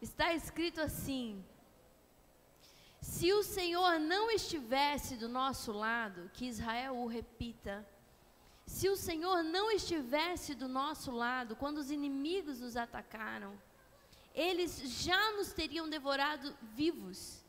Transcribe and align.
está 0.00 0.32
escrito 0.32 0.80
assim: 0.80 1.44
Se 3.00 3.32
o 3.32 3.42
Senhor 3.42 3.98
não 3.98 4.30
estivesse 4.30 5.16
do 5.16 5.28
nosso 5.28 5.72
lado, 5.72 6.30
que 6.32 6.46
Israel 6.46 6.96
o 6.96 7.06
repita, 7.06 7.86
se 8.66 8.88
o 8.88 8.96
Senhor 8.96 9.42
não 9.42 9.70
estivesse 9.70 10.54
do 10.54 10.68
nosso 10.68 11.10
lado 11.10 11.54
quando 11.54 11.78
os 11.78 11.90
inimigos 11.90 12.60
nos 12.60 12.76
atacaram, 12.76 13.56
eles 14.34 14.80
já 15.02 15.32
nos 15.32 15.52
teriam 15.52 15.88
devorado 15.88 16.54
vivos 16.74 17.44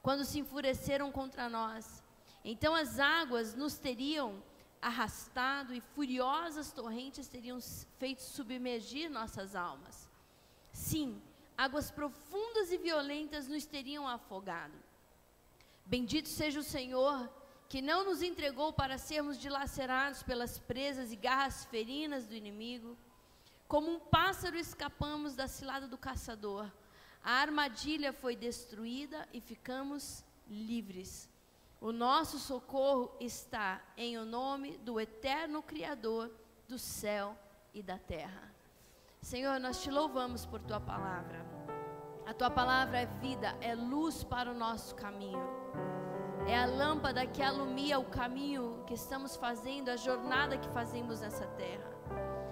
quando 0.00 0.24
se 0.24 0.38
enfureceram 0.38 1.10
contra 1.12 1.48
nós. 1.48 2.02
Então 2.44 2.74
as 2.74 2.98
águas 2.98 3.54
nos 3.54 3.76
teriam 3.76 4.42
arrastado 4.80 5.74
e 5.74 5.80
furiosas 5.80 6.72
torrentes 6.72 7.28
teriam 7.28 7.58
feito 7.98 8.22
submergir 8.22 9.10
nossas 9.10 9.54
almas. 9.54 10.08
Sim, 10.72 11.20
águas 11.64 11.90
profundas 11.90 12.72
e 12.72 12.78
violentas 12.78 13.46
nos 13.46 13.66
teriam 13.66 14.08
afogado. 14.08 14.72
Bendito 15.84 16.26
seja 16.26 16.58
o 16.58 16.70
Senhor, 16.76 17.28
que 17.68 17.82
não 17.82 18.02
nos 18.02 18.22
entregou 18.22 18.72
para 18.72 18.96
sermos 18.96 19.38
dilacerados 19.38 20.22
pelas 20.22 20.58
presas 20.58 21.12
e 21.12 21.16
garras 21.16 21.66
ferinas 21.66 22.26
do 22.26 22.34
inimigo. 22.34 22.96
Como 23.68 23.90
um 23.90 24.00
pássaro 24.00 24.56
escapamos 24.56 25.36
da 25.36 25.46
cilada 25.46 25.86
do 25.86 25.98
caçador. 25.98 26.66
A 27.22 27.32
armadilha 27.32 28.10
foi 28.10 28.34
destruída 28.34 29.28
e 29.30 29.38
ficamos 29.38 30.24
livres. 30.48 31.28
O 31.78 31.92
nosso 31.92 32.38
socorro 32.38 33.14
está 33.20 33.82
em 33.98 34.16
o 34.16 34.24
nome 34.24 34.78
do 34.78 34.98
eterno 34.98 35.62
Criador 35.62 36.30
do 36.66 36.78
céu 36.78 37.36
e 37.74 37.82
da 37.82 37.98
terra. 37.98 38.50
Senhor, 39.20 39.60
nós 39.60 39.82
te 39.82 39.90
louvamos 39.90 40.46
por 40.46 40.60
tua 40.62 40.80
palavra. 40.80 41.59
A 42.26 42.34
tua 42.34 42.50
palavra 42.50 42.98
é 42.98 43.06
vida, 43.06 43.54
é 43.60 43.74
luz 43.74 44.22
para 44.22 44.50
o 44.50 44.54
nosso 44.54 44.94
caminho. 44.94 45.42
É 46.46 46.58
a 46.58 46.66
lâmpada 46.66 47.26
que 47.26 47.42
alumia 47.42 47.98
o 47.98 48.04
caminho 48.04 48.82
que 48.86 48.94
estamos 48.94 49.36
fazendo, 49.36 49.90
a 49.90 49.96
jornada 49.96 50.56
que 50.56 50.68
fazemos 50.70 51.20
nessa 51.20 51.46
terra. 51.46 51.90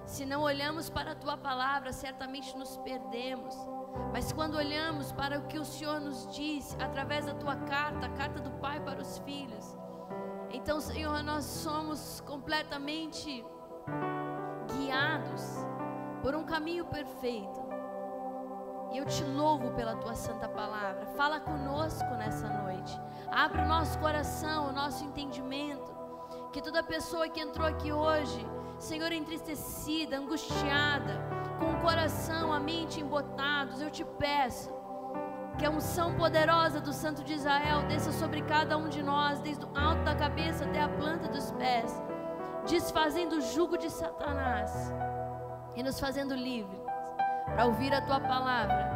Se 0.04 0.24
não 0.24 0.42
olhamos 0.42 0.88
para 0.88 1.12
a 1.12 1.14
tua 1.14 1.36
palavra, 1.36 1.92
certamente 1.92 2.56
nos 2.56 2.76
perdemos. 2.78 3.54
Mas 4.12 4.32
quando 4.32 4.56
olhamos 4.56 5.12
para 5.12 5.38
o 5.38 5.46
que 5.46 5.58
o 5.58 5.64
Senhor 5.64 6.00
nos 6.00 6.26
diz 6.34 6.76
através 6.80 7.26
da 7.26 7.34
tua 7.34 7.56
carta, 7.56 8.06
a 8.06 8.10
carta 8.10 8.40
do 8.40 8.50
Pai 8.52 8.80
para 8.80 9.00
os 9.00 9.18
filhos, 9.18 9.76
então, 10.50 10.80
Senhor, 10.80 11.22
nós 11.22 11.44
somos 11.44 12.20
completamente 12.22 13.44
guiados 14.72 15.42
por 16.22 16.34
um 16.34 16.44
caminho 16.44 16.86
perfeito. 16.86 17.67
E 18.90 18.96
eu 18.96 19.04
te 19.04 19.22
louvo 19.22 19.70
pela 19.72 19.96
tua 19.96 20.14
santa 20.14 20.48
palavra. 20.48 21.06
Fala 21.16 21.40
conosco 21.40 22.08
nessa 22.14 22.48
noite. 22.48 22.98
Abre 23.30 23.60
o 23.60 23.68
nosso 23.68 23.98
coração, 23.98 24.68
o 24.68 24.72
nosso 24.72 25.04
entendimento. 25.04 25.96
Que 26.52 26.62
toda 26.62 26.82
pessoa 26.82 27.28
que 27.28 27.40
entrou 27.40 27.66
aqui 27.66 27.92
hoje, 27.92 28.46
Senhor, 28.78 29.12
entristecida, 29.12 30.16
angustiada, 30.16 31.20
com 31.58 31.72
o 31.72 31.80
coração, 31.80 32.52
a 32.52 32.58
mente 32.58 33.00
embotados, 33.00 33.82
eu 33.82 33.90
te 33.90 34.04
peço 34.04 34.72
que 35.58 35.66
a 35.66 35.70
unção 35.70 36.14
poderosa 36.14 36.80
do 36.80 36.92
Santo 36.92 37.22
de 37.24 37.34
Israel 37.34 37.82
desça 37.82 38.12
sobre 38.12 38.42
cada 38.42 38.78
um 38.78 38.88
de 38.88 39.02
nós, 39.02 39.40
desde 39.40 39.64
o 39.66 39.76
alto 39.76 40.02
da 40.04 40.14
cabeça 40.14 40.64
até 40.64 40.80
a 40.80 40.88
planta 40.88 41.28
dos 41.28 41.50
pés, 41.50 42.00
desfazendo 42.66 43.36
o 43.36 43.40
jugo 43.40 43.76
de 43.76 43.90
Satanás 43.90 44.92
e 45.74 45.82
nos 45.82 45.98
fazendo 45.98 46.32
livres 46.32 46.87
para 47.54 47.66
ouvir 47.66 47.92
a 47.94 48.00
tua 48.00 48.20
palavra 48.20 48.88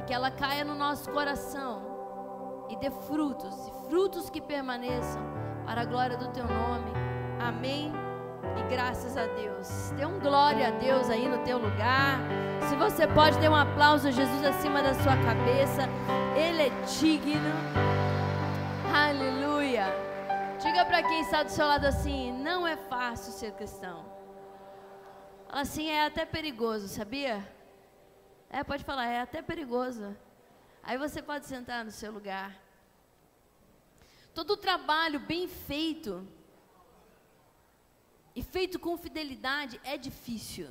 e 0.00 0.04
que 0.04 0.12
ela 0.12 0.30
caia 0.30 0.64
no 0.64 0.74
nosso 0.74 1.10
coração 1.10 2.66
e 2.68 2.76
dê 2.76 2.90
frutos, 2.90 3.54
e 3.68 3.88
frutos 3.88 4.28
que 4.28 4.40
permaneçam 4.40 5.22
para 5.64 5.82
a 5.82 5.84
glória 5.84 6.16
do 6.16 6.28
teu 6.28 6.46
nome. 6.46 6.92
Amém. 7.40 7.92
E 8.58 8.62
graças 8.68 9.16
a 9.16 9.26
Deus. 9.26 9.90
Dê 9.96 10.04
um 10.04 10.18
glória 10.18 10.68
a 10.68 10.70
Deus 10.70 11.10
aí 11.10 11.28
no 11.28 11.38
teu 11.38 11.58
lugar. 11.58 12.18
Se 12.68 12.76
você 12.76 13.06
pode, 13.06 13.38
dê 13.38 13.48
um 13.48 13.54
aplauso 13.54 14.08
a 14.08 14.10
Jesus 14.10 14.44
acima 14.44 14.82
da 14.82 14.94
sua 14.94 15.16
cabeça. 15.16 15.82
Ele 16.36 16.62
é 16.62 16.70
digno. 16.98 17.52
Aleluia. 18.94 19.86
Diga 20.58 20.84
para 20.84 21.02
quem 21.02 21.20
está 21.20 21.42
do 21.42 21.50
seu 21.50 21.66
lado 21.66 21.86
assim: 21.86 22.32
não 22.32 22.66
é 22.66 22.76
fácil 22.76 23.32
ser 23.32 23.52
cristão. 23.52 24.04
Assim 25.48 25.88
é 25.88 26.06
até 26.06 26.24
perigoso, 26.24 26.88
sabia? 26.88 27.55
É, 28.48 28.62
pode 28.62 28.84
falar, 28.84 29.06
é 29.06 29.20
até 29.20 29.42
perigoso. 29.42 30.16
Aí 30.82 30.96
você 30.96 31.20
pode 31.20 31.46
sentar 31.46 31.84
no 31.84 31.90
seu 31.90 32.12
lugar. 32.12 32.56
Todo 34.32 34.52
o 34.52 34.56
trabalho 34.56 35.18
bem 35.20 35.48
feito 35.48 36.26
e 38.34 38.42
feito 38.42 38.78
com 38.78 38.96
fidelidade 38.96 39.80
é 39.82 39.96
difícil. 39.96 40.68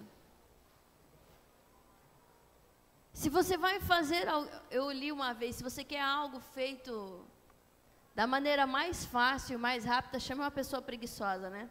Se 3.12 3.30
você 3.30 3.58
vai 3.58 3.80
fazer, 3.80 4.28
eu 4.70 4.92
li 4.92 5.12
uma 5.12 5.34
vez, 5.34 5.56
se 5.56 5.64
você 5.64 5.84
quer 5.84 6.02
algo 6.02 6.40
feito 6.40 7.26
da 8.14 8.28
maneira 8.28 8.68
mais 8.68 9.06
fácil, 9.06 9.58
mais 9.58 9.84
rápida, 9.84 10.20
chame 10.20 10.42
uma 10.42 10.52
pessoa 10.52 10.82
preguiçosa, 10.82 11.50
né? 11.50 11.70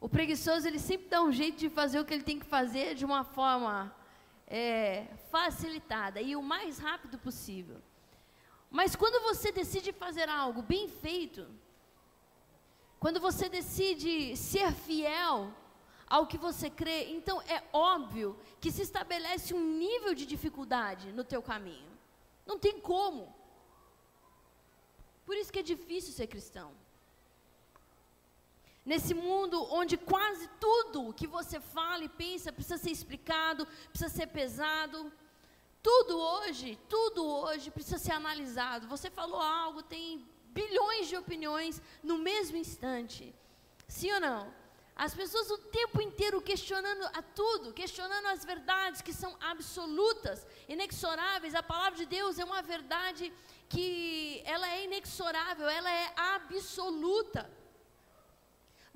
O 0.00 0.08
preguiçoso, 0.08 0.66
ele 0.66 0.78
sempre 0.78 1.08
dá 1.08 1.22
um 1.22 1.32
jeito 1.32 1.58
de 1.58 1.68
fazer 1.68 1.98
o 2.00 2.04
que 2.04 2.14
ele 2.14 2.22
tem 2.22 2.38
que 2.38 2.46
fazer 2.46 2.94
de 2.94 3.04
uma 3.04 3.24
forma 3.24 3.94
é, 4.48 5.06
facilitada 5.30 6.20
e 6.20 6.34
o 6.34 6.42
mais 6.42 6.78
rápido 6.78 7.18
possível. 7.18 7.80
Mas 8.70 8.96
quando 8.96 9.22
você 9.22 9.52
decide 9.52 9.92
fazer 9.92 10.28
algo 10.28 10.62
bem 10.62 10.88
feito, 10.88 11.46
quando 12.98 13.20
você 13.20 13.48
decide 13.48 14.36
ser 14.36 14.72
fiel 14.72 15.52
ao 16.06 16.26
que 16.26 16.38
você 16.38 16.70
crê, 16.70 17.10
então 17.10 17.40
é 17.42 17.62
óbvio 17.72 18.38
que 18.60 18.72
se 18.72 18.82
estabelece 18.82 19.54
um 19.54 19.64
nível 19.78 20.14
de 20.14 20.24
dificuldade 20.24 21.12
no 21.12 21.22
teu 21.22 21.42
caminho. 21.42 21.90
Não 22.46 22.58
tem 22.58 22.80
como. 22.80 23.34
Por 25.26 25.36
isso 25.36 25.52
que 25.52 25.58
é 25.58 25.62
difícil 25.62 26.12
ser 26.14 26.26
cristão. 26.26 26.72
Nesse 28.90 29.12
mundo 29.12 29.56
onde 29.70 29.98
quase 29.98 30.48
tudo 30.58 31.12
que 31.12 31.26
você 31.26 31.60
fala 31.60 32.04
e 32.04 32.08
pensa 32.08 32.50
precisa 32.50 32.78
ser 32.78 32.90
explicado, 32.90 33.66
precisa 33.90 34.08
ser 34.08 34.28
pesado, 34.28 35.12
tudo 35.82 36.16
hoje, 36.16 36.78
tudo 36.88 37.22
hoje 37.22 37.70
precisa 37.70 37.98
ser 37.98 38.12
analisado. 38.12 38.88
Você 38.88 39.10
falou 39.10 39.42
algo, 39.42 39.82
tem 39.82 40.26
bilhões 40.60 41.06
de 41.10 41.18
opiniões 41.18 41.82
no 42.02 42.16
mesmo 42.16 42.56
instante. 42.56 43.34
Sim 43.86 44.10
ou 44.14 44.20
não? 44.20 44.54
As 44.96 45.12
pessoas 45.14 45.50
o 45.50 45.58
tempo 45.58 46.00
inteiro 46.00 46.40
questionando 46.40 47.04
a 47.12 47.20
tudo, 47.40 47.74
questionando 47.74 48.28
as 48.28 48.42
verdades 48.42 49.02
que 49.02 49.12
são 49.12 49.36
absolutas, 49.52 50.46
inexoráveis. 50.66 51.54
A 51.54 51.62
palavra 51.62 51.98
de 51.98 52.06
Deus 52.06 52.38
é 52.38 52.44
uma 52.52 52.62
verdade 52.62 53.30
que 53.68 54.42
ela 54.46 54.66
é 54.76 54.84
inexorável, 54.84 55.68
ela 55.68 55.92
é 55.92 56.10
absoluta. 56.16 57.57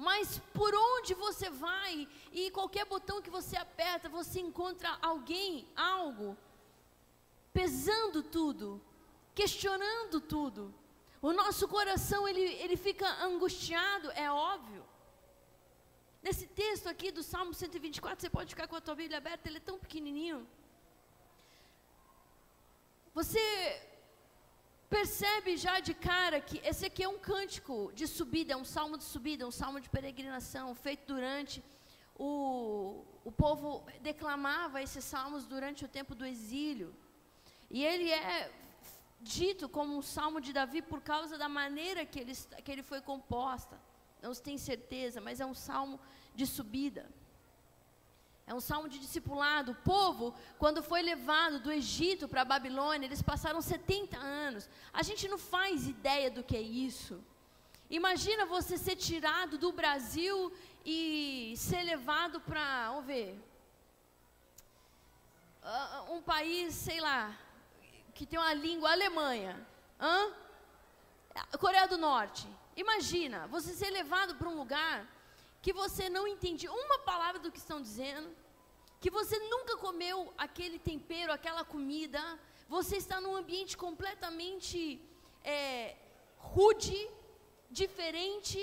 Mas 0.09 0.41
por 0.59 0.73
onde 0.75 1.15
você 1.15 1.49
vai 1.49 2.09
e 2.33 2.51
qualquer 2.51 2.85
botão 2.85 3.23
que 3.25 3.31
você 3.39 3.57
aperta, 3.57 4.09
você 4.09 4.41
encontra 4.41 4.91
alguém, 5.01 5.65
algo, 5.77 6.37
pesando 7.53 8.21
tudo, 8.21 8.67
questionando 9.33 10.21
tudo. 10.21 10.75
O 11.29 11.33
nosso 11.33 11.69
coração 11.69 12.27
ele, 12.27 12.41
ele 12.65 12.77
fica 12.77 13.07
angustiado, 13.29 14.11
é 14.25 14.29
óbvio. 14.29 14.85
Nesse 16.21 16.49
texto 16.49 16.89
aqui 16.89 17.13
do 17.13 17.23
Salmo 17.23 17.55
124, 17.55 18.21
você 18.21 18.31
pode 18.39 18.51
ficar 18.55 18.67
com 18.67 18.75
a 18.75 18.81
tua 18.81 18.97
Bíblia 18.97 19.19
aberta, 19.19 19.49
ele 19.49 19.59
é 19.59 19.69
tão 19.71 19.79
pequenininho. 19.79 20.41
Você 23.15 23.45
percebe 24.97 25.51
já 25.57 25.75
de 25.81 25.95
cara 25.95 26.39
que 26.49 26.57
esse 26.71 26.85
aqui 26.89 27.03
é 27.03 27.09
um 27.09 27.19
cântico 27.31 27.91
de 27.99 28.07
subida, 28.07 28.53
é 28.53 28.57
um 28.65 28.69
salmo 28.77 28.97
de 28.99 29.05
subida, 29.05 29.51
um 29.53 29.57
salmo 29.63 29.81
de 29.85 29.89
peregrinação, 29.89 30.75
feito 30.75 31.05
durante 31.13 31.65
o, 32.15 33.03
o 33.25 33.33
povo 33.33 33.69
declamava 34.03 34.83
esses 34.87 35.05
salmos 35.13 35.47
durante 35.47 35.81
o 35.87 35.89
tempo 35.89 36.15
do 36.15 36.27
exílio. 36.27 36.95
E 37.71 37.83
ele 37.83 38.11
é 38.11 38.53
dito 39.21 39.67
como 39.77 39.97
um 39.97 40.03
salmo 40.03 40.39
de 40.47 40.53
Davi 40.53 40.83
por 40.83 41.01
causa 41.01 41.39
da 41.39 41.49
maneira 41.49 42.05
que 42.05 42.21
ele, 42.21 42.35
que 42.65 42.71
ele 42.71 42.83
foi 42.83 43.01
composta. 43.01 43.81
Não 44.21 44.35
se 44.35 44.43
tem 44.43 44.59
certeza, 44.59 45.23
mas 45.23 45.41
é 45.41 45.47
um 45.47 45.55
salmo 45.55 45.99
de 46.35 46.47
subida. 46.47 47.09
É 48.47 48.53
um 48.55 48.61
salmo 48.61 48.89
de 48.89 48.99
discipulado. 48.99 49.73
O 49.73 49.75
povo, 49.75 50.35
quando 50.59 50.83
foi 50.83 51.03
levado 51.03 51.61
do 51.61 51.73
Egito 51.73 52.29
para 52.29 52.43
a 52.43 52.45
Babilônia, 52.45 53.07
eles 53.07 53.23
passaram 53.23 53.61
70 53.63 54.19
anos. 54.19 54.69
A 54.93 55.03
gente 55.03 55.29
não 55.29 55.39
faz 55.39 55.87
ideia 55.87 56.31
do 56.31 56.43
que 56.43 56.57
é 56.57 56.61
isso. 56.61 57.23
Imagina 57.89 58.47
você 58.47 58.77
ser 58.77 58.97
tirado 58.97 59.59
do 59.59 59.71
Brasil 59.71 60.53
e 60.85 61.55
ser 61.57 61.83
levado 61.83 62.41
para, 62.41 62.89
vamos 62.89 63.07
ver, 63.07 63.39
um 66.11 66.21
país, 66.23 66.75
sei 66.75 67.01
lá, 67.01 67.37
que 68.15 68.27
tem 68.27 68.39
uma 68.39 68.55
língua 68.55 68.91
Alemanha, 68.91 69.55
Hã? 70.01 70.33
Coreia 71.61 71.87
do 71.87 71.97
Norte. 71.97 72.49
Imagina, 72.77 73.47
você 73.47 73.73
ser 73.73 73.91
levado 73.91 74.35
para 74.35 74.49
um 74.49 74.57
lugar 74.57 75.07
que 75.63 75.73
você 75.73 76.11
não 76.17 76.27
entende 76.27 76.69
uma 76.69 76.99
palavra 77.11 77.41
do 77.41 77.51
que 77.53 77.59
estão 77.65 77.81
dizendo, 77.81 78.29
que 79.01 79.11
você 79.11 79.39
nunca 79.53 79.77
comeu 79.77 80.33
aquele 80.37 80.79
tempero, 80.79 81.33
aquela 81.33 81.65
comida, 81.65 82.21
você 82.69 82.97
está 82.97 83.21
num 83.21 83.37
ambiente 83.37 83.77
completamente 83.77 85.01
é, 85.45 85.97
rude, 86.37 87.01
diferente, 87.71 88.61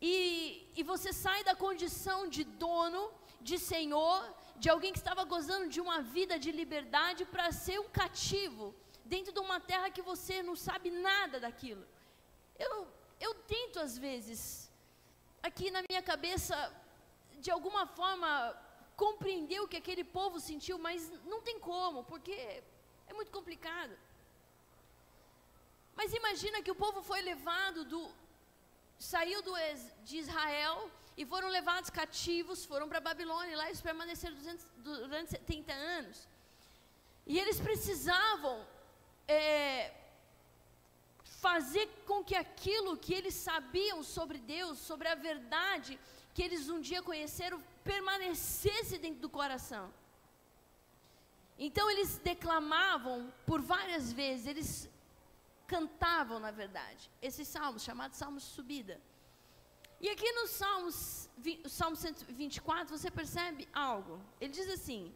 e, 0.00 0.68
e 0.76 0.82
você 0.82 1.12
sai 1.12 1.42
da 1.44 1.54
condição 1.54 2.28
de 2.28 2.44
dono, 2.44 3.10
de 3.40 3.58
senhor, 3.58 4.20
de 4.56 4.68
alguém 4.68 4.92
que 4.92 4.98
estava 4.98 5.24
gozando 5.24 5.68
de 5.68 5.80
uma 5.80 6.00
vida 6.02 6.38
de 6.38 6.50
liberdade 6.52 7.24
para 7.24 7.50
ser 7.52 7.78
um 7.80 7.88
cativo 7.88 8.74
dentro 9.04 9.32
de 9.32 9.40
uma 9.40 9.60
terra 9.60 9.90
que 9.90 10.02
você 10.02 10.42
não 10.42 10.56
sabe 10.56 10.90
nada 10.90 11.40
daquilo. 11.40 11.84
Eu, 12.58 12.86
eu 13.20 13.34
tento 13.34 13.78
às 13.80 13.96
vezes, 13.96 14.61
aqui 15.42 15.70
na 15.70 15.82
minha 15.88 16.02
cabeça, 16.02 16.56
de 17.40 17.50
alguma 17.50 17.86
forma 17.86 18.28
compreender 18.96 19.60
o 19.60 19.68
que 19.68 19.78
aquele 19.82 20.04
povo 20.04 20.38
sentiu, 20.38 20.78
mas 20.78 21.10
não 21.24 21.40
tem 21.42 21.58
como, 21.58 22.04
porque 22.04 22.32
é 23.10 23.12
muito 23.18 23.32
complicado. 23.32 23.94
Mas 25.94 26.14
imagina 26.14 26.62
que 26.62 26.70
o 26.70 26.80
povo 26.84 27.02
foi 27.02 27.20
levado 27.20 27.84
do 27.84 28.00
saiu 28.98 29.42
do, 29.42 29.52
de 30.04 30.16
Israel 30.18 30.90
e 31.16 31.26
foram 31.26 31.48
levados 31.48 31.90
cativos, 31.90 32.64
foram 32.64 32.88
para 32.88 33.00
Babilônia, 33.00 33.56
lá 33.56 33.66
eles 33.66 33.80
permaneceram 33.80 34.36
200, 34.36 34.66
durante 34.76 35.30
70 35.30 35.72
anos. 35.72 36.28
E 37.26 37.38
eles 37.38 37.58
precisavam 37.60 38.64
é, 39.26 39.92
fazer 41.44 41.86
com 42.08 42.18
que 42.28 42.36
aquilo 42.44 42.96
que 43.04 43.12
eles 43.18 43.34
sabiam 43.48 44.00
sobre 44.16 44.38
Deus, 44.38 44.78
sobre 44.78 45.08
a 45.08 45.16
verdade 45.28 45.98
que 46.34 46.42
eles 46.46 46.68
um 46.74 46.80
dia 46.88 47.02
conheceram, 47.02 47.58
permanecesse 47.90 48.96
dentro 49.04 49.20
do 49.24 49.30
coração. 49.38 49.86
Então 51.58 51.90
eles 51.90 52.10
declamavam 52.30 53.32
por 53.48 53.60
várias 53.60 54.12
vezes, 54.20 54.46
eles 54.46 54.70
cantavam, 55.66 56.38
na 56.46 56.52
verdade, 56.62 57.10
esses 57.20 57.48
salmos, 57.48 57.82
chamados 57.88 58.18
salmos 58.22 58.44
de 58.44 58.50
subida. 58.58 58.96
E 60.04 60.08
aqui 60.08 60.30
no 60.32 60.48
Salmos, 60.48 61.28
Salmo 61.68 61.96
124, 61.96 62.96
você 62.96 63.08
percebe 63.08 63.68
algo. 63.72 64.20
Ele 64.40 64.52
diz 64.52 64.68
assim: 64.68 65.14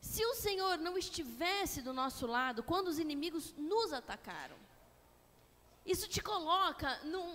se 0.00 0.24
o 0.24 0.34
Senhor 0.34 0.78
não 0.78 0.96
estivesse 0.96 1.82
do 1.82 1.92
nosso 1.92 2.26
lado 2.26 2.62
quando 2.62 2.86
os 2.86 3.00
inimigos 3.00 3.52
nos 3.58 3.92
atacaram, 3.92 4.56
isso 5.92 6.06
te 6.14 6.20
coloca 6.20 6.90
num, 7.12 7.30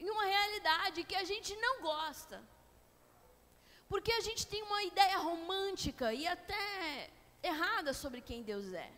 em 0.00 0.08
uma 0.10 0.24
realidade 0.24 1.04
que 1.04 1.16
a 1.22 1.24
gente 1.24 1.54
não 1.56 1.74
gosta. 1.82 2.42
Porque 3.88 4.12
a 4.12 4.20
gente 4.20 4.46
tem 4.46 4.62
uma 4.62 4.82
ideia 4.82 5.18
romântica 5.18 6.12
e 6.12 6.26
até 6.26 7.10
errada 7.42 7.92
sobre 7.92 8.20
quem 8.20 8.42
Deus 8.42 8.72
é. 8.72 8.90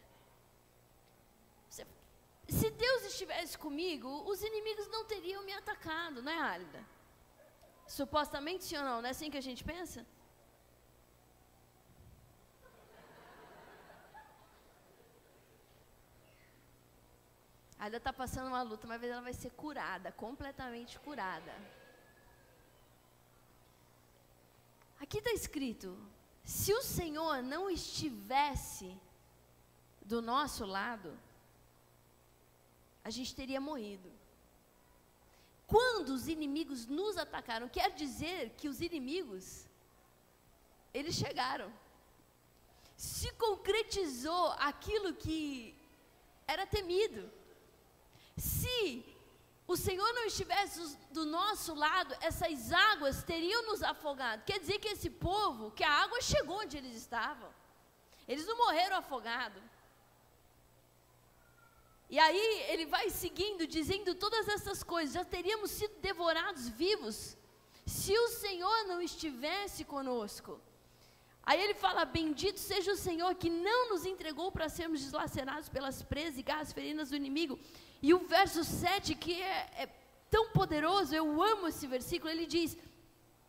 Se, 2.50 2.68
Deus 2.68 3.02
estivesse 3.04 3.56
comigo, 3.56 4.08
os 4.28 4.42
inimigos 4.42 4.88
não 4.88 5.04
teriam 5.04 5.44
me 5.44 5.52
atacado, 5.52 6.20
não 6.20 6.32
é, 6.32 6.40
Álida? 6.52 6.84
Supostamente 7.86 8.64
sim 8.64 8.76
ou 8.76 8.84
não, 8.84 9.00
não 9.00 9.08
é 9.08 9.12
assim 9.12 9.30
que 9.30 9.38
a 9.38 9.46
gente 9.48 9.62
pensa? 9.62 10.04
Ainda 17.80 17.96
está 17.96 18.12
passando 18.12 18.48
uma 18.48 18.60
luta, 18.60 18.86
mas 18.86 19.02
ela 19.02 19.22
vai 19.22 19.32
ser 19.32 19.50
curada, 19.52 20.12
completamente 20.12 20.98
curada. 20.98 21.52
Aqui 25.00 25.16
está 25.16 25.32
escrito: 25.32 25.96
se 26.44 26.74
o 26.74 26.82
Senhor 26.82 27.42
não 27.42 27.70
estivesse 27.70 28.94
do 30.02 30.20
nosso 30.20 30.66
lado, 30.66 31.18
a 33.02 33.08
gente 33.08 33.34
teria 33.34 33.60
morrido. 33.62 34.12
Quando 35.66 36.10
os 36.10 36.28
inimigos 36.28 36.86
nos 36.86 37.16
atacaram, 37.16 37.66
quer 37.66 37.90
dizer 37.92 38.50
que 38.58 38.68
os 38.68 38.82
inimigos, 38.82 39.66
eles 40.92 41.14
chegaram. 41.14 41.72
Se 42.94 43.32
concretizou 43.44 44.48
aquilo 44.70 45.14
que 45.14 45.74
era 46.46 46.66
temido. 46.66 47.39
Se 48.36 49.04
o 49.66 49.76
Senhor 49.76 50.12
não 50.12 50.24
estivesse 50.26 50.96
do 51.12 51.24
nosso 51.24 51.74
lado, 51.74 52.12
essas 52.20 52.72
águas 52.72 53.22
teriam 53.22 53.66
nos 53.66 53.82
afogado. 53.82 54.42
Quer 54.44 54.58
dizer 54.58 54.78
que 54.80 54.88
esse 54.88 55.08
povo, 55.08 55.70
que 55.70 55.84
a 55.84 55.92
água 56.04 56.20
chegou 56.20 56.58
onde 56.58 56.76
eles 56.76 56.96
estavam. 56.96 57.48
Eles 58.26 58.46
não 58.46 58.56
morreram 58.56 58.96
afogados. 58.96 59.62
E 62.08 62.18
aí 62.18 62.64
ele 62.72 62.86
vai 62.86 63.10
seguindo, 63.10 63.64
dizendo 63.66 64.14
todas 64.16 64.48
essas 64.48 64.82
coisas. 64.82 65.14
Já 65.14 65.24
teríamos 65.24 65.70
sido 65.70 65.94
devorados 66.00 66.68
vivos 66.68 67.36
se 67.86 68.16
o 68.18 68.28
Senhor 68.28 68.86
não 68.88 69.00
estivesse 69.00 69.84
conosco. 69.84 70.60
Aí 71.44 71.60
ele 71.62 71.74
fala: 71.74 72.04
Bendito 72.04 72.58
seja 72.58 72.90
o 72.92 72.96
Senhor 72.96 73.32
que 73.36 73.48
não 73.48 73.90
nos 73.90 74.04
entregou 74.04 74.50
para 74.50 74.68
sermos 74.68 75.00
deslacerados 75.00 75.68
pelas 75.68 76.02
presas 76.02 76.38
e 76.38 76.42
garras 76.42 76.72
ferinas 76.72 77.10
do 77.10 77.16
inimigo 77.16 77.58
e 78.02 78.14
o 78.14 78.20
verso 78.20 78.64
7, 78.64 79.14
que 79.14 79.40
é, 79.42 79.68
é 79.76 79.88
tão 80.30 80.50
poderoso, 80.50 81.14
eu 81.14 81.42
amo 81.42 81.68
esse 81.68 81.86
versículo, 81.86 82.30
ele 82.30 82.46
diz: 82.46 82.76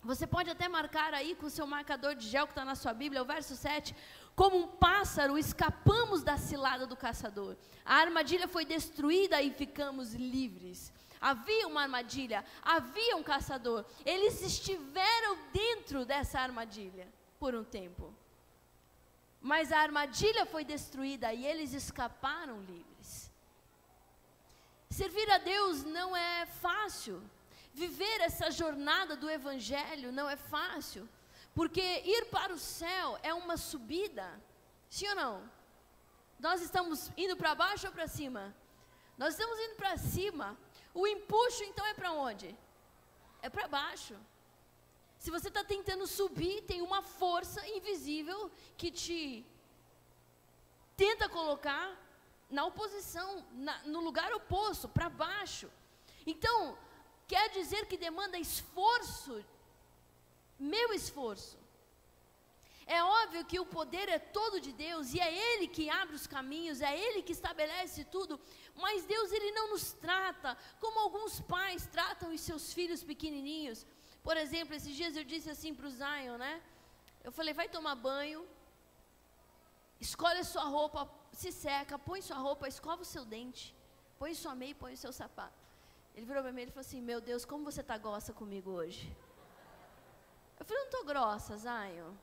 você 0.04 0.26
pode 0.26 0.50
até 0.50 0.68
marcar 0.68 1.14
aí 1.14 1.36
com 1.36 1.46
o 1.46 1.50
seu 1.50 1.68
marcador 1.68 2.16
de 2.16 2.28
gel 2.28 2.48
que 2.48 2.54
está 2.54 2.66
na 2.66 2.74
sua 2.74 2.94
Bíblia, 2.94 3.22
o 3.22 3.26
verso 3.26 3.56
7. 3.56 3.96
Como 4.36 4.58
um 4.58 4.68
pássaro, 4.68 5.38
escapamos 5.38 6.24
da 6.24 6.38
cilada 6.38 6.88
do 6.88 6.98
caçador. 6.98 7.56
A 7.86 7.96
armadilha 7.98 8.48
foi 8.48 8.66
destruída 8.66 9.40
e 9.42 9.52
ficamos 9.52 10.14
livres. 10.14 10.92
Havia 11.20 11.68
uma 11.68 11.84
armadilha, 11.84 12.44
havia 12.64 13.16
um 13.16 13.22
caçador. 13.22 13.86
Eles 14.04 14.42
estiveram 14.42 15.38
dentro 15.54 16.04
dessa 16.04 16.40
armadilha 16.40 17.08
por 17.40 17.54
um 17.54 17.64
tempo. 17.64 18.12
Mas 19.40 19.72
a 19.72 19.80
armadilha 19.80 20.48
foi 20.48 20.66
destruída 20.66 21.32
e 21.32 21.46
eles 21.46 21.74
escaparam 21.74 22.60
livres. 22.62 22.91
Servir 24.92 25.32
a 25.32 25.38
Deus 25.38 25.86
não 25.86 26.16
é 26.16 26.46
fácil. 26.46 27.24
Viver 27.74 28.20
essa 28.20 28.52
jornada 28.52 29.16
do 29.16 29.30
Evangelho 29.30 30.12
não 30.12 30.30
é 30.30 30.36
fácil. 30.36 31.08
Porque 31.56 31.82
ir 31.82 32.26
para 32.26 32.54
o 32.54 32.60
céu 32.60 33.18
é 33.24 33.34
uma 33.34 33.56
subida. 33.56 34.28
Sim 34.90 35.08
ou 35.08 35.16
não? 35.16 35.52
Nós 36.38 36.62
estamos 36.62 37.10
indo 37.16 37.38
para 37.38 37.56
baixo 37.56 37.88
ou 37.88 37.94
para 37.94 38.06
cima? 38.06 38.54
Nós 39.18 39.34
estamos 39.34 39.58
indo 39.60 39.76
para 39.76 39.96
cima. 39.96 40.58
O 40.94 41.08
empuxo 41.08 41.64
então 41.64 41.86
é 41.86 41.94
para 41.94 42.12
onde? 42.12 42.54
É 43.42 43.50
para 43.50 43.70
baixo. 43.70 44.16
Se 45.18 45.32
você 45.32 45.48
está 45.48 45.64
tentando 45.64 46.06
subir, 46.06 46.64
tem 46.64 46.82
uma 46.82 47.02
força 47.02 47.66
invisível 47.78 48.52
que 48.76 48.92
te 48.92 49.46
tenta 50.98 51.30
colocar 51.30 51.98
na 52.52 52.66
oposição, 52.66 53.46
na, 53.54 53.76
no 53.84 54.02
lugar 54.02 54.32
oposto, 54.34 54.88
para 54.90 55.10
baixo. 55.10 55.70
Então, 56.26 56.78
quer 57.28 57.50
dizer 57.50 57.86
que 57.88 57.98
demanda 57.98 58.38
esforço, 58.38 59.44
meu 60.60 60.94
esforço. 60.94 61.58
É 62.86 63.02
óbvio 63.04 63.46
que 63.46 63.60
o 63.60 63.66
poder 63.66 64.10
é 64.10 64.20
todo 64.20 64.60
de 64.60 64.74
Deus 64.74 65.14
e 65.14 65.20
é 65.20 65.34
Ele 65.34 65.68
que 65.68 65.90
abre 65.90 66.16
os 66.16 66.28
caminhos, 66.28 66.82
é 66.82 66.98
Ele 66.98 67.22
que 67.22 67.32
estabelece 67.32 68.04
tudo, 68.04 68.40
mas 68.76 69.06
Deus 69.06 69.32
Ele 69.32 69.52
não 69.52 69.70
nos 69.70 69.94
trata 69.94 70.58
como 70.80 71.00
alguns 71.00 71.40
pais 71.40 71.88
tratam 71.88 72.34
os 72.34 72.42
seus 72.42 72.74
filhos 72.74 73.02
pequenininhos. 73.02 73.86
Por 74.22 74.36
exemplo, 74.36 74.76
esses 74.76 74.94
dias 74.94 75.16
eu 75.16 75.24
disse 75.24 75.50
assim 75.50 75.74
para 75.74 75.88
o 75.88 75.90
Zion, 75.90 76.38
né? 76.38 76.62
Eu 77.24 77.32
falei, 77.32 77.54
vai 77.54 77.70
tomar 77.70 77.96
banho, 77.96 78.46
escolhe 80.00 80.40
a 80.40 80.44
sua 80.44 80.64
roupa 80.64 81.06
se 81.32 81.52
seca, 81.52 81.98
põe 81.98 82.22
sua 82.22 82.38
roupa, 82.38 82.68
escova 82.68 83.02
o 83.02 83.06
seu 83.06 83.24
dente, 83.26 83.76
põe 84.20 84.34
sua 84.34 84.54
meia 84.54 84.72
e 84.72 84.76
põe 84.76 84.94
o 84.94 84.98
seu 84.98 85.14
sapato. 85.14 85.62
Ele 86.16 86.26
virou 86.26 86.44
para 86.44 86.52
mim 86.52 86.64
e 86.64 86.68
falou 86.68 86.82
assim: 86.82 87.02
Meu 87.02 87.22
Deus, 87.22 87.46
como 87.46 87.64
você 87.64 87.82
está 87.82 87.98
grossa 87.98 88.34
comigo 88.34 88.72
hoje? 88.72 89.16
Eu 90.60 90.66
falei: 90.66 90.82
Não 90.84 90.90
estou 90.90 91.06
grossa, 91.06 91.58
Zion. 91.58 92.14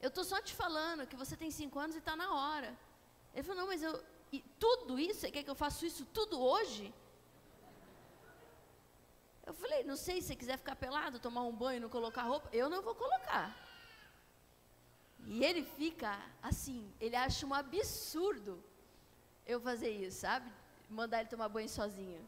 Eu 0.00 0.08
estou 0.08 0.24
só 0.24 0.40
te 0.40 0.54
falando 0.54 1.06
que 1.06 1.16
você 1.16 1.36
tem 1.36 1.50
cinco 1.50 1.78
anos 1.78 1.96
e 1.96 1.98
está 1.98 2.14
na 2.14 2.32
hora. 2.34 2.76
Ele 3.32 3.42
falou: 3.42 3.62
Não, 3.62 3.66
mas 3.66 3.82
eu. 3.82 4.02
E 4.32 4.40
tudo 4.58 4.98
isso, 4.98 5.20
você 5.20 5.30
quer 5.30 5.42
que 5.42 5.50
eu 5.50 5.54
faça 5.54 5.84
isso 5.86 6.04
tudo 6.06 6.40
hoje? 6.40 6.94
Eu 9.44 9.52
falei: 9.52 9.82
Não 9.84 9.96
sei, 9.96 10.20
se 10.20 10.28
você 10.28 10.36
quiser 10.36 10.56
ficar 10.56 10.76
pelado, 10.76 11.18
tomar 11.18 11.42
um 11.42 11.52
banho, 11.52 11.80
não 11.80 11.88
colocar 11.88 12.22
roupa, 12.22 12.48
eu 12.52 12.70
não 12.70 12.82
vou 12.82 12.94
colocar. 12.94 13.63
E 15.26 15.44
ele 15.44 15.62
fica 15.64 16.18
assim, 16.42 16.92
ele 17.00 17.16
acha 17.16 17.46
um 17.46 17.54
absurdo 17.54 18.62
eu 19.46 19.60
fazer 19.60 19.90
isso, 19.90 20.20
sabe? 20.20 20.50
Mandar 20.88 21.20
ele 21.20 21.28
tomar 21.28 21.48
banho 21.48 21.68
sozinho. 21.68 22.22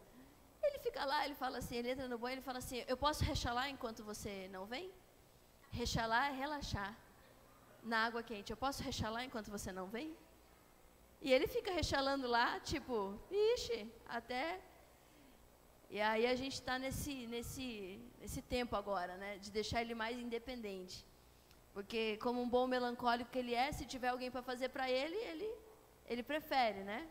Ele 0.63 0.79
fica 0.79 1.05
lá, 1.05 1.25
ele 1.25 1.35
fala 1.35 1.59
assim, 1.59 1.77
ele 1.77 1.91
entra 1.91 2.09
no 2.09 2.19
banho, 2.19 2.35
ele 2.35 2.41
fala 2.43 2.59
assim, 2.59 2.85
eu 2.89 2.97
posso 2.97 3.23
rechalar 3.23 3.69
enquanto 3.69 4.03
você 4.03 4.49
não 4.51 4.67
vem? 4.67 4.91
Rechalar 5.71 6.31
é 6.31 6.37
relaxar 6.37 6.97
na 7.83 7.99
água 8.07 8.23
quente. 8.23 8.51
Eu 8.51 8.57
posso 8.57 8.83
rechalar 8.83 9.25
enquanto 9.25 9.51
você 9.51 9.71
não 9.73 9.87
vem? 9.87 10.17
E 11.21 11.33
ele 11.33 11.47
fica 11.47 11.71
rechalando 11.73 12.27
lá, 12.27 12.61
tipo, 12.61 13.19
ixi, 13.31 13.91
até. 14.09 14.61
E 15.89 16.01
aí 16.01 16.27
a 16.27 16.35
gente 16.35 16.55
está 16.55 16.79
nesse, 16.79 17.27
nesse, 17.27 18.01
nesse 18.21 18.43
tempo 18.43 18.75
agora, 18.75 19.17
né? 19.17 19.39
De 19.39 19.51
deixar 19.51 19.81
ele 19.83 19.95
mais 19.95 20.19
independente. 20.19 21.05
Porque, 21.77 22.17
como 22.23 22.41
um 22.41 22.49
bom 22.49 22.67
melancólico 22.67 23.31
que 23.31 23.39
ele 23.39 23.55
é, 23.55 23.71
se 23.71 23.85
tiver 23.85 24.09
alguém 24.09 24.31
para 24.31 24.41
fazer 24.41 24.71
para 24.71 24.91
ele, 24.91 25.15
ele, 25.15 25.49
ele 26.07 26.23
prefere, 26.23 26.83
né? 26.83 27.07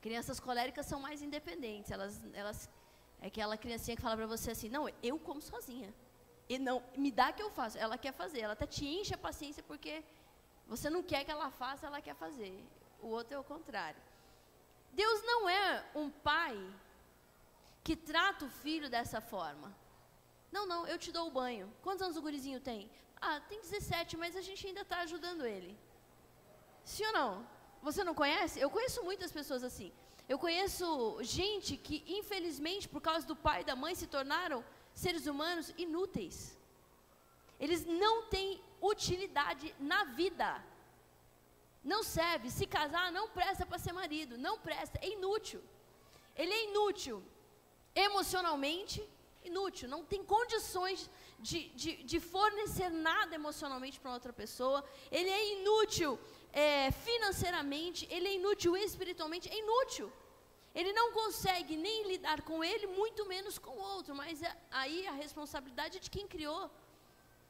Crianças 0.00 0.40
coléricas 0.40 0.84
são 0.84 0.98
mais 0.98 1.22
independentes. 1.22 1.92
Elas, 1.92 2.14
elas, 2.34 2.68
é 3.20 3.28
aquela 3.28 3.56
criancinha 3.56 3.94
que 3.96 4.02
fala 4.02 4.16
para 4.16 4.26
você 4.26 4.50
assim: 4.50 4.68
não, 4.68 4.88
eu 5.00 5.16
como 5.16 5.40
sozinha. 5.40 5.94
E 6.48 6.58
não, 6.58 6.82
me 6.96 7.12
dá 7.12 7.32
que 7.32 7.40
eu 7.40 7.52
faço. 7.52 7.78
Ela 7.78 7.96
quer 7.96 8.12
fazer. 8.12 8.40
Ela 8.40 8.54
até 8.54 8.66
te 8.66 8.84
enche 8.84 9.14
a 9.14 9.24
paciência 9.26 9.62
porque 9.62 10.02
você 10.66 10.90
não 10.90 11.00
quer 11.00 11.24
que 11.24 11.30
ela 11.30 11.48
faça, 11.52 11.86
ela 11.86 12.02
quer 12.02 12.16
fazer. 12.16 12.66
O 13.00 13.06
outro 13.06 13.36
é 13.36 13.38
o 13.38 13.44
contrário. 13.44 14.02
Deus 14.92 15.22
não 15.22 15.48
é 15.48 15.84
um 15.94 16.10
pai 16.10 16.58
que 17.84 17.94
trata 17.94 18.44
o 18.44 18.50
filho 18.50 18.90
dessa 18.90 19.20
forma. 19.20 19.72
Não, 20.50 20.66
não, 20.66 20.84
eu 20.84 20.98
te 20.98 21.12
dou 21.12 21.28
o 21.28 21.30
banho. 21.30 21.72
Quantos 21.80 22.02
anos 22.02 22.16
o 22.16 22.22
gurizinho 22.22 22.60
tem? 22.60 22.90
Ah, 23.28 23.40
tem 23.48 23.58
17, 23.60 24.16
mas 24.22 24.36
a 24.40 24.44
gente 24.46 24.62
ainda 24.68 24.82
está 24.86 24.98
ajudando 25.06 25.42
ele. 25.54 25.72
Sim 26.92 27.04
ou 27.08 27.12
não? 27.18 27.32
Você 27.88 28.02
não 28.08 28.14
conhece? 28.22 28.60
Eu 28.64 28.70
conheço 28.76 29.04
muitas 29.08 29.30
pessoas 29.38 29.62
assim. 29.68 29.90
Eu 30.32 30.38
conheço 30.44 30.86
gente 31.38 31.72
que, 31.84 31.96
infelizmente, 32.18 32.88
por 32.94 33.00
causa 33.08 33.24
do 33.30 33.36
pai 33.46 33.58
e 33.60 33.68
da 33.70 33.76
mãe, 33.82 33.94
se 34.00 34.08
tornaram 34.16 34.58
seres 35.04 35.26
humanos 35.32 35.72
inúteis. 35.84 36.36
Eles 37.64 37.82
não 38.04 38.14
têm 38.34 38.50
utilidade 38.92 39.66
na 39.92 40.00
vida. 40.20 40.48
Não 41.92 42.02
serve. 42.02 42.50
Se 42.50 42.66
casar, 42.66 43.06
não 43.18 43.26
presta 43.38 43.64
para 43.64 43.82
ser 43.84 43.92
marido. 44.02 44.36
Não 44.46 44.56
presta. 44.66 44.98
É 45.00 45.08
inútil. 45.16 45.62
Ele 46.34 46.52
é 46.52 46.64
inútil 46.70 47.22
emocionalmente, 47.94 48.98
inútil. 49.44 49.88
Não 49.88 50.02
tem 50.04 50.22
condições 50.24 51.10
de, 51.48 51.60
de, 51.80 51.90
de 52.10 52.18
fornecer 52.34 52.88
nada 53.08 53.34
emocionalmente 53.40 53.98
para 54.00 54.16
outra 54.18 54.32
pessoa. 54.42 54.78
Ele 55.10 55.30
é 55.38 55.42
inútil 55.56 56.10
é, 56.52 56.90
financeiramente. 57.06 58.06
Ele 58.14 58.28
é 58.28 58.34
inútil 58.40 58.76
espiritualmente. 58.76 59.48
É 59.54 59.58
inútil. 59.64 60.08
Ele 60.78 60.92
não 60.98 61.08
consegue 61.20 61.76
nem 61.86 61.98
lidar 62.12 62.38
com 62.48 62.58
ele, 62.70 62.86
muito 63.00 63.26
menos 63.34 63.58
com 63.64 63.74
o 63.78 63.84
outro. 63.94 64.14
Mas 64.22 64.42
é, 64.42 64.56
aí 64.70 65.06
a 65.12 65.16
responsabilidade 65.24 65.98
é 65.98 66.04
de 66.06 66.12
quem 66.16 66.26
criou. 66.34 66.64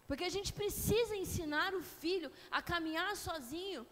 Porque 0.09 0.25
a 0.31 0.35
gente 0.37 0.53
precisa 0.61 1.15
ensinar 1.25 1.71
o 1.75 1.83
filho 2.01 2.31
a 2.51 2.61
caminhar 2.73 3.13
sozinho. 3.29 3.87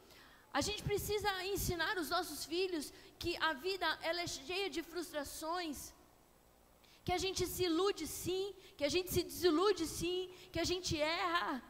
A 0.58 0.60
gente 0.66 0.82
precisa 0.90 1.30
ensinar 1.54 1.94
os 2.02 2.08
nossos 2.14 2.40
filhos 2.52 2.92
que 3.22 3.32
a 3.48 3.52
vida 3.66 3.86
ela 4.02 4.20
é 4.22 4.26
cheia 4.26 4.68
de 4.76 4.82
frustrações, 4.82 5.92
que 7.04 7.12
a 7.12 7.18
gente 7.18 7.46
se 7.46 7.64
ilude 7.64 8.06
sim, 8.06 8.54
que 8.76 8.84
a 8.84 8.88
gente 8.88 9.10
se 9.12 9.22
desilude 9.22 9.86
sim, 9.86 10.30
que 10.52 10.60
a 10.60 10.64
gente 10.64 11.00
erra, 11.00 11.62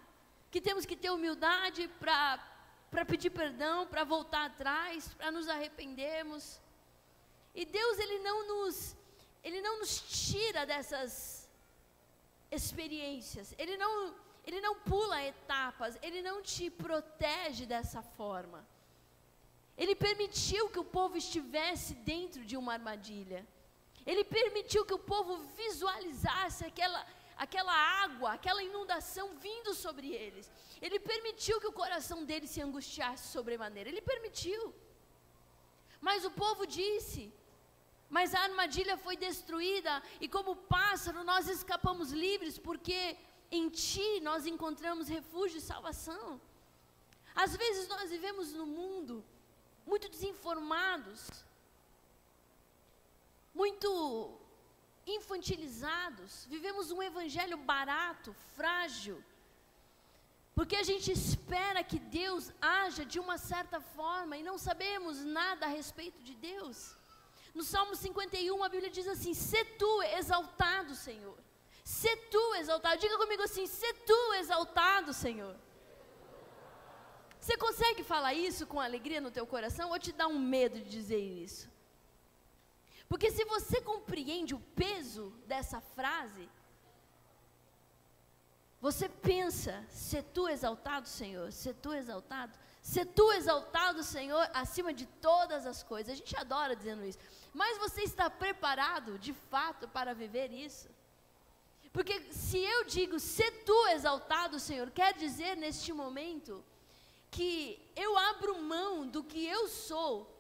que 0.50 0.60
temos 0.60 0.84
que 0.84 0.96
ter 0.96 1.10
humildade 1.10 1.88
para 1.98 3.04
pedir 3.06 3.30
perdão, 3.30 3.86
para 3.86 4.04
voltar 4.04 4.46
atrás, 4.46 5.08
para 5.14 5.30
nos 5.30 5.48
arrependermos. 5.48 6.60
E 7.54 7.64
Deus 7.64 7.98
ele 7.98 8.18
não 8.20 8.38
nos 8.48 8.96
ele 9.42 9.62
não 9.62 9.78
nos 9.78 9.92
tira 10.28 10.66
dessas 10.66 11.48
experiências. 12.50 13.54
Ele 13.56 13.76
não 13.76 14.14
ele 14.44 14.60
não 14.60 14.74
pula 14.74 15.22
etapas, 15.22 15.98
ele 16.02 16.22
não 16.22 16.42
te 16.42 16.70
protege 16.70 17.66
dessa 17.66 18.02
forma. 18.02 18.66
Ele 19.76 19.94
permitiu 19.94 20.68
que 20.68 20.78
o 20.78 20.84
povo 20.84 21.16
estivesse 21.16 21.94
dentro 21.94 22.44
de 22.44 22.56
uma 22.56 22.72
armadilha. 22.72 23.46
Ele 24.06 24.24
permitiu 24.24 24.84
que 24.84 24.94
o 24.94 24.98
povo 24.98 25.36
visualizasse 25.60 26.64
aquela, 26.64 27.06
aquela 27.36 27.72
água, 27.72 28.32
aquela 28.32 28.62
inundação 28.62 29.36
vindo 29.36 29.72
sobre 29.74 30.08
eles. 30.08 30.50
Ele 30.80 30.98
permitiu 30.98 31.60
que 31.60 31.66
o 31.66 31.72
coração 31.72 32.24
deles 32.24 32.50
se 32.50 32.62
angustiasse 32.62 33.28
sobremaneira. 33.28 33.88
Ele 33.90 34.00
permitiu. 34.00 34.74
Mas 36.00 36.24
o 36.24 36.30
povo 36.30 36.66
disse: 36.66 37.32
Mas 38.08 38.34
a 38.34 38.40
armadilha 38.40 38.96
foi 38.96 39.16
destruída, 39.16 40.02
e 40.20 40.28
como 40.28 40.56
pássaro 40.56 41.22
nós 41.22 41.48
escapamos 41.48 42.10
livres, 42.12 42.58
porque 42.58 43.16
em 43.50 43.68
Ti 43.68 44.20
nós 44.20 44.46
encontramos 44.46 45.08
refúgio 45.08 45.58
e 45.58 45.68
salvação. 45.72 46.40
Às 47.34 47.56
vezes 47.56 47.86
nós 47.88 48.10
vivemos 48.10 48.52
no 48.52 48.66
mundo 48.66 49.24
muito 49.86 50.08
desinformados, 50.08 51.44
muito 53.60 53.88
infantilizados, 55.16 56.46
vivemos 56.54 56.86
um 56.94 57.02
evangelho 57.10 57.58
barato, 57.72 58.30
frágil, 58.56 59.16
porque 60.56 60.76
a 60.76 60.86
gente 60.90 61.08
espera 61.12 61.82
que 61.90 61.98
Deus 61.98 62.44
haja 62.60 63.04
de 63.12 63.18
uma 63.24 63.36
certa 63.50 63.78
forma 63.96 64.36
e 64.36 64.46
não 64.48 64.56
sabemos 64.68 65.18
nada 65.38 65.66
a 65.66 65.74
respeito 65.80 66.20
de 66.28 66.34
Deus. 66.34 66.78
No 67.54 67.64
Salmo 67.72 67.94
51, 67.94 68.64
a 68.64 68.68
Bíblia 68.74 68.90
diz 68.98 69.08
assim: 69.14 69.34
Se 69.34 69.62
tu 69.80 69.92
exaltado, 70.18 70.94
Senhor. 70.94 71.38
Se 71.84 72.12
tu 72.34 72.44
exaltado. 72.60 73.00
Diga 73.04 73.18
comigo 73.22 73.42
assim: 73.48 73.66
Se 73.66 73.90
tu 74.10 74.20
exaltado, 74.40 75.12
Senhor. 75.24 75.56
Você 77.40 77.56
consegue 77.56 78.02
falar 78.12 78.34
isso 78.34 78.66
com 78.66 78.78
alegria 78.78 79.20
no 79.20 79.30
teu 79.38 79.46
coração 79.54 79.90
ou 79.90 79.98
te 79.98 80.12
dá 80.12 80.26
um 80.28 80.38
medo 80.38 80.78
de 80.78 80.90
dizer 80.98 81.24
isso? 81.46 81.69
Porque 83.10 83.28
se 83.32 83.44
você 83.44 83.80
compreende 83.82 84.54
o 84.54 84.60
peso 84.60 85.24
dessa 85.44 85.80
frase, 85.80 86.48
você 88.80 89.08
pensa, 89.08 89.84
se 89.88 90.22
tu 90.22 90.48
exaltado, 90.48 91.08
Senhor, 91.08 91.50
se 91.50 91.74
tu 91.74 91.92
exaltado, 91.92 92.56
se 92.80 93.04
tu 93.04 93.32
exaltado, 93.32 94.04
Senhor, 94.04 94.48
acima 94.54 94.94
de 94.94 95.06
todas 95.06 95.66
as 95.66 95.82
coisas. 95.82 96.12
A 96.12 96.16
gente 96.16 96.36
adora 96.36 96.76
dizendo 96.76 97.04
isso. 97.04 97.18
Mas 97.52 97.76
você 97.78 98.02
está 98.02 98.30
preparado, 98.30 99.18
de 99.18 99.34
fato, 99.34 99.88
para 99.88 100.14
viver 100.14 100.52
isso? 100.52 100.88
Porque 101.92 102.32
se 102.32 102.58
eu 102.58 102.84
digo, 102.84 103.18
se 103.18 103.50
tu 103.66 103.88
exaltado, 103.88 104.60
Senhor, 104.60 104.88
quer 104.92 105.14
dizer 105.14 105.56
neste 105.56 105.92
momento 105.92 106.64
que 107.28 107.90
eu 107.96 108.16
abro 108.16 108.62
mão 108.62 109.04
do 109.04 109.24
que 109.24 109.44
eu 109.44 109.66
sou, 109.66 110.39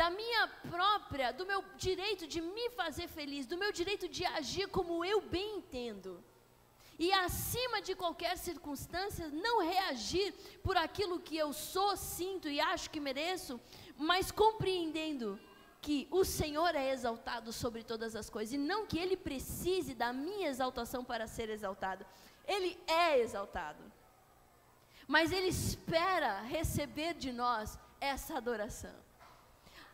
da 0.00 0.08
minha 0.08 0.44
própria, 0.74 1.32
do 1.38 1.44
meu 1.50 1.60
direito 1.76 2.24
de 2.32 2.40
me 2.40 2.66
fazer 2.80 3.06
feliz, 3.08 3.44
do 3.52 3.58
meu 3.62 3.70
direito 3.80 4.06
de 4.16 4.24
agir 4.38 4.66
como 4.76 5.04
eu 5.04 5.18
bem 5.20 5.58
entendo. 5.58 6.10
E 6.98 7.12
acima 7.12 7.78
de 7.82 7.94
qualquer 7.94 8.34
circunstância, 8.38 9.28
não 9.28 9.56
reagir 9.72 10.32
por 10.62 10.76
aquilo 10.86 11.20
que 11.26 11.36
eu 11.44 11.52
sou, 11.52 11.90
sinto 11.96 12.48
e 12.48 12.58
acho 12.72 12.90
que 12.90 13.00
mereço, 13.08 13.60
mas 14.10 14.30
compreendendo 14.30 15.38
que 15.82 16.08
o 16.10 16.24
Senhor 16.24 16.74
é 16.74 16.86
exaltado 16.94 17.52
sobre 17.52 17.82
todas 17.82 18.14
as 18.16 18.28
coisas 18.30 18.54
e 18.54 18.58
não 18.58 18.86
que 18.86 18.98
ele 18.98 19.16
precise 19.16 19.94
da 19.94 20.12
minha 20.12 20.48
exaltação 20.48 21.02
para 21.04 21.26
ser 21.26 21.48
exaltado. 21.50 22.06
Ele 22.46 22.78
é 22.86 23.18
exaltado 23.18 23.82
mas 25.10 25.32
Ele 25.32 25.48
espera 25.48 26.40
receber 26.42 27.14
de 27.14 27.32
nós 27.32 27.76
essa 28.00 28.36
adoração. 28.36 28.94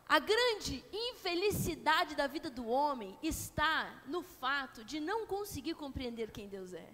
A 0.09 0.21
grande 0.21 0.85
infelicidade 0.93 2.15
da 2.15 2.29
vida 2.29 2.49
do 2.49 2.67
homem 2.69 3.19
está 3.23 4.03
no 4.07 4.23
fato 4.23 4.85
de 4.85 5.01
não 5.01 5.27
conseguir 5.27 5.75
compreender 5.75 6.31
quem 6.31 6.49
Deus 6.49 6.73
é, 6.73 6.89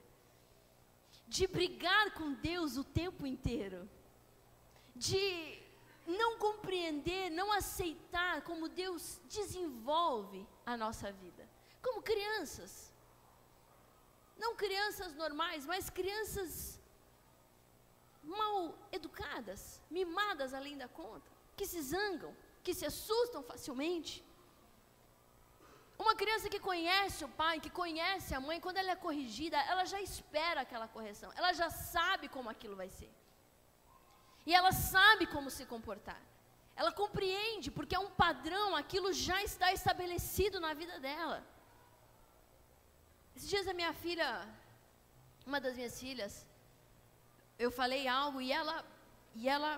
de 1.29 1.47
brigar 1.47 2.15
com 2.15 2.33
Deus 2.33 2.79
o 2.79 2.85
tempo 2.85 3.27
inteiro, 3.27 3.89
de 4.97 5.63
não 6.07 6.39
compreender, 6.39 7.31
não 7.31 7.53
aceitar 7.53 8.43
como 8.43 8.69
Deus 8.69 9.21
desenvolve 9.29 10.47
a 10.65 10.75
nossa 10.77 11.13
vida, 11.13 11.47
como 11.83 12.03
crianças. 12.03 12.91
Não 14.39 14.57
crianças 14.57 15.15
normais, 15.15 15.67
mas 15.67 15.91
crianças 15.91 16.81
mal 18.23 18.75
educadas, 18.91 19.83
mimadas 19.91 20.55
além 20.55 20.79
da 20.79 20.89
conta, 20.89 21.31
que 21.57 21.67
se 21.67 21.81
zangam, 21.83 22.35
que 22.65 22.75
se 22.79 22.87
assustam 22.93 23.43
facilmente. 23.51 24.13
Uma 26.05 26.15
criança 26.21 26.49
que 26.53 26.61
conhece 26.71 27.25
o 27.25 27.33
pai, 27.43 27.61
que 27.65 27.71
conhece 27.83 28.35
a 28.35 28.41
mãe, 28.41 28.61
quando 28.65 28.79
ela 28.83 28.93
é 28.93 29.05
corrigida, 29.07 29.59
ela 29.73 29.85
já 29.93 30.01
espera 30.01 30.61
aquela 30.63 30.89
correção, 30.89 31.31
ela 31.39 31.53
já 31.53 31.69
sabe 31.71 32.29
como 32.29 32.51
aquilo 32.55 32.77
vai 32.83 32.89
ser. 32.99 33.13
E 34.49 34.55
ela 34.59 34.73
sabe 34.73 35.27
como 35.35 35.49
se 35.57 35.65
comportar. 35.65 36.21
Ela 36.75 36.91
compreende, 36.91 37.71
porque 37.71 37.95
é 37.95 37.99
um 38.07 38.11
padrão, 38.25 38.75
aquilo 38.75 39.13
já 39.13 39.39
está 39.43 39.73
estabelecido 39.73 40.59
na 40.59 40.73
vida 40.75 40.99
dela. 41.07 41.39
Esses 43.37 43.49
dias 43.49 43.69
a 43.69 43.75
minha 43.81 43.93
filha, 43.93 44.29
uma 45.47 45.61
das 45.61 45.77
minhas 45.77 45.99
filhas, 46.01 46.47
eu 47.59 47.71
falei 47.71 48.09
algo 48.09 48.41
e 48.41 48.51
ela, 48.51 48.85
e 49.35 49.49
ela, 49.49 49.71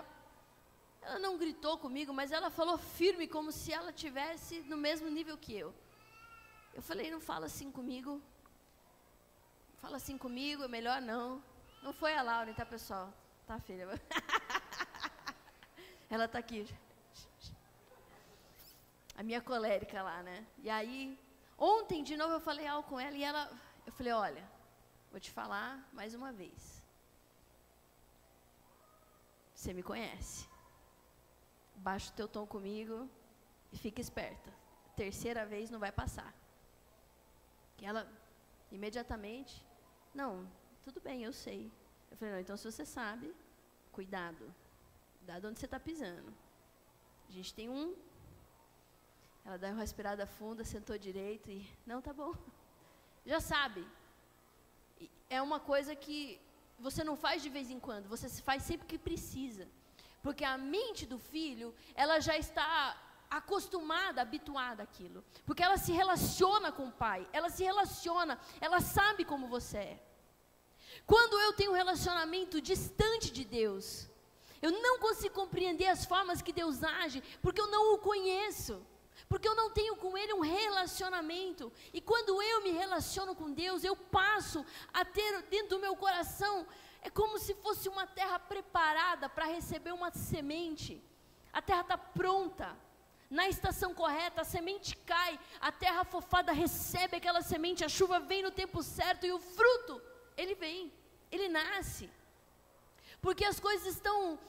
ela 1.05 1.19
não 1.19 1.37
gritou 1.37 1.77
comigo, 1.77 2.11
mas 2.11 2.31
ela 2.31 2.49
falou 2.49 2.77
firme, 2.77 3.27
como 3.27 3.51
se 3.51 3.71
ela 3.71 3.93
tivesse 3.93 4.61
no 4.61 4.75
mesmo 4.75 5.07
nível 5.07 5.37
que 5.37 5.55
eu. 5.55 5.73
Eu 6.73 6.81
falei, 6.81 7.11
não 7.11 7.21
fala 7.21 7.45
assim 7.45 7.71
comigo. 7.71 8.21
Fala 9.77 9.97
assim 9.97 10.17
comigo, 10.17 10.63
é 10.63 10.67
melhor 10.67 10.99
não. 10.99 11.43
Não 11.83 11.93
foi 11.93 12.15
a 12.15 12.23
Laura, 12.23 12.51
tá, 12.55 12.65
pessoal? 12.65 13.13
Tá, 13.45 13.59
filha? 13.59 13.87
Ela 16.09 16.27
tá 16.27 16.39
aqui. 16.39 16.67
A 19.15 19.21
minha 19.21 19.41
colérica 19.41 20.01
lá, 20.01 20.23
né? 20.23 20.45
E 20.63 20.69
aí, 20.69 21.17
ontem 21.57 22.03
de 22.03 22.17
novo 22.17 22.33
eu 22.33 22.39
falei 22.39 22.67
algo 22.67 22.87
com 22.89 22.99
ela 22.99 23.15
e 23.15 23.23
ela, 23.23 23.49
eu 23.85 23.93
falei, 23.93 24.11
olha, 24.11 24.43
vou 25.11 25.19
te 25.19 25.31
falar 25.31 25.87
mais 25.93 26.13
uma 26.13 26.33
vez. 26.33 26.83
Você 29.53 29.73
me 29.73 29.81
conhece. 29.81 30.54
Baixa 31.85 32.11
o 32.11 32.15
teu 32.15 32.27
tom 32.27 32.47
comigo 32.47 33.07
e 33.71 33.77
fica 33.77 34.01
esperta. 34.01 34.51
Terceira 34.95 35.45
vez 35.45 35.69
não 35.69 35.79
vai 35.85 35.91
passar. 35.91 36.33
Que 37.77 37.85
ela 37.85 38.03
imediatamente, 38.71 39.63
não, 40.11 40.49
tudo 40.83 40.99
bem, 40.99 41.23
eu 41.23 41.31
sei. 41.31 41.71
Eu 42.09 42.17
falei, 42.17 42.33
não, 42.33 42.39
então 42.39 42.57
se 42.57 42.65
você 42.71 42.83
sabe, 42.83 43.31
cuidado. 43.91 44.51
Cuidado 45.19 45.47
onde 45.47 45.59
você 45.59 45.67
está 45.67 45.79
pisando. 45.79 46.33
A 47.29 47.31
gente 47.31 47.53
tem 47.53 47.69
um. 47.69 47.95
Ela 49.45 49.57
dá 49.57 49.67
uma 49.69 49.81
respirada 49.81 50.25
funda, 50.25 50.63
sentou 50.63 50.97
direito 50.97 51.51
e. 51.51 51.69
Não, 51.85 52.01
tá 52.01 52.11
bom. 52.11 52.33
Já 53.31 53.39
sabe. 53.39 53.85
É 55.29 55.39
uma 55.39 55.59
coisa 55.59 55.95
que 55.95 56.41
você 56.79 57.03
não 57.03 57.15
faz 57.15 57.43
de 57.43 57.49
vez 57.49 57.69
em 57.69 57.79
quando, 57.79 58.09
você 58.09 58.27
faz 58.41 58.63
sempre 58.63 58.87
que 58.87 58.97
precisa. 58.97 59.67
Porque 60.25 60.43
a 60.43 60.57
mente 60.57 61.05
do 61.05 61.19
filho, 61.19 61.67
ela 61.93 62.19
já 62.19 62.35
está 62.35 62.67
acostumada, 63.29 64.23
habituada 64.23 64.81
àquilo. 64.81 65.23
Porque 65.45 65.61
ela 65.61 65.77
se 65.77 65.91
relaciona 65.91 66.71
com 66.71 66.87
o 66.87 66.91
pai, 66.91 67.29
ela 67.31 67.47
se 67.47 67.63
relaciona, 67.63 68.39
ela 68.59 68.79
sabe 68.81 69.23
como 69.23 69.45
você 69.47 69.77
é. 69.77 70.03
Quando 71.05 71.39
eu 71.39 71.53
tenho 71.53 71.73
um 71.73 71.75
relacionamento 71.75 72.59
distante 72.59 73.31
de 73.31 73.45
Deus, 73.45 74.07
eu 74.63 74.71
não 74.71 74.97
consigo 74.97 75.35
compreender 75.35 75.89
as 75.89 76.05
formas 76.05 76.41
que 76.41 76.51
Deus 76.51 76.83
age, 76.83 77.21
porque 77.43 77.61
eu 77.61 77.67
não 77.67 77.93
o 77.93 77.99
conheço. 77.99 78.83
Porque 79.29 79.47
eu 79.47 79.55
não 79.55 79.69
tenho 79.69 79.95
com 79.95 80.17
Ele 80.17 80.33
um 80.33 80.41
relacionamento. 80.41 81.71
E 81.93 82.01
quando 82.01 82.41
eu 82.41 82.63
me 82.63 82.71
relaciono 82.71 83.35
com 83.35 83.51
Deus, 83.51 83.83
eu 83.83 83.95
passo 83.95 84.65
a 84.93 85.05
ter 85.05 85.43
dentro 85.43 85.69
do 85.75 85.79
meu 85.79 85.95
coração, 85.95 86.65
é 87.05 87.09
como 87.11 87.37
se 87.37 87.53
fosse 87.63 87.87
uma 87.87 88.07
terra 88.07 88.39
preparada 88.39 89.29
para 89.29 89.45
receber 89.45 89.93
uma 89.93 90.09
semente. 90.11 90.93
A 91.53 91.61
terra 91.61 91.81
está 91.81 91.97
pronta. 91.97 92.75
Na 93.29 93.47
estação 93.47 93.93
correta, 93.93 94.41
a 94.41 94.51
semente 94.55 94.97
cai, 95.11 95.39
a 95.59 95.71
terra 95.71 96.03
fofada 96.03 96.51
recebe 96.51 97.17
aquela 97.17 97.41
semente, 97.43 97.83
a 97.83 97.89
chuva 97.97 98.19
vem 98.19 98.41
no 98.41 98.49
tempo 98.49 98.81
certo 98.81 99.25
e 99.25 99.31
o 99.31 99.39
fruto, 99.39 100.01
ele 100.35 100.55
vem, 100.55 100.91
ele 101.31 101.47
nasce. 101.47 102.09
Porque 103.21 103.45
as 103.45 103.59
coisas 103.59 103.87
estão 103.95 104.39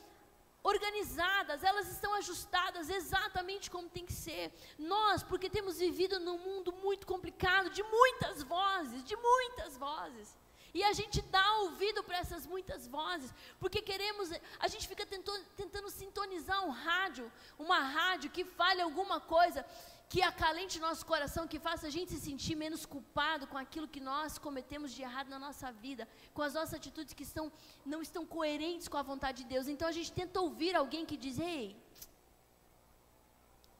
organizadas, 0.62 1.62
elas 1.62 1.88
estão 1.90 2.12
ajustadas 2.14 2.88
exatamente 2.88 3.70
como 3.70 3.94
tem 3.96 4.06
que 4.06 4.12
ser. 4.12 4.50
Nós, 4.78 5.22
porque 5.22 5.50
temos 5.50 5.78
vivido 5.78 6.18
num 6.20 6.38
mundo 6.38 6.72
muito 6.72 7.06
complicado, 7.06 7.68
de 7.70 7.82
muitas 7.82 8.42
vozes, 8.42 9.04
de 9.04 9.16
muitas 9.16 9.76
vozes. 9.76 10.36
E 10.74 10.82
a 10.84 10.92
gente 10.92 11.22
dá 11.22 11.46
ouvido 11.60 12.02
para 12.02 12.18
essas 12.18 12.46
muitas 12.46 12.86
vozes, 12.86 13.32
porque 13.58 13.80
queremos, 13.80 14.30
a 14.58 14.68
gente 14.68 14.86
fica 14.86 15.06
tentando, 15.06 15.44
tentando 15.56 15.90
sintonizar 15.90 16.64
um 16.64 16.70
rádio, 16.70 17.30
uma 17.58 17.78
rádio 17.78 18.30
que 18.30 18.44
fale 18.44 18.80
alguma 18.82 19.20
coisa 19.20 19.64
que 20.08 20.22
acalente 20.22 20.78
nosso 20.78 21.04
coração, 21.04 21.48
que 21.48 21.58
faça 21.58 21.86
a 21.88 21.90
gente 21.90 22.12
se 22.12 22.20
sentir 22.20 22.54
menos 22.54 22.86
culpado 22.86 23.46
com 23.46 23.58
aquilo 23.58 23.88
que 23.88 24.00
nós 24.00 24.38
cometemos 24.38 24.92
de 24.92 25.02
errado 25.02 25.28
na 25.28 25.38
nossa 25.38 25.72
vida, 25.72 26.08
com 26.32 26.42
as 26.42 26.54
nossas 26.54 26.74
atitudes 26.74 27.12
que 27.12 27.24
estão, 27.24 27.50
não 27.84 28.00
estão 28.00 28.24
coerentes 28.24 28.86
com 28.86 28.96
a 28.96 29.02
vontade 29.02 29.42
de 29.42 29.48
Deus. 29.48 29.66
Então 29.66 29.88
a 29.88 29.92
gente 29.92 30.12
tenta 30.12 30.40
ouvir 30.40 30.76
alguém 30.76 31.04
que 31.04 31.16
diz: 31.16 31.38
Ei, 31.40 31.76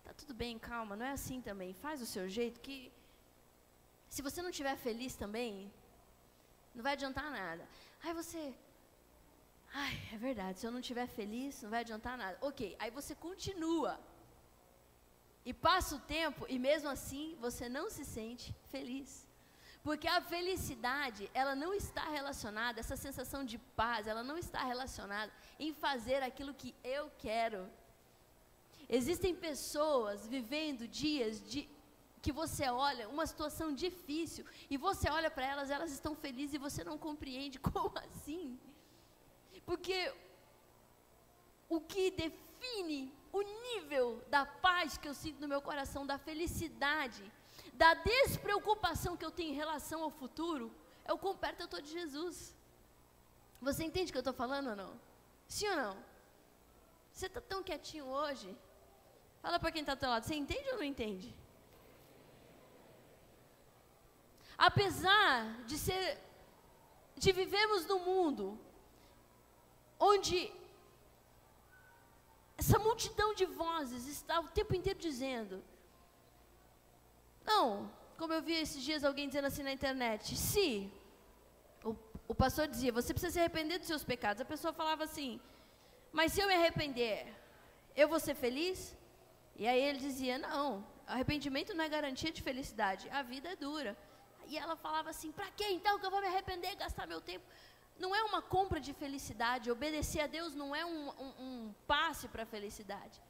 tá 0.05 0.12
tudo 0.14 0.35
bem, 0.35 0.59
calma, 0.59 0.96
não 0.96 1.07
é 1.07 1.12
assim 1.12 1.40
também. 1.40 1.72
Faz 1.72 2.03
o 2.03 2.07
seu 2.07 2.29
jeito, 2.29 2.61
que 2.61 2.92
se 4.09 4.20
você 4.20 4.42
não 4.42 4.51
estiver 4.51 4.77
feliz 4.77 5.14
também, 5.14 5.72
não 6.77 6.83
vai 6.83 6.93
adiantar 6.93 7.31
nada. 7.31 7.67
Aí 8.03 8.12
você, 8.12 8.55
ai, 9.73 9.95
é 10.15 10.19
verdade, 10.19 10.61
se 10.61 10.67
eu 10.67 10.71
não 10.71 10.81
estiver 10.81 11.07
feliz, 11.07 11.62
não 11.62 11.71
vai 11.71 11.81
adiantar 11.81 12.17
nada. 12.19 12.37
Ok, 12.41 12.77
aí 12.79 12.91
você 12.91 13.15
continua 13.15 13.99
e 15.45 15.53
passa 15.55 15.97
o 15.97 16.01
tempo 16.01 16.45
e 16.49 16.59
mesmo 16.59 16.89
assim 16.89 17.37
você 17.41 17.69
não 17.69 17.89
se 17.89 18.05
sente 18.05 18.55
feliz. 18.69 19.27
Porque 19.83 20.09
a 20.09 20.21
felicidade, 20.21 21.31
ela 21.33 21.55
não 21.55 21.73
está 21.73 22.05
relacionada, 22.11 22.81
essa 22.81 22.97
sensação 22.97 23.45
de 23.45 23.57
paz, 23.81 24.07
ela 24.07 24.25
não 24.31 24.37
está 24.37 24.65
relacionada 24.65 25.33
em 25.59 25.73
fazer 25.73 26.23
aquilo 26.23 26.53
que 26.53 26.75
eu 26.83 27.11
quero. 27.17 27.71
Existem 28.89 29.35
pessoas 29.35 30.27
vivendo 30.27 30.89
dias 30.89 31.41
de 31.53 31.69
que 32.27 32.33
você 32.33 32.69
olha, 32.69 33.09
uma 33.09 33.25
situação 33.25 33.69
difícil, 33.73 34.45
e 34.69 34.77
você 34.77 35.09
olha 35.09 35.31
para 35.35 35.47
elas, 35.53 35.71
elas 35.71 35.93
estão 35.93 36.12
felizes 36.23 36.55
e 36.55 36.65
você 36.67 36.83
não 36.89 36.99
compreende 36.99 37.57
como 37.67 37.97
assim? 38.05 38.59
Porque 39.69 39.99
o 41.69 41.79
que 41.81 42.11
define 42.11 43.15
o 43.33 43.43
nível 43.67 44.07
da 44.29 44.43
paz 44.45 44.99
que 44.99 45.09
eu 45.11 45.15
sinto 45.15 45.41
no 45.41 45.47
meu 45.47 45.62
coração, 45.62 46.05
da 46.05 46.19
felicidade, 46.19 47.23
da 47.75 47.95
despreocupação 47.95 49.17
que 49.17 49.25
eu 49.25 49.31
tenho 49.39 49.53
em 49.53 49.61
relação 49.62 50.03
ao 50.03 50.11
futuro, 50.11 50.67
é 51.05 51.12
o 51.12 51.19
quão 51.19 51.37
perto 51.37 51.61
eu 51.61 51.67
estou 51.67 51.81
de 51.81 51.93
Jesus. 51.93 52.57
Você 53.69 53.85
entende 53.85 54.11
o 54.11 54.12
que 54.12 54.19
eu 54.19 54.29
estou 54.29 54.35
falando 54.35 54.71
ou 54.71 54.77
não? 54.83 54.93
Sim 55.47 55.69
ou 55.69 55.77
não? 55.77 55.97
Você 57.12 57.27
está 57.27 57.41
tão 57.41 57.62
quietinho 57.62 58.07
hoje? 58.07 58.49
Fala 59.41 59.61
para 59.61 59.71
quem 59.71 59.83
está 59.83 59.93
ao 59.93 60.03
teu 60.05 60.11
lado, 60.11 60.25
você 60.25 60.35
entende 60.35 60.69
ou 60.71 60.79
não 60.79 60.89
entende? 60.95 61.46
Apesar 64.57 65.64
de 65.66 65.77
ser, 65.77 66.19
de 67.16 67.33
vivermos 67.33 67.87
num 67.87 68.05
mundo 68.05 68.59
onde 69.99 70.53
essa 72.57 72.79
multidão 72.79 73.35
de 73.35 73.45
vozes 73.45 74.07
está 74.07 74.40
o 74.40 74.49
tempo 74.49 74.75
inteiro 74.75 74.99
dizendo. 74.99 75.62
Não, 77.45 77.90
como 78.16 78.33
eu 78.33 78.42
vi 78.42 78.55
esses 78.55 78.83
dias 78.83 79.05
alguém 79.05 79.29
dizendo 79.29 79.47
assim 79.47 79.62
na 79.62 79.73
internet, 79.73 80.37
se 80.37 80.90
o, 81.85 81.95
o 82.27 82.35
pastor 82.35 82.66
dizia, 82.66 82.92
você 82.92 83.12
precisa 83.12 83.35
se 83.35 83.40
arrepender 83.40 83.79
dos 83.79 83.87
seus 83.87 84.03
pecados. 84.03 84.40
A 84.40 84.45
pessoa 84.45 84.73
falava 84.73 85.05
assim, 85.05 85.40
mas 86.12 86.33
se 86.33 86.40
eu 86.40 86.49
me 86.49 86.55
arrepender, 86.55 87.33
eu 87.95 88.09
vou 88.09 88.19
ser 88.19 88.35
feliz? 88.35 88.97
E 89.55 89.66
aí 89.66 89.81
ele 89.81 89.99
dizia, 89.99 90.38
não, 90.38 90.85
arrependimento 91.07 91.75
não 91.75 91.85
é 91.85 91.88
garantia 91.88 92.33
de 92.33 92.42
felicidade, 92.42 93.09
a 93.11 93.23
vida 93.23 93.51
é 93.51 93.57
dura. 93.57 93.97
E 94.49 94.59
ela 94.59 94.77
falava 94.77 95.11
assim, 95.11 95.33
para 95.33 95.51
que 95.51 95.65
então 95.65 95.99
que 95.99 96.07
eu 96.07 96.11
vou 96.11 96.21
me 96.21 96.27
arrepender, 96.27 96.75
gastar 96.77 97.07
meu 97.07 97.21
tempo? 97.21 97.45
não 97.99 98.15
é 98.15 98.23
uma 98.23 98.43
compra 98.43 98.81
de 98.81 98.93
felicidade. 98.93 99.71
Obedecer 99.71 100.21
a 100.21 100.27
Deus 100.27 100.55
não 100.55 100.75
é 100.75 100.85
um, 100.85 101.09
um, 101.25 101.33
um 101.47 101.75
passe 101.87 102.29
para 102.29 102.43
a 102.43 102.53
felicidade. 102.55 103.23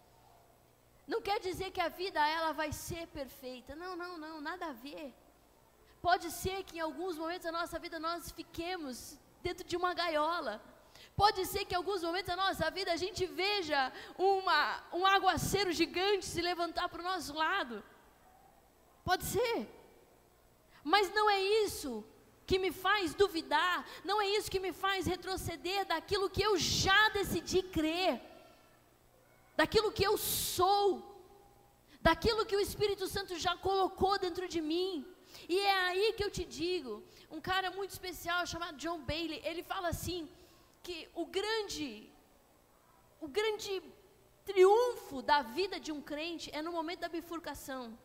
Não 1.07 1.21
quer 1.23 1.39
dizer 1.39 1.71
que 1.71 1.81
a 1.81 1.89
vida 1.89 2.21
ela 2.29 2.53
vai 2.53 2.73
ser 2.73 3.07
perfeita. 3.09 3.75
Não, 3.77 3.95
não, 3.95 4.19
não, 4.19 4.41
nada 4.41 4.67
a 4.67 4.73
ver. 4.73 5.15
Pode 6.03 6.31
ser 6.31 6.65
que 6.65 6.79
em 6.79 6.81
alguns 6.81 7.17
momentos 7.17 7.45
da 7.45 7.53
nossa 7.53 7.79
vida 7.79 7.99
nós 7.99 8.31
fiquemos 8.33 9.19
dentro 9.43 9.65
de 9.67 9.77
uma 9.77 9.95
gaiola. 9.95 10.61
Pode 11.15 11.47
ser 11.47 11.65
que 11.65 11.75
em 11.75 11.77
alguns 11.77 12.03
momentos 12.03 12.29
da 12.35 12.37
nossa 12.37 12.71
vida 12.71 12.93
a 12.93 12.97
gente 12.97 13.25
veja 13.27 13.93
uma, 14.19 14.83
um 14.93 15.07
aguaceiro 15.07 15.73
gigante 15.73 16.25
se 16.25 16.41
levantar 16.41 16.89
para 16.89 17.01
o 17.01 17.05
nosso 17.05 17.35
lado. 17.35 17.85
Pode 19.05 19.25
ser. 19.25 19.69
Mas 20.93 21.13
não 21.13 21.29
é 21.29 21.39
isso 21.65 21.93
que 22.49 22.59
me 22.65 22.71
faz 22.71 23.13
duvidar, 23.23 23.85
não 24.09 24.19
é 24.25 24.27
isso 24.37 24.53
que 24.55 24.61
me 24.67 24.73
faz 24.73 25.05
retroceder 25.05 25.85
daquilo 25.93 26.31
que 26.35 26.43
eu 26.49 26.53
já 26.57 27.09
decidi 27.09 27.61
crer, 27.77 28.13
daquilo 29.57 29.91
que 29.97 30.05
eu 30.11 30.17
sou, 30.17 30.87
daquilo 32.01 32.47
que 32.47 32.55
o 32.55 32.65
Espírito 32.69 33.09
Santo 33.09 33.37
já 33.47 33.57
colocou 33.57 34.17
dentro 34.17 34.47
de 34.55 34.61
mim. 34.61 35.05
E 35.49 35.59
é 35.59 35.77
aí 35.89 36.13
que 36.13 36.23
eu 36.23 36.31
te 36.31 36.45
digo, 36.45 37.03
um 37.37 37.41
cara 37.41 37.69
muito 37.73 37.91
especial 37.91 38.47
chamado 38.47 38.81
John 38.85 39.01
Bailey, 39.11 39.43
ele 39.45 39.65
fala 39.65 39.89
assim 39.89 40.21
que 40.85 40.97
o 41.15 41.27
grande 41.27 41.89
o 43.21 43.27
grande 43.27 43.83
triunfo 44.45 45.21
da 45.21 45.43
vida 45.43 45.81
de 45.81 45.91
um 45.91 46.01
crente 46.01 46.49
é 46.55 46.63
no 46.63 46.71
momento 46.71 47.01
da 47.01 47.09
bifurcação. 47.09 47.99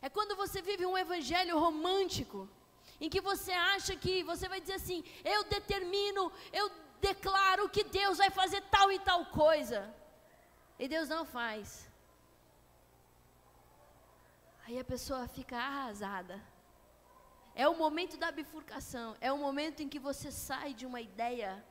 É 0.00 0.08
quando 0.08 0.36
você 0.36 0.60
vive 0.62 0.86
um 0.86 0.96
evangelho 0.96 1.58
romântico, 1.58 2.48
em 3.00 3.08
que 3.08 3.20
você 3.20 3.52
acha 3.52 3.94
que 3.96 4.22
você 4.22 4.48
vai 4.48 4.60
dizer 4.60 4.74
assim: 4.74 5.02
eu 5.24 5.44
determino, 5.44 6.32
eu 6.52 6.70
declaro 7.00 7.68
que 7.68 7.84
Deus 7.84 8.18
vai 8.18 8.30
fazer 8.30 8.60
tal 8.76 8.90
e 8.92 8.98
tal 8.98 9.26
coisa. 9.26 9.92
E 10.78 10.86
Deus 10.86 11.08
não 11.08 11.24
faz. 11.24 11.88
Aí 14.64 14.78
a 14.78 14.84
pessoa 14.84 15.26
fica 15.26 15.56
arrasada. 15.56 16.40
É 17.54 17.66
o 17.66 17.76
momento 17.76 18.16
da 18.16 18.30
bifurcação, 18.30 19.16
é 19.20 19.32
o 19.32 19.38
momento 19.38 19.82
em 19.82 19.88
que 19.88 19.98
você 19.98 20.30
sai 20.30 20.72
de 20.72 20.86
uma 20.86 21.00
ideia 21.00 21.64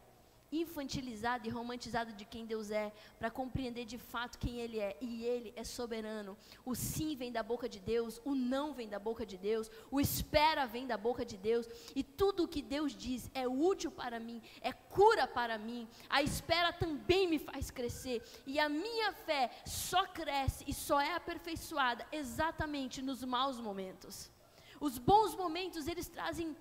infantilizado 0.51 1.47
e 1.47 1.49
romantizado 1.49 2.13
de 2.13 2.25
quem 2.25 2.45
Deus 2.45 2.71
é, 2.71 2.91
para 3.19 3.29
compreender 3.29 3.86
de 3.86 3.97
fato 3.97 4.38
quem 4.38 4.60
Ele 4.60 4.79
é, 4.79 4.97
e 5.01 5.25
Ele 5.25 5.53
é 5.55 5.63
soberano. 5.63 6.38
O 6.65 6.75
sim 6.75 7.15
vem 7.15 7.31
da 7.31 7.43
boca 7.43 7.67
de 7.67 7.79
Deus, 7.79 8.21
o 8.23 8.33
não 8.33 8.73
vem 8.73 8.88
da 8.88 8.99
boca 8.99 9.25
de 9.25 9.38
Deus, 9.38 9.69
o 9.91 9.99
espera 9.99 10.65
vem 10.65 10.88
da 10.88 10.97
boca 10.97 11.25
de 11.25 11.38
Deus, 11.38 11.67
e 11.95 12.03
tudo 12.03 12.43
o 12.43 12.47
que 12.47 12.62
Deus 12.62 12.95
diz 12.95 13.29
é 13.33 13.47
útil 13.47 13.91
para 13.91 14.19
mim, 14.19 14.41
é 14.62 14.71
cura 14.71 15.27
para 15.27 15.57
mim. 15.57 15.88
A 16.10 16.21
espera 16.21 16.71
também 16.71 17.27
me 17.27 17.39
faz 17.39 17.69
crescer, 17.69 18.23
e 18.45 18.60
a 18.60 18.69
minha 18.69 19.12
fé 19.13 19.51
só 19.65 20.05
cresce 20.05 20.63
e 20.67 20.73
só 20.73 20.99
é 20.99 21.13
aperfeiçoada 21.13 22.05
exatamente 22.12 23.01
nos 23.01 23.23
maus 23.23 23.60
momentos. 23.60 24.31
Os 24.79 24.97
bons 24.97 25.36
momentos, 25.36 25.88
eles 25.88 26.07
trazem 26.07 26.55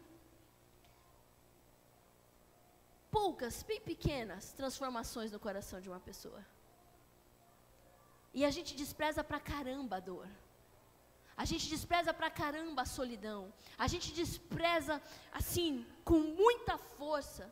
poucas, 3.17 3.63
bem 3.71 3.81
pequenas 3.91 4.53
transformações 4.61 5.31
no 5.35 5.41
coração 5.47 5.79
de 5.85 5.89
uma 5.91 6.01
pessoa. 6.09 6.41
E 8.39 8.45
a 8.49 8.51
gente 8.57 8.73
despreza 8.81 9.23
pra 9.31 9.41
caramba 9.53 9.97
a 9.97 10.05
dor. 10.11 10.29
A 11.43 11.45
gente 11.51 11.67
despreza 11.75 12.13
pra 12.21 12.31
caramba 12.31 12.83
a 12.83 12.93
solidão. 12.99 13.41
A 13.85 13.87
gente 13.93 14.09
despreza, 14.21 14.95
assim, 15.41 15.87
com 16.09 16.19
muita 16.43 16.77
força, 16.99 17.45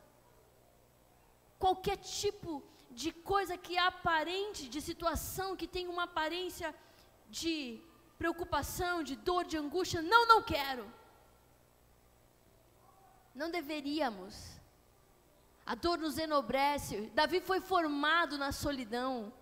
qualquer 1.65 1.97
tipo 1.97 2.51
de 2.91 3.11
coisa 3.11 3.57
que 3.57 3.75
é 3.75 3.85
aparente, 3.93 4.69
de 4.75 4.81
situação 4.89 5.55
que 5.59 5.67
tem 5.75 5.87
uma 5.87 6.03
aparência 6.03 6.69
de 7.39 7.55
preocupação, 8.19 8.95
de 9.09 9.15
dor, 9.15 9.43
de 9.45 9.57
angústia. 9.57 10.01
Não, 10.13 10.23
não 10.27 10.41
quero. 10.43 10.85
Não 13.33 13.49
deveríamos. 13.49 14.54
A 15.65 15.73
dor 15.73 15.97
nos 15.97 16.17
enobrece. 16.17 17.09
Davi 17.13 17.41
foi 17.41 17.59
formado 17.59 18.37
na 18.37 18.51
solidão. 18.51 19.33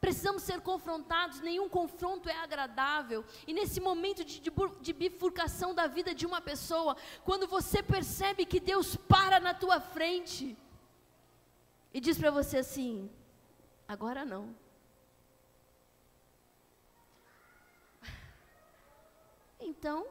Precisamos 0.00 0.42
ser 0.42 0.60
confrontados, 0.62 1.40
nenhum 1.40 1.68
confronto 1.68 2.28
é 2.28 2.34
agradável. 2.34 3.24
E 3.46 3.52
nesse 3.52 3.80
momento 3.80 4.24
de, 4.24 4.40
de, 4.40 4.50
de, 4.80 4.92
bifurcação 4.92 5.74
da 5.74 5.86
vida 5.86 6.14
de 6.14 6.24
uma 6.24 6.40
pessoa, 6.40 6.96
quando 7.22 7.46
você 7.46 7.82
percebe 7.82 8.46
que 8.46 8.58
Deus 8.58 8.96
para 8.96 9.38
na 9.38 9.52
tua 9.52 9.78
frente 9.78 10.56
e 11.92 12.00
diz 12.00 12.16
para 12.18 12.30
você 12.30 12.58
assim: 12.58 13.10
agora 13.86 14.24
não. 14.24 14.54
Então, 19.62 20.06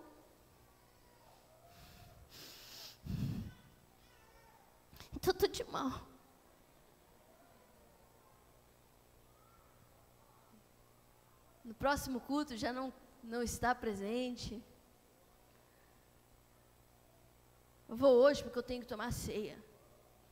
tudo 5.22 5.48
de 5.48 5.64
mal. 5.66 6.08
No 11.64 11.74
próximo 11.74 12.20
culto 12.20 12.58
já 12.58 12.74
não, 12.74 12.92
não 13.24 13.44
está 13.44 13.76
presente. 13.76 14.64
Eu 17.88 17.96
vou 17.96 18.14
hoje 18.16 18.44
porque 18.44 18.60
eu 18.60 18.64
tenho 18.64 18.82
que 18.82 18.88
tomar 18.88 19.12
ceia. 19.12 19.58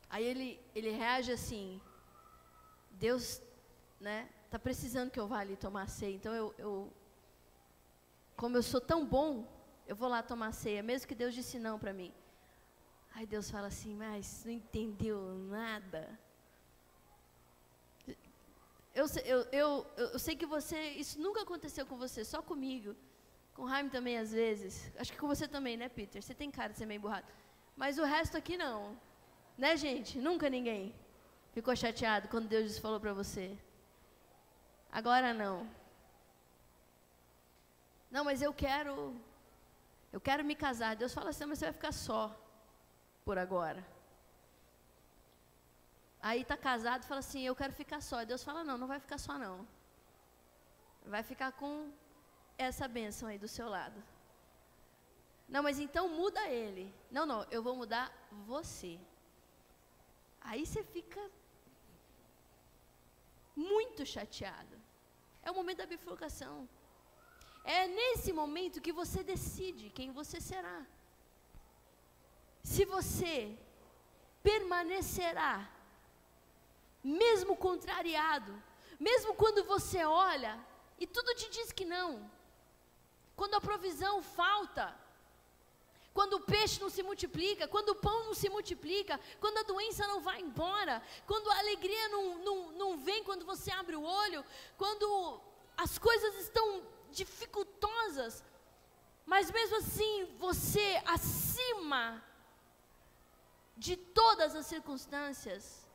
Aí 0.10 0.23
ele, 0.23 0.60
ele 0.73 0.89
reage 0.89 1.32
assim: 1.32 1.82
Deus, 2.91 3.41
né, 4.00 4.30
tá 4.50 4.58
precisando 4.58 5.12
que 5.12 5.19
eu 5.19 5.28
vá 5.28 5.39
ali 5.39 5.56
tomar 5.56 5.88
ceia. 5.88 6.15
Então 6.15 6.34
eu, 6.34 6.56
eu 6.58 6.93
como 8.36 8.56
eu 8.56 8.63
sou 8.63 8.80
tão 8.80 9.06
bom, 9.06 9.47
eu 9.88 9.95
vou 9.95 10.08
lá 10.08 10.21
tomar 10.21 10.52
ceia, 10.52 10.84
mesmo 10.84 11.08
que 11.08 11.15
Deus 11.15 11.34
disse 11.34 11.58
não 11.58 11.80
para 11.80 11.91
mim. 11.91 12.13
Aí 13.17 13.25
Deus 13.25 13.49
fala 13.49 13.65
assim, 13.65 13.95
mas 13.95 14.43
não 14.45 14.51
entendeu 14.51 15.19
nada. 15.49 16.01
Eu, 18.93 19.08
eu, 19.25 19.39
eu, 19.62 19.88
eu 20.13 20.19
sei 20.19 20.36
que 20.36 20.45
você, 20.45 20.80
isso 21.03 21.19
nunca 21.19 21.41
aconteceu 21.41 21.84
com 21.88 21.97
você, 21.97 22.23
só 22.23 22.43
comigo. 22.43 22.95
Com 23.56 23.63
o 23.63 23.69
Jaime 23.69 23.89
também, 23.89 24.19
às 24.19 24.32
vezes. 24.32 24.91
Acho 24.99 25.12
que 25.12 25.17
com 25.17 25.27
você 25.27 25.47
também, 25.47 25.75
né, 25.75 25.89
Peter? 25.89 26.21
Você 26.21 26.36
tem 26.36 26.51
cara 26.51 26.73
de 26.73 26.77
ser 26.77 26.86
meio 26.86 27.01
burrado. 27.01 27.25
Mas 27.75 27.97
o 27.97 28.03
resto 28.03 28.38
aqui 28.38 28.56
não. 28.56 28.95
Né, 29.58 29.75
gente? 29.75 30.19
Nunca 30.19 30.47
ninguém 30.47 30.93
ficou 31.53 31.75
chateado 31.75 32.27
quando 32.27 32.47
Deus 32.47 32.77
falou 32.77 32.99
para 32.99 33.13
você. 33.13 33.58
Agora 34.91 35.34
não. 35.34 35.67
Não, 38.12 38.23
mas 38.23 38.43
eu 38.43 38.53
quero. 38.53 39.15
Eu 40.13 40.21
quero 40.21 40.45
me 40.45 40.56
casar. 40.56 40.95
Deus 40.95 41.15
fala 41.15 41.32
assim, 41.32 41.45
mas 41.45 41.58
você 41.58 41.65
vai 41.65 41.73
ficar 41.73 41.91
só 41.91 42.43
por 43.27 43.37
agora. 43.37 43.81
Aí 46.27 46.41
está 46.43 46.57
casado 46.67 47.01
e 47.03 47.09
fala 47.11 47.21
assim, 47.25 47.41
eu 47.45 47.55
quero 47.61 47.73
ficar 47.81 47.99
só. 48.09 48.17
Deus 48.23 48.43
fala, 48.49 48.63
não, 48.69 48.77
não 48.81 48.89
vai 48.93 48.99
ficar 49.05 49.17
só 49.17 49.33
não. 49.45 49.55
Vai 51.13 51.23
ficar 51.31 51.51
com 51.61 51.73
essa 52.67 52.87
bênção 52.97 53.27
aí 53.27 53.37
do 53.43 53.49
seu 53.55 53.67
lado. 53.77 53.99
Não, 55.53 55.61
mas 55.67 55.77
então 55.85 56.05
muda 56.21 56.41
ele. 56.63 56.85
Não, 57.11 57.25
não, 57.31 57.39
eu 57.55 57.61
vou 57.67 57.75
mudar 57.81 58.05
você. 58.53 58.93
Aí 60.49 60.65
você 60.65 60.81
fica 60.95 61.23
muito 63.55 64.05
chateado. 64.15 64.75
É 65.43 65.51
o 65.51 65.57
momento 65.59 65.79
da 65.83 65.93
bifurcação. 65.95 66.55
É 67.77 67.79
nesse 67.99 68.31
momento 68.41 68.85
que 68.85 68.99
você 69.01 69.21
decide 69.21 69.89
quem 69.97 70.11
você 70.11 70.39
será 70.51 70.79
se 72.71 72.84
você 72.84 73.58
permanecerá, 74.43 75.56
mesmo 77.01 77.56
contrariado, 77.56 78.51
mesmo 78.99 79.34
quando 79.41 79.63
você 79.63 80.03
olha 80.03 80.53
e 80.99 81.08
tudo 81.08 81.34
te 81.36 81.49
diz 81.49 81.71
que 81.71 81.86
não, 81.86 82.30
quando 83.38 83.56
a 83.56 83.62
provisão 83.62 84.21
falta, 84.21 84.86
quando 86.13 86.34
o 86.34 86.41
peixe 86.41 86.82
não 86.82 86.89
se 86.89 87.01
multiplica, 87.01 87.69
quando 87.69 87.89
o 87.89 87.95
pão 87.95 88.25
não 88.25 88.34
se 88.34 88.49
multiplica, 88.49 89.17
quando 89.39 89.60
a 89.60 89.63
doença 89.63 90.06
não 90.06 90.19
vai 90.19 90.41
embora, 90.41 91.01
quando 91.25 91.49
a 91.49 91.60
alegria 91.60 92.10
não, 92.10 92.38
não, 92.47 92.71
não 92.73 92.97
vem 92.97 93.23
quando 93.23 93.45
você 93.45 93.71
abre 93.71 93.95
o 93.95 94.03
olho, 94.03 94.43
quando 94.77 95.39
as 95.77 95.97
coisas 95.97 96.36
estão 96.36 96.84
dificultosas, 97.12 98.43
mas 99.25 99.51
mesmo 99.51 99.77
assim 99.77 100.25
você 100.38 101.01
acima 101.06 102.26
de 103.77 103.95
todas 103.95 104.55
as 104.55 104.65
circunstâncias. 104.65 105.85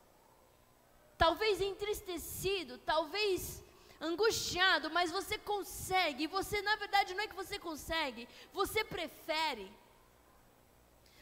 Talvez 1.18 1.60
entristecido, 1.60 2.78
talvez 2.78 3.62
angustiado, 4.00 4.90
mas 4.90 5.10
você 5.10 5.36
consegue. 5.38 6.26
Você, 6.26 6.62
na 6.62 6.76
verdade, 6.76 7.14
não 7.14 7.24
é 7.24 7.28
que 7.28 7.34
você 7.34 7.58
consegue, 7.58 8.28
você 8.52 8.84
prefere. 8.84 9.70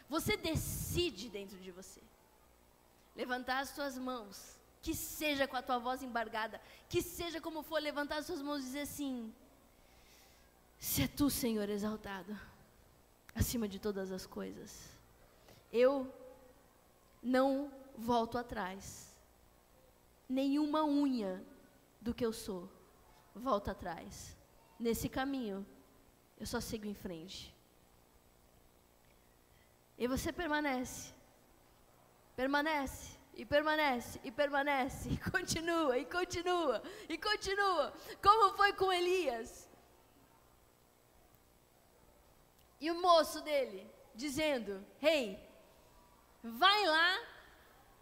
Você 0.09 0.37
decide 0.37 1.29
dentro 1.29 1.59
de 1.59 1.71
você. 1.71 2.01
Levantar 3.15 3.61
as 3.61 3.71
suas 3.71 3.99
mãos, 3.99 4.57
que 4.83 4.95
seja 4.95 5.47
com 5.47 5.57
a 5.57 5.63
tua 5.63 5.79
voz 5.79 6.03
embargada, 6.03 6.61
que 6.89 7.03
seja 7.03 7.41
como 7.41 7.63
for, 7.63 7.81
levantar 7.81 8.19
as 8.19 8.27
suas 8.27 8.43
mãos 8.43 8.61
e 8.61 8.67
dizer 8.67 8.81
assim: 8.81 9.33
Se 10.79 11.03
é 11.03 11.09
tu, 11.09 11.29
Senhor, 11.29 11.69
exaltado, 11.69 12.39
acima 13.35 13.69
de 13.69 13.79
todas 13.79 14.11
as 14.11 14.27
coisas. 14.27 14.89
Eu 15.73 16.13
não 17.23 17.73
volto 17.97 18.39
atrás. 18.39 19.15
Nenhuma 20.29 20.85
unha 20.85 21.45
do 22.01 22.15
que 22.15 22.25
eu 22.25 22.33
sou 22.33 22.71
volta 23.35 23.73
atrás. 23.73 24.37
Nesse 24.79 25.09
caminho, 25.09 25.67
eu 26.39 26.47
só 26.47 26.61
sigo 26.61 26.87
em 26.87 26.95
frente. 26.95 27.55
E 29.99 30.07
você 30.07 30.33
permanece. 30.33 31.13
Permanece. 32.35 33.21
E 33.35 33.45
permanece, 33.47 34.21
e 34.23 34.31
permanece, 34.31 35.09
e 35.09 35.17
continua, 35.17 35.97
e 35.97 36.05
continua, 36.05 36.83
e 37.09 37.17
continua. 37.17 37.95
Como 38.23 38.55
foi 38.55 38.73
com 38.75 38.93
Elias? 38.93 39.71
E 42.81 42.91
o 42.91 43.01
moço 43.01 43.41
dele, 43.41 43.91
dizendo: 44.15 44.85
Rei, 44.99 45.35
hey, 45.35 45.50
Vai 46.43 46.87
lá 46.87 47.21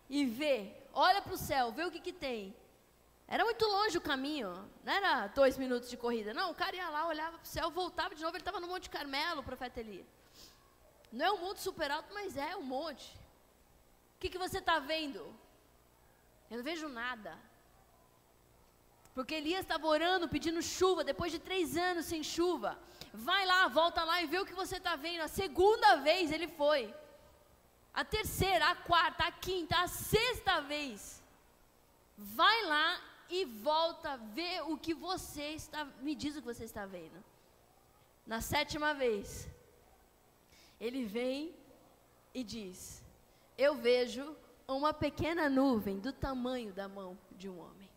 e 0.09 0.25
vê 0.25 0.79
olha 0.99 1.23
para 1.23 1.35
o 1.35 1.39
céu, 1.39 1.71
vê 1.71 1.85
o 1.85 1.91
que, 1.91 2.01
que 2.01 2.13
tem. 2.13 2.55
Era 3.27 3.45
muito 3.45 3.65
longe 3.67 3.99
o 3.99 4.01
caminho, 4.01 4.49
não 4.83 4.93
era 4.93 5.27
dois 5.29 5.57
minutos 5.57 5.89
de 5.91 5.97
corrida. 5.97 6.33
Não, 6.33 6.51
o 6.51 6.55
cara 6.55 6.75
ia 6.75 6.89
lá, 6.89 7.07
olhava 7.07 7.37
para 7.39 7.45
o 7.45 7.55
céu, 7.57 7.71
voltava 7.71 8.15
de 8.15 8.23
novo, 8.23 8.35
ele 8.35 8.43
estava 8.43 8.59
no 8.59 8.67
Monte 8.67 8.91
Carmelo, 8.91 9.41
o 9.41 9.45
profeta 9.45 9.81
Eli. 9.81 10.05
Não 11.13 11.27
é 11.27 11.33
um 11.33 11.39
monte 11.39 11.61
super 11.61 11.91
alto, 11.91 12.13
mas 12.13 12.37
é 12.37 12.57
um 12.57 12.63
monte. 12.63 13.07
O 14.17 14.19
que, 14.21 14.31
que 14.31 14.39
você 14.39 14.59
está 14.59 14.79
vendo? 14.79 15.21
Eu 16.51 16.57
não 16.57 16.65
vejo 16.65 16.89
nada. 16.89 17.39
Porque 19.15 19.35
Elias 19.35 19.61
estava 19.61 19.87
orando, 19.87 20.29
pedindo 20.29 20.63
chuva, 20.63 21.05
depois 21.05 21.31
de 21.31 21.39
três 21.39 21.77
anos 21.77 22.07
sem 22.07 22.23
chuva. 22.23 22.79
Vai 23.13 23.45
lá, 23.47 23.69
volta 23.69 24.03
lá 24.05 24.23
e 24.23 24.27
vê 24.27 24.39
o 24.39 24.47
que 24.47 24.61
você 24.63 24.77
está 24.79 24.97
vendo. 24.97 25.23
A 25.23 25.29
segunda 25.29 25.97
vez 25.97 26.33
ele 26.33 26.49
foi. 26.49 26.95
A 27.93 28.05
terceira, 28.05 28.71
a 28.71 28.77
quarta, 28.77 29.25
a 29.25 29.33
quinta, 29.33 29.77
a 29.79 29.89
sexta 29.89 30.61
vez. 30.61 31.23
Vai 32.17 32.65
lá 32.65 33.01
e 33.29 33.45
volta, 33.45 34.17
vê 34.17 34.61
o 34.63 34.77
que 34.77 34.95
você 34.95 35.51
está, 35.51 35.85
me 36.01 36.15
diz 36.15 36.37
o 36.37 36.41
que 36.41 36.47
você 36.47 36.65
está 36.65 36.87
vendo. 36.87 37.23
Na 38.27 38.41
sétima 38.41 38.95
vez, 38.95 39.49
ele 40.81 41.05
vem 41.05 41.55
e 42.35 42.45
diz: 42.45 43.03
Eu 43.57 43.75
vejo 43.75 44.37
uma 44.67 44.93
pequena 44.93 45.49
nuvem 45.49 45.99
do 45.99 46.13
tamanho 46.13 46.73
da 46.73 46.89
mão 46.89 47.19
de 47.33 47.49
um 47.49 47.59
homem. 47.59 47.89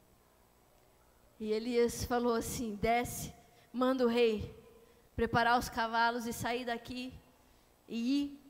E 1.39 1.51
Elias 1.51 2.03
falou 2.05 2.33
assim: 2.33 2.75
desce, 2.75 3.33
manda 3.73 4.05
o 4.05 4.07
rei 4.07 4.55
preparar 5.15 5.59
os 5.59 5.69
cavalos 5.69 6.25
e 6.25 6.33
sair 6.33 6.65
daqui 6.65 7.13
e 7.87 8.21
ir 8.21 8.40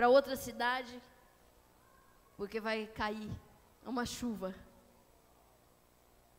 para 0.00 0.08
outra 0.08 0.34
cidade, 0.34 0.98
porque 2.34 2.58
vai 2.58 2.86
cair 2.86 3.30
uma 3.84 4.06
chuva 4.06 4.54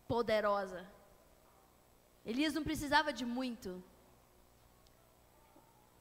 poderosa. 0.07 0.83
Elias 2.25 2.55
não 2.55 2.63
precisava 2.63 3.13
de 3.13 3.23
muito. 3.23 3.83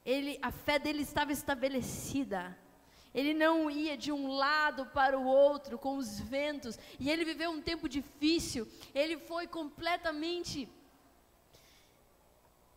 Ele, 0.06 0.38
a 0.40 0.50
fé 0.50 0.78
dele 0.78 1.02
estava 1.02 1.32
estabelecida. 1.32 2.58
Ele 3.12 3.34
não 3.34 3.70
ia 3.70 3.94
de 3.94 4.10
um 4.10 4.28
lado 4.28 4.86
para 4.86 5.18
o 5.18 5.26
outro 5.26 5.76
com 5.78 5.98
os 5.98 6.18
ventos. 6.18 6.78
E 6.98 7.10
ele 7.10 7.26
viveu 7.26 7.50
um 7.50 7.60
tempo 7.60 7.90
difícil. 7.90 8.66
Ele 8.94 9.18
foi 9.18 9.46
completamente. 9.46 10.66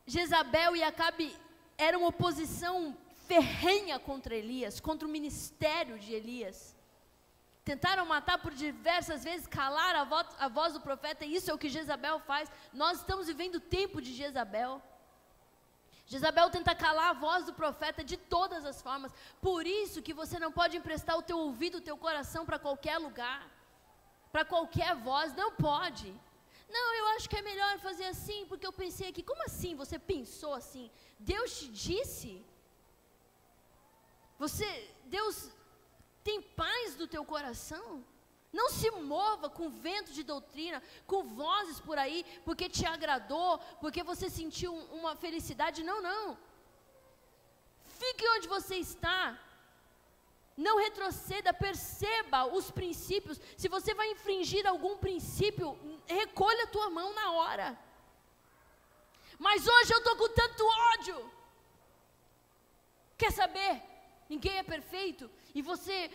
Jezabel 0.05 0.75
e 0.75 0.83
Acabe 0.83 1.33
eram 1.77 2.03
oposição 2.03 2.97
ferrenha 3.33 3.97
contra 4.09 4.35
Elias, 4.35 4.79
contra 4.87 5.07
o 5.07 5.11
ministério 5.17 5.97
de 5.97 6.13
Elias. 6.13 6.57
Tentaram 7.69 8.05
matar 8.05 8.37
por 8.43 8.53
diversas 8.53 9.23
vezes, 9.23 9.47
calar 9.47 9.95
a 9.95 10.03
voz, 10.03 10.27
a 10.37 10.47
voz 10.57 10.73
do 10.73 10.81
profeta, 10.87 11.25
e 11.25 11.35
isso 11.35 11.49
é 11.49 11.53
o 11.53 11.61
que 11.63 11.73
Jezabel 11.75 12.19
faz. 12.19 12.51
Nós 12.81 12.99
estamos 12.99 13.27
vivendo 13.31 13.55
o 13.55 13.67
tempo 13.77 14.01
de 14.05 14.13
Jezabel. 14.19 14.73
Jezabel 16.05 16.49
tenta 16.55 16.75
calar 16.75 17.09
a 17.11 17.19
voz 17.27 17.45
do 17.45 17.53
profeta 17.61 18.03
de 18.03 18.17
todas 18.35 18.65
as 18.71 18.81
formas. 18.81 19.11
Por 19.47 19.65
isso 19.65 20.03
que 20.05 20.13
você 20.21 20.37
não 20.37 20.51
pode 20.59 20.77
emprestar 20.77 21.17
o 21.17 21.25
teu 21.29 21.39
ouvido, 21.47 21.77
o 21.77 21.87
teu 21.89 21.97
coração 22.05 22.45
para 22.45 22.59
qualquer 22.59 22.97
lugar, 23.07 23.41
para 24.31 24.45
qualquer 24.53 24.93
voz, 25.09 25.33
não 25.33 25.51
pode. 25.69 26.09
Não, 26.75 26.87
eu 26.99 27.05
acho 27.15 27.29
que 27.29 27.37
é 27.37 27.49
melhor 27.51 27.73
fazer 27.79 28.07
assim, 28.13 28.45
porque 28.49 28.67
eu 28.67 28.73
pensei 28.83 29.07
aqui, 29.09 29.23
como 29.23 29.43
assim 29.49 29.73
você 29.83 29.97
pensou 29.97 30.53
assim? 30.53 30.85
Deus 31.19 31.59
te 31.59 31.67
disse? 31.69 32.31
Você, 34.43 34.67
Deus 35.17 35.35
tem 36.27 36.41
paz 36.41 36.95
do 37.01 37.05
teu 37.13 37.23
coração? 37.33 37.85
Não 38.59 38.69
se 38.77 38.89
mova 38.91 39.47
com 39.57 39.75
vento 39.85 40.11
de 40.17 40.23
doutrina, 40.31 40.79
com 41.11 41.29
vozes 41.41 41.79
por 41.79 41.97
aí, 41.97 42.19
porque 42.45 42.67
te 42.77 42.85
agradou, 42.85 43.57
porque 43.83 44.03
você 44.09 44.29
sentiu 44.29 44.73
uma 44.99 45.13
felicidade. 45.23 45.87
Não, 45.89 46.01
não. 46.09 46.37
Fique 48.01 48.27
onde 48.35 48.49
você 48.55 48.75
está. 48.75 49.39
Não 50.65 50.75
retroceda, 50.85 51.53
perceba 51.53 52.45
os 52.57 52.69
princípios. 52.79 53.39
Se 53.57 53.69
você 53.75 53.93
vai 53.93 54.11
infringir 54.11 54.67
algum 54.67 54.97
princípio, 54.97 55.67
recolha 56.05 56.65
a 56.65 56.73
tua 56.75 56.89
mão 56.89 57.09
na 57.21 57.31
hora. 57.31 57.79
Mas 59.39 59.65
hoje 59.75 59.93
eu 59.93 59.99
estou 59.99 60.17
com 60.17 60.29
tanto 60.41 60.63
ódio. 60.91 61.17
Quer 63.17 63.31
saber? 63.31 63.92
Ninguém 64.29 64.57
é 64.57 64.63
perfeito. 64.63 65.29
E 65.53 65.61
você 65.61 66.11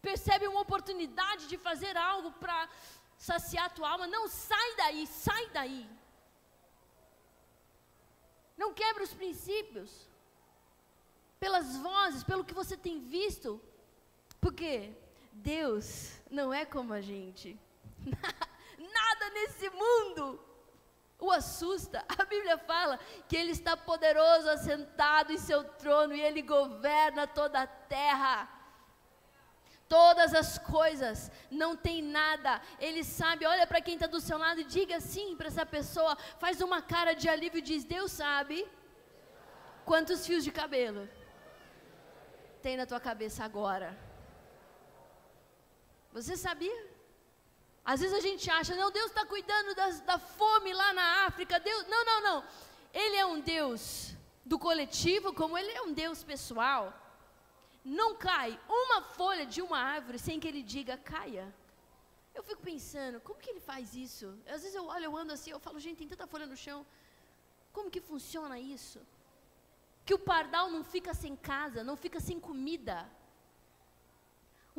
percebe 0.00 0.46
uma 0.46 0.60
oportunidade 0.60 1.46
de 1.48 1.58
fazer 1.58 1.96
algo 1.96 2.32
para 2.32 2.68
saciar 3.16 3.66
a 3.66 3.70
tua 3.70 3.90
alma, 3.90 4.06
não 4.06 4.28
sai 4.28 4.76
daí, 4.76 5.06
sai 5.06 5.50
daí. 5.50 5.88
Não 8.56 8.72
quebra 8.72 9.02
os 9.04 9.14
princípios. 9.14 10.08
Pelas 11.38 11.76
vozes, 11.76 12.24
pelo 12.24 12.44
que 12.44 12.54
você 12.54 12.76
tem 12.76 13.00
visto. 13.00 13.60
Porque 14.40 14.92
Deus 15.32 16.12
não 16.30 16.52
é 16.52 16.64
como 16.64 16.92
a 16.92 17.00
gente. 17.00 17.58
Nada 18.98 19.30
nesse 19.30 19.68
mundo 19.70 20.47
o 21.18 21.30
assusta. 21.30 22.04
A 22.18 22.24
Bíblia 22.24 22.58
fala 22.58 22.98
que 23.28 23.36
ele 23.36 23.52
está 23.52 23.76
poderoso, 23.76 24.48
assentado 24.50 25.32
em 25.32 25.38
seu 25.38 25.64
trono 25.64 26.14
e 26.14 26.20
ele 26.20 26.42
governa 26.42 27.26
toda 27.26 27.62
a 27.62 27.66
terra 27.66 28.48
todas 29.88 30.34
as 30.34 30.58
coisas, 30.58 31.30
não 31.50 31.74
tem 31.74 32.02
nada. 32.02 32.60
Ele 32.78 33.02
sabe, 33.02 33.46
olha 33.46 33.66
para 33.66 33.80
quem 33.80 33.94
está 33.94 34.06
do 34.06 34.20
seu 34.20 34.36
lado 34.36 34.60
e 34.60 34.64
diga 34.64 35.00
sim 35.00 35.34
para 35.34 35.48
essa 35.48 35.64
pessoa, 35.64 36.16
faz 36.38 36.60
uma 36.60 36.80
cara 36.82 37.14
de 37.14 37.28
alívio 37.28 37.58
e 37.58 37.62
diz: 37.62 37.84
Deus 37.84 38.12
sabe 38.12 38.68
quantos 39.84 40.26
fios 40.26 40.44
de 40.44 40.52
cabelo 40.52 41.08
tem 42.62 42.76
na 42.76 42.86
tua 42.86 43.00
cabeça 43.00 43.44
agora. 43.44 43.96
Você 46.12 46.36
sabia? 46.36 46.97
Às 47.92 48.00
vezes 48.00 48.14
a 48.20 48.24
gente 48.28 48.46
acha, 48.58 48.74
não, 48.80 48.90
Deus 48.98 49.10
está 49.10 49.24
cuidando 49.34 49.74
das, 49.80 50.00
da 50.10 50.18
fome 50.18 50.72
lá 50.80 50.88
na 51.00 51.06
África. 51.26 51.58
Deus, 51.68 51.82
não, 51.92 52.02
não, 52.10 52.20
não. 52.28 52.38
Ele 53.02 53.16
é 53.16 53.26
um 53.32 53.38
Deus 53.54 54.14
do 54.50 54.58
coletivo, 54.66 55.32
como 55.40 55.56
ele 55.60 55.72
é 55.80 55.82
um 55.82 55.92
Deus 56.02 56.22
pessoal 56.32 56.82
não 57.88 58.14
cai 58.14 58.58
uma 58.68 59.00
folha 59.00 59.46
de 59.46 59.60
uma 59.62 59.78
árvore 59.78 60.18
sem 60.18 60.38
que 60.38 60.46
ele 60.46 60.62
diga 60.62 60.96
caia. 60.96 61.52
Eu 62.34 62.42
fico 62.42 62.62
pensando, 62.62 63.20
como 63.20 63.40
que 63.40 63.50
ele 63.50 63.60
faz 63.60 63.94
isso? 63.94 64.26
Às 64.46 64.62
vezes 64.62 64.74
eu 64.74 64.86
olho, 64.86 65.04
eu 65.04 65.16
ando 65.16 65.32
assim, 65.32 65.50
eu 65.50 65.58
falo, 65.58 65.80
gente, 65.80 65.98
tem 65.98 66.08
tanta 66.08 66.26
folha 66.26 66.46
no 66.46 66.56
chão. 66.56 66.86
Como 67.72 67.90
que 67.90 68.00
funciona 68.00 68.58
isso? 68.58 69.00
Que 70.04 70.14
o 70.14 70.18
pardal 70.18 70.70
não 70.70 70.84
fica 70.84 71.14
sem 71.14 71.34
casa, 71.34 71.82
não 71.82 71.96
fica 71.96 72.20
sem 72.20 72.38
comida. 72.38 73.10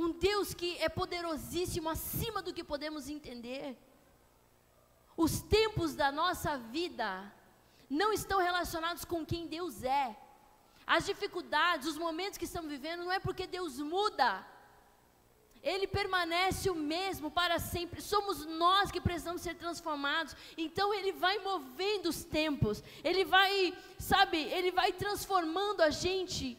Um 0.03 0.11
Deus 0.11 0.53
que 0.59 0.69
é 0.77 0.87
poderosíssimo 0.87 1.89
acima 1.89 2.41
do 2.41 2.53
que 2.53 2.63
podemos 2.63 3.09
entender. 3.09 3.77
Os 5.25 5.41
tempos 5.41 5.93
da 6.01 6.09
nossa 6.09 6.51
vida 6.57 7.09
não 7.89 8.13
estão 8.13 8.39
relacionados 8.39 9.03
com 9.03 9.25
quem 9.25 9.45
Deus 9.45 9.83
é. 9.83 10.15
As 10.87 11.05
dificuldades, 11.05 11.85
os 11.85 11.97
momentos 11.97 12.37
que 12.37 12.45
estamos 12.45 12.71
vivendo, 12.71 13.03
não 13.03 13.11
é 13.11 13.19
porque 13.19 13.45
Deus 13.45 13.73
muda. 13.79 14.29
Ele 15.61 15.85
permanece 15.85 16.69
o 16.69 16.75
mesmo 16.75 17.29
para 17.29 17.59
sempre. 17.59 18.01
Somos 18.01 18.45
nós 18.45 18.89
que 18.89 19.01
precisamos 19.01 19.41
ser 19.41 19.55
transformados. 19.55 20.33
Então 20.57 20.93
ele 20.93 21.11
vai 21.11 21.39
movendo 21.39 22.07
os 22.07 22.23
tempos. 22.23 22.81
Ele 23.03 23.25
vai, 23.25 23.77
sabe, 23.97 24.37
ele 24.37 24.71
vai 24.71 24.93
transformando 24.93 25.81
a 25.81 25.89
gente 25.89 26.57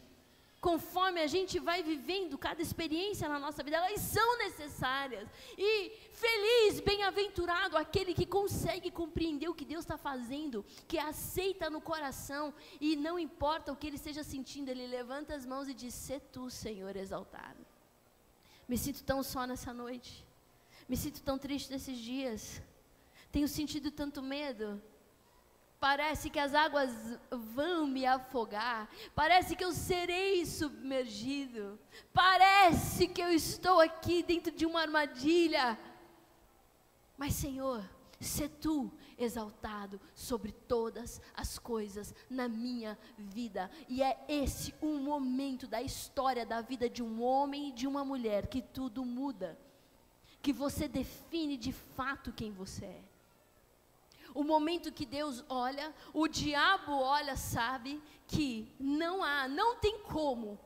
conforme 0.61 1.19
a 1.19 1.25
gente 1.25 1.59
vai 1.59 1.81
vivendo 1.81 2.37
cada 2.37 2.61
experiência 2.61 3.27
na 3.27 3.39
nossa 3.39 3.63
vida, 3.63 3.77
elas 3.77 3.99
são 3.99 4.37
necessárias. 4.37 5.27
E 5.57 5.91
feliz, 6.13 6.79
bem-aventurado 6.79 7.75
aquele 7.75 8.13
que 8.13 8.27
consegue 8.27 8.91
compreender 8.91 9.49
o 9.49 9.55
que 9.55 9.65
Deus 9.65 9.83
está 9.83 9.97
fazendo, 9.97 10.63
que 10.87 10.99
aceita 10.99 11.67
no 11.67 11.81
coração 11.81 12.53
e 12.79 12.95
não 12.95 13.17
importa 13.17 13.71
o 13.71 13.75
que 13.75 13.87
ele 13.87 13.95
esteja 13.95 14.23
sentindo, 14.23 14.69
ele 14.69 14.85
levanta 14.85 15.33
as 15.33 15.47
mãos 15.47 15.67
e 15.67 15.73
diz: 15.73 15.95
Se 15.95 16.19
tu, 16.19 16.47
Senhor, 16.51 16.95
exaltado. 16.95 17.65
Me 18.67 18.77
sinto 18.77 19.03
tão 19.03 19.23
só 19.23 19.47
nessa 19.47 19.73
noite, 19.73 20.25
me 20.87 20.95
sinto 20.95 21.23
tão 21.23 21.39
triste 21.39 21.71
nesses 21.71 21.97
dias, 21.97 22.61
tenho 23.31 23.47
sentido 23.47 23.89
tanto 23.89 24.21
medo. 24.21 24.79
Parece 25.81 26.29
que 26.29 26.37
as 26.37 26.53
águas 26.53 26.91
vão 27.31 27.87
me 27.87 28.05
afogar. 28.05 28.87
Parece 29.15 29.55
que 29.55 29.65
eu 29.65 29.73
serei 29.73 30.45
submergido. 30.45 31.79
Parece 32.13 33.07
que 33.07 33.19
eu 33.19 33.31
estou 33.31 33.79
aqui 33.79 34.21
dentro 34.21 34.51
de 34.51 34.63
uma 34.63 34.81
armadilha. 34.81 35.77
Mas, 37.17 37.33
Senhor, 37.33 37.83
se 38.19 38.47
tu 38.47 38.91
exaltado 39.17 39.99
sobre 40.13 40.51
todas 40.51 41.19
as 41.33 41.57
coisas 41.57 42.13
na 42.29 42.47
minha 42.47 42.95
vida. 43.17 43.69
E 43.89 44.03
é 44.03 44.23
esse 44.29 44.75
um 44.83 44.99
momento 44.99 45.65
da 45.67 45.81
história 45.81 46.45
da 46.45 46.61
vida 46.61 46.87
de 46.87 47.01
um 47.01 47.23
homem 47.23 47.69
e 47.69 47.71
de 47.71 47.87
uma 47.87 48.05
mulher 48.05 48.45
que 48.45 48.61
tudo 48.61 49.03
muda 49.03 49.57
que 50.41 50.51
você 50.51 50.87
define 50.87 51.55
de 51.57 51.71
fato 51.71 52.33
quem 52.33 52.51
você 52.51 52.85
é. 52.85 53.10
O 54.33 54.43
momento 54.43 54.91
que 54.91 55.05
Deus 55.05 55.43
olha, 55.49 55.93
o 56.13 56.27
diabo 56.27 56.93
olha, 56.93 57.35
sabe 57.35 58.01
que 58.27 58.73
não 58.79 59.23
há, 59.23 59.47
não 59.47 59.75
tem 59.75 59.99
como 59.99 60.59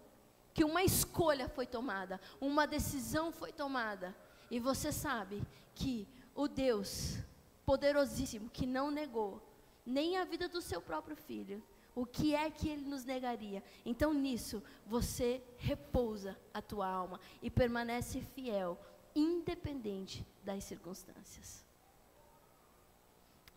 que 0.53 0.63
uma 0.63 0.83
escolha 0.83 1.49
foi 1.49 1.67
tomada, 1.67 2.21
uma 2.39 2.65
decisão 2.65 3.31
foi 3.31 3.51
tomada, 3.51 4.15
e 4.49 4.59
você 4.59 4.91
sabe 4.91 5.43
que 5.73 6.07
o 6.33 6.47
Deus 6.47 7.17
poderosíssimo 7.65 8.49
que 8.49 8.65
não 8.65 8.89
negou 8.91 9.41
nem 9.85 10.17
a 10.17 10.23
vida 10.23 10.47
do 10.47 10.61
seu 10.61 10.81
próprio 10.81 11.15
filho, 11.15 11.61
o 11.93 12.05
que 12.05 12.35
é 12.35 12.49
que 12.51 12.69
ele 12.69 12.85
nos 12.85 13.03
negaria? 13.03 13.63
Então 13.85 14.13
nisso 14.13 14.61
você 14.85 15.41
repousa 15.57 16.37
a 16.53 16.61
tua 16.61 16.87
alma 16.87 17.19
e 17.41 17.49
permanece 17.49 18.21
fiel, 18.21 18.79
independente 19.15 20.25
das 20.43 20.63
circunstâncias. 20.63 21.64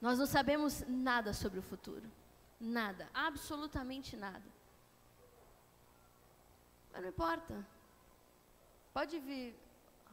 Nós 0.00 0.18
não 0.18 0.26
sabemos 0.26 0.84
nada 0.86 1.32
sobre 1.32 1.58
o 1.58 1.62
futuro. 1.62 2.08
Nada, 2.60 3.08
absolutamente 3.12 4.16
nada. 4.16 4.44
Mas 6.92 7.02
não 7.02 7.08
importa. 7.08 7.66
Pode 8.92 9.18
vir, 9.20 9.56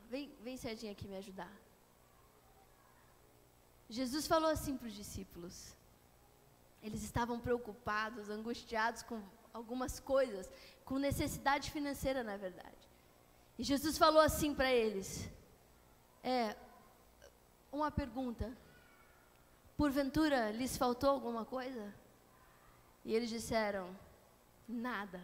vem, 0.09 0.35
vem 0.41 0.57
Serginho 0.57 0.91
aqui 0.91 1.07
me 1.07 1.17
ajudar. 1.17 1.51
Jesus 3.89 4.27
falou 4.27 4.49
assim 4.49 4.77
para 4.77 4.87
os 4.87 4.93
discípulos. 4.93 5.75
Eles 6.81 7.03
estavam 7.03 7.39
preocupados, 7.39 8.29
angustiados 8.29 9.01
com 9.03 9.21
algumas 9.53 9.99
coisas, 9.99 10.49
com 10.83 10.97
necessidade 10.99 11.71
financeira, 11.71 12.23
na 12.23 12.37
verdade. 12.37 12.89
E 13.57 13.63
Jesus 13.63 13.97
falou 13.97 14.21
assim 14.21 14.53
para 14.53 14.71
eles: 14.71 15.29
É, 16.23 16.55
uma 17.71 17.89
pergunta. 17.89 18.55
Porventura 19.77 20.51
lhes 20.51 20.77
faltou 20.77 21.09
alguma 21.09 21.45
coisa? 21.45 21.93
E 23.03 23.13
eles 23.13 23.29
disseram: 23.29 23.95
Nada. 24.67 25.21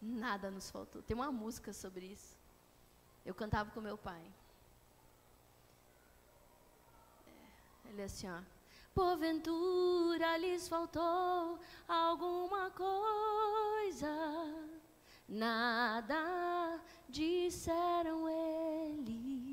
Nada 0.00 0.50
nos 0.50 0.70
faltou. 0.70 1.02
Tem 1.02 1.14
uma 1.14 1.30
música 1.30 1.72
sobre 1.72 2.06
isso. 2.06 2.38
Eu 3.24 3.34
cantava 3.34 3.70
com 3.70 3.80
meu 3.80 3.98
pai. 3.98 4.22
É, 7.26 7.90
ele 7.90 8.00
é 8.00 8.04
assim, 8.04 8.28
ó. 8.30 8.40
Porventura 8.94 10.36
lhes 10.38 10.68
faltou 10.68 11.58
alguma 11.86 12.70
coisa? 12.70 14.08
Nada 15.28 16.80
disseram 17.08 18.28
eles, 18.28 19.49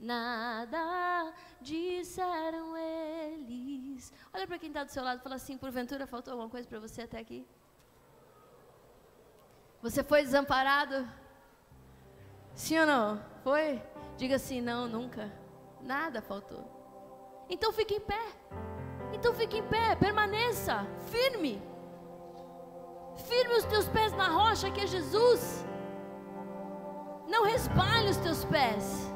nada 0.00 1.32
disseram 1.60 2.76
eles. 2.76 4.12
Olha 4.32 4.46
para 4.46 4.58
quem 4.58 4.68
está 4.68 4.82
do 4.82 4.90
seu 4.90 5.04
lado 5.04 5.20
e 5.20 5.22
fala 5.22 5.34
assim: 5.36 5.58
porventura 5.58 6.06
faltou 6.06 6.32
alguma 6.32 6.48
coisa 6.48 6.66
para 6.66 6.80
você 6.80 7.02
até 7.02 7.18
aqui? 7.18 7.46
Você 9.82 10.02
foi 10.02 10.22
desamparado? 10.22 11.06
Sim 12.54 12.80
ou 12.80 12.86
não? 12.86 13.24
Foi? 13.44 13.82
Diga 14.16 14.36
assim: 14.36 14.60
não, 14.60 14.88
nunca. 14.88 15.30
Nada 15.82 16.20
faltou. 16.22 16.64
Então 17.48 17.72
fique 17.72 17.94
em 17.94 18.00
pé. 18.00 18.24
Então 19.12 19.34
fique 19.34 19.58
em 19.58 19.66
pé, 19.68 19.96
permaneça 19.96 20.86
firme. 21.10 21.60
Firme 23.26 23.54
os 23.54 23.64
teus 23.64 23.88
pés 23.88 24.12
na 24.12 24.28
rocha 24.28 24.70
que 24.70 24.80
é 24.80 24.86
Jesus. 24.86 25.66
Não 27.28 27.44
resbale 27.44 28.10
os 28.10 28.16
teus 28.18 28.44
pés. 28.44 29.12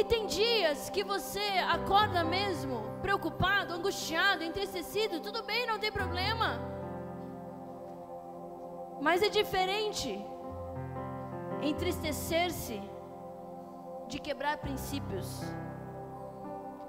E 0.00 0.04
tem 0.04 0.24
dias 0.26 0.88
que 0.88 1.02
você 1.04 1.46
acorda 1.76 2.20
mesmo 2.24 2.76
preocupado, 3.02 3.74
angustiado, 3.74 4.42
entristecido, 4.42 5.20
tudo 5.20 5.42
bem, 5.42 5.66
não 5.66 5.78
tem 5.78 5.92
problema. 5.92 6.48
Mas 9.06 9.22
é 9.22 9.28
diferente 9.28 10.10
entristecer-se 11.70 12.80
de 14.08 14.18
quebrar 14.18 14.56
princípios. 14.56 15.28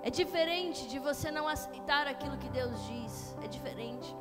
É 0.02 0.10
diferente 0.10 0.88
de 0.88 0.98
você 0.98 1.30
não 1.30 1.50
aceitar 1.50 2.08
aquilo 2.08 2.38
que 2.38 2.50
Deus 2.50 2.78
diz. 2.88 3.38
É 3.44 3.48
diferente. 3.56 4.16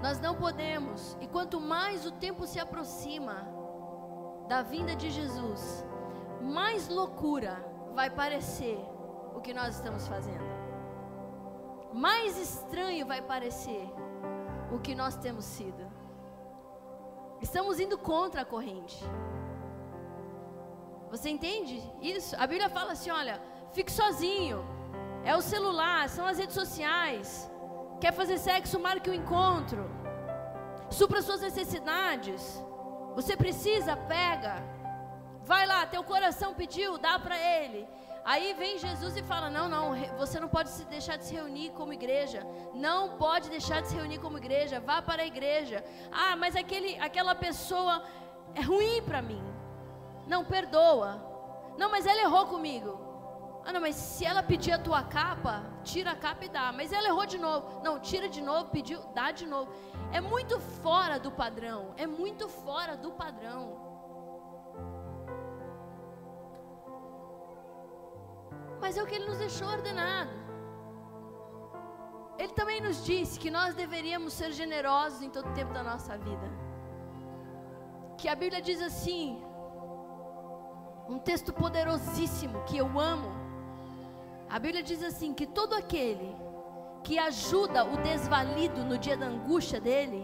Nós 0.00 0.20
não 0.20 0.36
podemos, 0.36 1.18
e 1.20 1.26
quanto 1.26 1.60
mais 1.60 2.06
o 2.06 2.12
tempo 2.12 2.46
se 2.46 2.60
aproxima 2.60 3.36
da 4.46 4.62
vinda 4.62 4.94
de 4.94 5.10
Jesus, 5.10 5.84
mais 6.44 6.88
loucura 6.88 7.56
vai 7.94 8.10
parecer 8.10 8.78
o 9.34 9.40
que 9.40 9.54
nós 9.54 9.76
estamos 9.76 10.06
fazendo. 10.06 10.44
Mais 11.92 12.36
estranho 12.38 13.06
vai 13.06 13.22
parecer 13.22 13.88
o 14.70 14.78
que 14.78 14.94
nós 14.94 15.16
temos 15.16 15.44
sido. 15.44 15.84
Estamos 17.40 17.80
indo 17.80 17.96
contra 17.96 18.42
a 18.42 18.44
corrente. 18.44 19.02
Você 21.10 21.30
entende 21.30 21.82
isso? 22.02 22.34
A 22.36 22.46
Bíblia 22.46 22.68
fala 22.68 22.92
assim: 22.92 23.10
olha, 23.10 23.40
fique 23.72 23.92
sozinho. 23.92 24.64
É 25.24 25.34
o 25.34 25.40
celular, 25.40 26.08
são 26.08 26.26
as 26.26 26.38
redes 26.38 26.54
sociais. 26.54 27.50
Quer 28.00 28.12
fazer 28.12 28.38
sexo, 28.38 28.78
marque 28.78 29.08
o 29.08 29.12
um 29.12 29.16
encontro. 29.16 29.90
Supra 30.90 31.22
suas 31.22 31.40
necessidades. 31.40 32.62
Você 33.14 33.36
precisa, 33.36 33.96
pega. 33.96 34.73
Vai 35.50 35.66
lá, 35.66 35.86
teu 35.86 36.02
coração 36.02 36.54
pediu, 36.54 36.96
dá 36.96 37.18
para 37.18 37.38
ele. 37.38 37.86
Aí 38.24 38.54
vem 38.54 38.78
Jesus 38.78 39.14
e 39.16 39.22
fala: 39.22 39.50
Não, 39.50 39.68
não, 39.68 39.94
você 40.16 40.40
não 40.40 40.48
pode 40.48 40.70
deixar 40.86 41.16
de 41.18 41.26
se 41.26 41.34
reunir 41.34 41.70
como 41.72 41.92
igreja. 41.92 42.40
Não 42.72 43.18
pode 43.18 43.50
deixar 43.50 43.82
de 43.82 43.88
se 43.88 43.94
reunir 43.94 44.18
como 44.18 44.38
igreja. 44.38 44.80
Vá 44.80 45.02
para 45.02 45.22
a 45.22 45.26
igreja. 45.26 45.84
Ah, 46.10 46.34
mas 46.34 46.56
aquele, 46.56 46.98
aquela 46.98 47.34
pessoa 47.34 48.02
é 48.54 48.62
ruim 48.62 49.02
para 49.02 49.20
mim. 49.20 49.44
Não, 50.26 50.42
perdoa. 50.42 51.22
Não, 51.76 51.90
mas 51.90 52.06
ela 52.06 52.22
errou 52.22 52.46
comigo. 52.46 52.98
Ah, 53.66 53.72
não, 53.72 53.80
mas 53.82 53.96
se 53.96 54.24
ela 54.24 54.42
pedir 54.42 54.72
a 54.72 54.78
tua 54.78 55.02
capa, 55.02 55.62
tira 55.82 56.12
a 56.12 56.16
capa 56.16 56.46
e 56.46 56.48
dá. 56.48 56.72
Mas 56.72 56.90
ela 56.90 57.08
errou 57.08 57.26
de 57.26 57.36
novo. 57.36 57.82
Não, 57.82 58.00
tira 58.00 58.30
de 58.30 58.40
novo, 58.40 58.70
pediu, 58.70 59.00
dá 59.14 59.30
de 59.32 59.46
novo. 59.46 59.70
É 60.10 60.20
muito 60.22 60.58
fora 60.58 61.18
do 61.20 61.30
padrão. 61.30 61.92
É 61.98 62.06
muito 62.06 62.48
fora 62.48 62.96
do 62.96 63.12
padrão. 63.12 63.83
Mas 68.84 68.98
é 68.98 69.02
o 69.02 69.06
que 69.08 69.14
ele 69.18 69.28
nos 69.30 69.38
deixou 69.44 69.68
ordenado. 69.76 70.34
Ele 72.40 72.52
também 72.58 72.80
nos 72.86 72.98
disse 73.08 73.40
que 73.42 73.50
nós 73.56 73.74
deveríamos 73.74 74.34
ser 74.40 74.50
generosos 74.52 75.22
em 75.22 75.30
todo 75.36 75.48
o 75.48 75.54
tempo 75.58 75.72
da 75.72 75.82
nossa 75.82 76.18
vida. 76.18 76.48
Que 78.18 78.28
a 78.28 78.34
Bíblia 78.42 78.60
diz 78.68 78.82
assim, 78.82 79.42
um 81.08 81.18
texto 81.30 81.50
poderosíssimo 81.62 82.62
que 82.64 82.76
eu 82.76 82.88
amo. 82.98 83.30
A 84.50 84.58
Bíblia 84.58 84.82
diz 84.82 85.02
assim: 85.02 85.32
que 85.32 85.46
todo 85.46 85.72
aquele 85.74 86.30
que 87.06 87.18
ajuda 87.18 87.84
o 87.86 87.96
desvalido 88.10 88.84
no 88.84 88.98
dia 88.98 89.16
da 89.16 89.26
angústia 89.26 89.80
dele, 89.80 90.22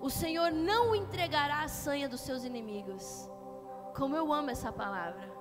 o 0.00 0.10
Senhor 0.22 0.50
não 0.50 0.94
entregará 0.94 1.62
a 1.62 1.68
sanha 1.68 2.08
dos 2.08 2.22
seus 2.22 2.42
inimigos. 2.42 3.30
Como 3.94 4.16
eu 4.16 4.32
amo 4.32 4.50
essa 4.50 4.72
palavra. 4.72 5.35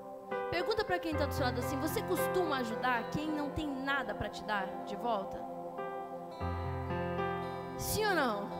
Pergunta 0.51 0.83
para 0.83 0.99
quem 0.99 1.11
está 1.11 1.25
do 1.25 1.33
seu 1.33 1.45
lado 1.45 1.59
assim: 1.59 1.77
você 1.79 2.01
costuma 2.01 2.57
ajudar 2.57 3.09
quem 3.09 3.27
não 3.27 3.49
tem 3.49 3.67
nada 3.67 4.13
para 4.13 4.29
te 4.29 4.43
dar 4.43 4.67
de 4.85 4.95
volta? 4.95 5.37
Sim 7.77 8.05
ou 8.05 8.15
não? 8.15 8.55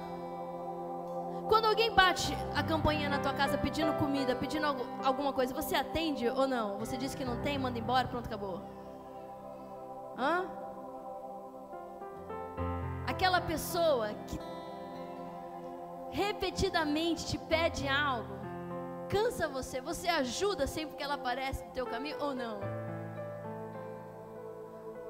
Quando 1.48 1.66
alguém 1.66 1.92
bate 1.94 2.36
a 2.56 2.64
campainha 2.64 3.08
na 3.08 3.20
tua 3.20 3.34
casa 3.34 3.58
pedindo 3.58 3.94
comida, 3.94 4.36
pedindo 4.36 4.66
alguma 5.04 5.32
coisa, 5.32 5.54
você 5.54 5.76
atende 5.76 6.28
ou 6.28 6.48
não? 6.48 6.78
Você 6.80 6.98
diz 6.98 7.14
que 7.14 7.24
não 7.24 7.42
tem, 7.42 7.58
manda 7.58 7.78
embora, 7.78 8.08
pronto, 8.08 8.26
acabou. 8.26 8.62
Hã? 10.18 10.46
Aquela 13.06 13.40
pessoa 13.40 14.10
que 14.28 14.40
repetidamente 16.10 17.26
te 17.28 17.38
pede 17.38 17.88
algo, 17.88 18.36
cansa 19.10 19.48
você? 19.48 19.82
Você 19.82 20.08
ajuda 20.08 20.68
sempre 20.68 20.96
que 20.96 21.04
ela 21.04 21.16
aparece 21.16 21.64
no 21.66 21.72
teu 21.72 21.86
caminho 21.86 22.18
ou 22.20 22.34
não? 22.34 22.60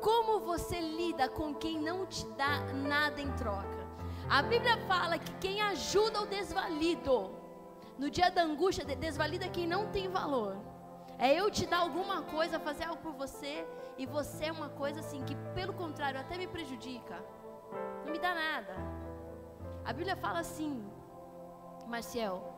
Como 0.01 0.39
você 0.39 0.79
lida 0.79 1.27
com 1.27 1.53
quem 1.53 1.79
não 1.79 2.05
te 2.05 2.25
dá 2.31 2.59
nada 2.73 3.19
em 3.21 3.31
troca? 3.33 3.85
A 4.29 4.41
Bíblia 4.41 4.77
fala 4.87 5.17
que 5.17 5.33
quem 5.35 5.61
ajuda 5.61 6.21
o 6.21 6.25
desvalido, 6.25 7.31
no 7.97 8.09
dia 8.09 8.29
da 8.29 8.43
angústia, 8.43 8.83
desvalida 8.83 9.47
quem 9.47 9.67
não 9.67 9.87
tem 9.87 10.07
valor. 10.07 10.57
É 11.17 11.33
eu 11.33 11.49
te 11.49 11.65
dar 11.65 11.77
alguma 11.77 12.23
coisa, 12.23 12.59
fazer 12.59 12.85
algo 12.85 13.01
por 13.01 13.13
você, 13.13 13.65
e 13.97 14.05
você 14.05 14.45
é 14.45 14.51
uma 14.51 14.69
coisa 14.69 14.99
assim 14.99 15.23
que, 15.23 15.35
pelo 15.53 15.73
contrário, 15.73 16.19
até 16.19 16.37
me 16.37 16.47
prejudica. 16.47 17.23
Não 18.03 18.11
me 18.11 18.19
dá 18.19 18.33
nada. 18.33 18.75
A 19.83 19.93
Bíblia 19.93 20.15
fala 20.15 20.39
assim, 20.39 20.83
Marcial, 21.87 22.54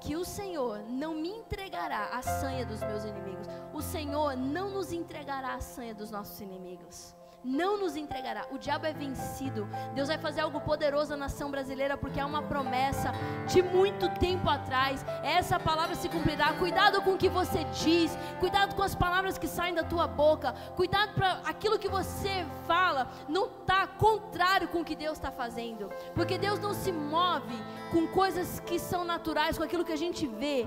que 0.00 0.16
o 0.16 0.24
Senhor 0.24 0.80
não 0.88 1.14
me 1.14 1.28
entregará 1.28 2.06
a 2.06 2.22
sanha 2.22 2.64
dos 2.64 2.80
meus 2.80 3.04
inimigos. 3.04 3.46
O 3.72 3.82
Senhor 3.82 4.36
não 4.36 4.70
nos 4.70 4.92
entregará 4.92 5.54
a 5.54 5.60
sanha 5.60 5.94
dos 5.94 6.10
nossos 6.10 6.40
inimigos 6.40 7.14
não 7.44 7.78
nos 7.78 7.96
entregará. 7.96 8.46
O 8.50 8.58
diabo 8.58 8.86
é 8.86 8.92
vencido. 8.92 9.68
Deus 9.94 10.08
vai 10.08 10.18
fazer 10.18 10.40
algo 10.40 10.60
poderoso 10.60 11.10
na 11.10 11.16
nação 11.16 11.50
brasileira 11.50 11.96
porque 11.96 12.20
é 12.20 12.24
uma 12.24 12.42
promessa 12.42 13.12
de 13.46 13.62
muito 13.62 14.08
tempo 14.18 14.48
atrás. 14.48 15.04
Essa 15.22 15.58
palavra 15.58 15.94
se 15.94 16.08
cumprirá. 16.08 16.52
Cuidado 16.54 17.02
com 17.02 17.14
o 17.14 17.18
que 17.18 17.28
você 17.28 17.64
diz. 17.64 18.16
Cuidado 18.38 18.74
com 18.74 18.82
as 18.82 18.94
palavras 18.94 19.38
que 19.38 19.48
saem 19.48 19.74
da 19.74 19.84
tua 19.84 20.06
boca. 20.06 20.52
Cuidado 20.76 21.14
para 21.14 21.40
aquilo 21.44 21.78
que 21.78 21.88
você 21.88 22.46
fala 22.66 23.08
não 23.28 23.46
está 23.46 23.86
contrário 23.86 24.68
com 24.68 24.80
o 24.80 24.84
que 24.84 24.96
Deus 24.96 25.18
está 25.18 25.30
fazendo. 25.30 25.90
Porque 26.14 26.38
Deus 26.38 26.58
não 26.58 26.74
se 26.74 26.92
move 26.92 27.56
com 27.90 28.06
coisas 28.06 28.60
que 28.60 28.78
são 28.78 29.04
naturais, 29.04 29.56
com 29.56 29.64
aquilo 29.64 29.84
que 29.84 29.92
a 29.92 29.96
gente 29.96 30.26
vê. 30.26 30.66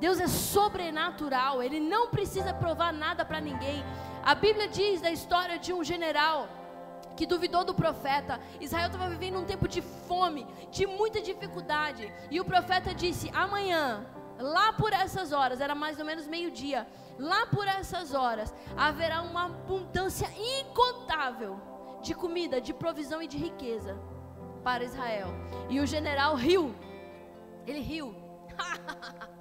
Deus 0.00 0.18
é 0.20 0.26
sobrenatural, 0.26 1.62
Ele 1.62 1.80
não 1.80 2.08
precisa 2.08 2.52
provar 2.52 2.92
nada 2.92 3.24
para 3.24 3.40
ninguém. 3.40 3.84
A 4.22 4.34
Bíblia 4.34 4.68
diz 4.68 5.00
da 5.00 5.10
história 5.10 5.58
de 5.58 5.72
um 5.72 5.84
general 5.84 6.48
que 7.16 7.26
duvidou 7.26 7.64
do 7.64 7.74
profeta. 7.74 8.40
Israel 8.60 8.86
estava 8.86 9.08
vivendo 9.08 9.38
um 9.38 9.44
tempo 9.44 9.68
de 9.68 9.80
fome, 9.80 10.46
de 10.70 10.86
muita 10.86 11.20
dificuldade. 11.20 12.12
E 12.30 12.40
o 12.40 12.44
profeta 12.44 12.94
disse: 12.94 13.30
amanhã, 13.34 14.04
lá 14.38 14.72
por 14.72 14.92
essas 14.92 15.32
horas, 15.32 15.60
era 15.60 15.74
mais 15.74 15.98
ou 15.98 16.04
menos 16.04 16.26
meio-dia, 16.26 16.86
lá 17.18 17.46
por 17.46 17.66
essas 17.66 18.14
horas, 18.14 18.54
haverá 18.76 19.22
uma 19.22 19.46
abundância 19.46 20.28
incontável 20.60 21.60
de 22.02 22.14
comida, 22.14 22.60
de 22.60 22.74
provisão 22.74 23.22
e 23.22 23.28
de 23.28 23.38
riqueza 23.38 23.98
para 24.62 24.84
Israel. 24.84 25.28
E 25.68 25.80
o 25.80 25.86
general 25.86 26.34
riu. 26.34 26.74
Ele 27.66 27.80
riu. 27.80 28.14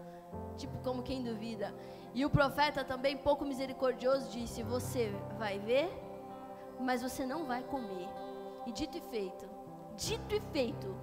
tipo, 0.54 0.78
como 0.80 1.04
quem 1.04 1.24
duvida. 1.24 1.74
E 2.14 2.26
o 2.26 2.30
profeta 2.30 2.84
também, 2.84 3.18
pouco 3.18 3.46
misericordioso, 3.46 4.30
disse: 4.30 4.62
Você 4.64 5.12
vai 5.38 5.60
ver, 5.60 5.90
mas 6.80 7.02
você 7.02 7.26
não 7.26 7.46
vai 7.46 7.64
comer. 7.64 8.08
E 8.66 8.72
dito 8.72 8.98
e 8.98 9.02
feito, 9.02 9.50
dito 9.96 10.36
e 10.36 10.42
feito, 10.52 10.96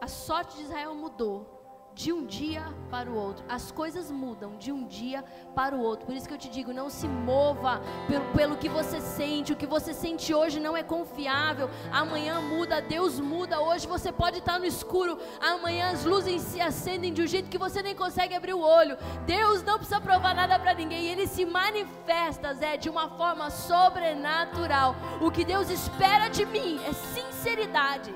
a 0.00 0.06
sorte 0.06 0.56
de 0.56 0.62
Israel 0.62 0.94
mudou 0.94 1.57
de 1.98 2.12
um 2.12 2.24
dia 2.24 2.62
para 2.92 3.10
o 3.10 3.16
outro. 3.16 3.44
As 3.48 3.72
coisas 3.72 4.08
mudam 4.08 4.56
de 4.56 4.70
um 4.70 4.86
dia 4.86 5.24
para 5.52 5.74
o 5.74 5.80
outro. 5.80 6.06
Por 6.06 6.14
isso 6.14 6.28
que 6.28 6.34
eu 6.34 6.38
te 6.38 6.48
digo, 6.48 6.72
não 6.72 6.88
se 6.88 7.08
mova 7.08 7.82
pelo, 8.06 8.24
pelo 8.26 8.56
que 8.56 8.68
você 8.68 9.00
sente. 9.00 9.52
O 9.52 9.56
que 9.56 9.66
você 9.66 9.92
sente 9.92 10.32
hoje 10.32 10.60
não 10.60 10.76
é 10.76 10.84
confiável. 10.84 11.68
Amanhã 11.90 12.40
muda, 12.40 12.80
Deus 12.80 13.18
muda. 13.18 13.60
Hoje 13.60 13.88
você 13.88 14.12
pode 14.12 14.38
estar 14.38 14.60
no 14.60 14.64
escuro. 14.64 15.18
Amanhã 15.40 15.90
as 15.90 16.04
luzes 16.04 16.40
se 16.42 16.60
acendem 16.60 17.12
de 17.12 17.20
um 17.20 17.26
jeito 17.26 17.50
que 17.50 17.58
você 17.58 17.82
nem 17.82 17.96
consegue 17.96 18.32
abrir 18.32 18.54
o 18.54 18.60
olho. 18.60 18.96
Deus 19.26 19.64
não 19.64 19.76
precisa 19.76 20.00
provar 20.00 20.36
nada 20.36 20.56
para 20.56 20.74
ninguém. 20.74 21.08
Ele 21.08 21.26
se 21.26 21.44
manifesta, 21.44 22.54
Zé, 22.54 22.76
de 22.76 22.88
uma 22.88 23.08
forma 23.08 23.50
sobrenatural. 23.50 24.94
O 25.20 25.32
que 25.32 25.44
Deus 25.44 25.68
espera 25.68 26.28
de 26.28 26.46
mim 26.46 26.78
é 26.86 26.92
sinceridade. 26.92 28.14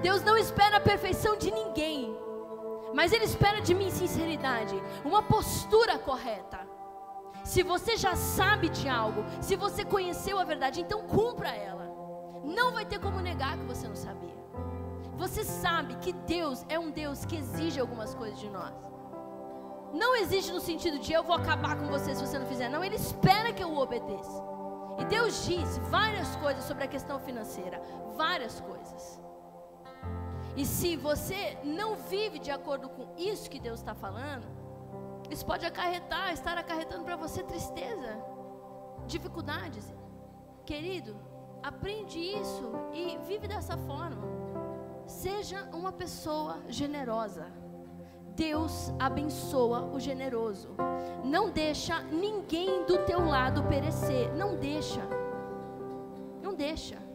Deus 0.00 0.22
não 0.22 0.38
espera 0.38 0.78
a 0.78 0.80
perfeição 0.80 1.36
de 1.36 1.50
ninguém. 1.50 2.27
Mas 2.94 3.12
Ele 3.12 3.24
espera 3.24 3.60
de 3.60 3.74
mim 3.74 3.90
sinceridade, 3.90 4.74
uma 5.04 5.22
postura 5.22 5.98
correta. 5.98 6.66
Se 7.44 7.62
você 7.62 7.96
já 7.96 8.14
sabe 8.14 8.68
de 8.68 8.88
algo, 8.88 9.24
se 9.40 9.56
você 9.56 9.84
conheceu 9.84 10.38
a 10.38 10.44
verdade, 10.44 10.80
então 10.80 11.06
cumpra 11.06 11.48
ela. 11.48 11.88
Não 12.44 12.72
vai 12.72 12.84
ter 12.84 12.98
como 12.98 13.20
negar 13.20 13.56
que 13.56 13.64
você 13.64 13.86
não 13.88 13.96
sabia. 13.96 14.36
Você 15.16 15.44
sabe 15.44 15.96
que 15.96 16.12
Deus 16.12 16.64
é 16.68 16.78
um 16.78 16.90
Deus 16.90 17.24
que 17.24 17.36
exige 17.36 17.80
algumas 17.80 18.14
coisas 18.14 18.38
de 18.38 18.48
nós. 18.48 18.74
Não 19.92 20.14
exige 20.16 20.52
no 20.52 20.60
sentido 20.60 20.98
de 20.98 21.12
eu 21.12 21.22
vou 21.22 21.34
acabar 21.34 21.76
com 21.76 21.86
você 21.86 22.14
se 22.14 22.24
você 22.24 22.38
não 22.38 22.46
fizer. 22.46 22.68
Não, 22.68 22.84
Ele 22.84 22.96
espera 22.96 23.52
que 23.52 23.62
eu 23.62 23.74
obedeça. 23.76 24.44
E 24.98 25.04
Deus 25.04 25.44
diz 25.46 25.78
várias 25.90 26.36
coisas 26.36 26.64
sobre 26.64 26.84
a 26.84 26.88
questão 26.88 27.18
financeira. 27.18 27.80
Várias 28.16 28.60
coisas. 28.60 29.20
E 30.60 30.66
se 30.66 30.96
você 30.96 31.56
não 31.62 31.94
vive 31.94 32.40
de 32.40 32.50
acordo 32.50 32.88
com 32.88 33.14
isso 33.16 33.48
que 33.48 33.60
Deus 33.60 33.78
está 33.78 33.94
falando, 33.94 34.44
isso 35.30 35.46
pode 35.46 35.64
acarretar, 35.64 36.32
estar 36.32 36.58
acarretando 36.58 37.04
para 37.04 37.14
você 37.14 37.44
tristeza, 37.44 38.10
dificuldades. 39.06 39.94
Querido, 40.66 41.16
aprende 41.62 42.18
isso 42.18 42.72
e 42.92 43.16
vive 43.18 43.46
dessa 43.46 43.76
forma. 43.76 44.26
Seja 45.06 45.62
uma 45.72 45.92
pessoa 45.92 46.58
generosa. 46.66 47.46
Deus 48.34 48.92
abençoa 48.98 49.84
o 49.94 50.00
generoso. 50.00 50.70
Não 51.24 51.50
deixa 51.50 52.02
ninguém 52.02 52.84
do 52.84 52.98
teu 53.04 53.24
lado 53.24 53.62
perecer. 53.62 54.34
Não 54.34 54.56
deixa. 54.56 55.02
Não 56.42 56.52
deixa. 56.52 57.07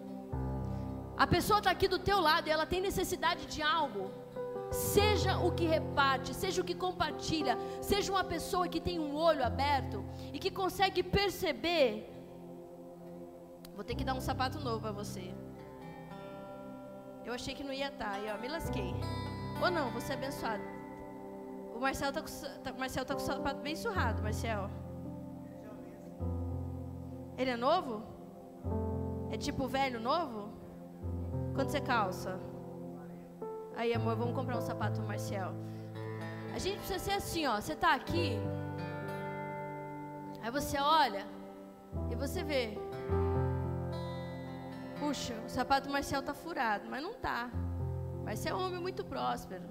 A 1.17 1.27
pessoa 1.27 1.59
está 1.59 1.71
aqui 1.71 1.87
do 1.87 1.99
teu 1.99 2.19
lado 2.19 2.47
e 2.47 2.51
ela 2.51 2.65
tem 2.65 2.81
necessidade 2.81 3.45
de 3.45 3.61
algo. 3.61 4.11
Seja 4.71 5.37
o 5.37 5.51
que 5.51 5.65
reparte, 5.65 6.33
seja 6.33 6.61
o 6.61 6.65
que 6.65 6.73
compartilha, 6.73 7.57
seja 7.81 8.11
uma 8.11 8.23
pessoa 8.23 8.67
que 8.67 8.81
tem 8.81 8.99
um 8.99 9.15
olho 9.15 9.43
aberto 9.43 10.03
e 10.33 10.39
que 10.39 10.49
consegue 10.49 11.03
perceber. 11.03 12.09
Vou 13.75 13.83
ter 13.83 13.95
que 13.95 14.03
dar 14.03 14.15
um 14.15 14.21
sapato 14.21 14.59
novo 14.59 14.81
para 14.81 14.91
você. 14.91 15.33
Eu 17.23 17.33
achei 17.33 17.53
que 17.53 17.63
não 17.63 17.71
ia 17.71 17.87
estar, 17.87 18.11
tá, 18.11 18.19
e 18.19 18.29
ó, 18.31 18.37
me 18.37 18.47
lasquei. 18.47 18.93
Ou 19.61 19.71
não, 19.71 19.91
você 19.91 20.13
é 20.13 20.15
abençoado. 20.15 20.63
O 21.75 21.79
Marcel 21.79 22.09
está 22.09 22.21
com, 22.21 22.61
tá, 22.63 22.73
Marcel 22.73 23.05
tá 23.05 23.15
com 23.15 23.21
o 23.21 23.25
sapato 23.25 23.61
bem 23.61 23.75
surrado, 23.75 24.21
Marcel. 24.21 24.69
Ele 27.37 27.49
é 27.51 27.57
novo? 27.57 28.03
É 29.31 29.37
tipo 29.37 29.67
velho 29.67 29.99
novo? 29.99 30.52
Quanto 31.53 31.71
você 31.71 31.81
calça? 31.81 32.39
Aí, 33.75 33.93
amor, 33.93 34.15
vamos 34.15 34.35
comprar 34.35 34.57
um 34.57 34.61
sapato 34.61 35.01
Marcel. 35.01 35.53
A 36.53 36.57
gente 36.57 36.77
precisa 36.77 36.99
ser 36.99 37.11
assim, 37.11 37.45
ó. 37.45 37.59
Você 37.61 37.75
tá 37.75 37.93
aqui. 37.93 38.39
Aí 40.41 40.51
você 40.51 40.77
olha 40.79 41.25
e 42.11 42.15
você 42.15 42.43
vê. 42.43 42.77
Puxa, 44.99 45.35
o 45.45 45.49
sapato 45.49 45.87
do 45.87 45.93
Marcel 45.93 46.23
tá 46.23 46.33
furado, 46.33 46.89
mas 46.89 47.03
não 47.03 47.13
tá. 47.13 47.51
Marcel 48.23 48.55
é 48.55 48.59
um 48.59 48.65
homem 48.65 48.81
muito 48.81 49.03
próspero. 49.05 49.67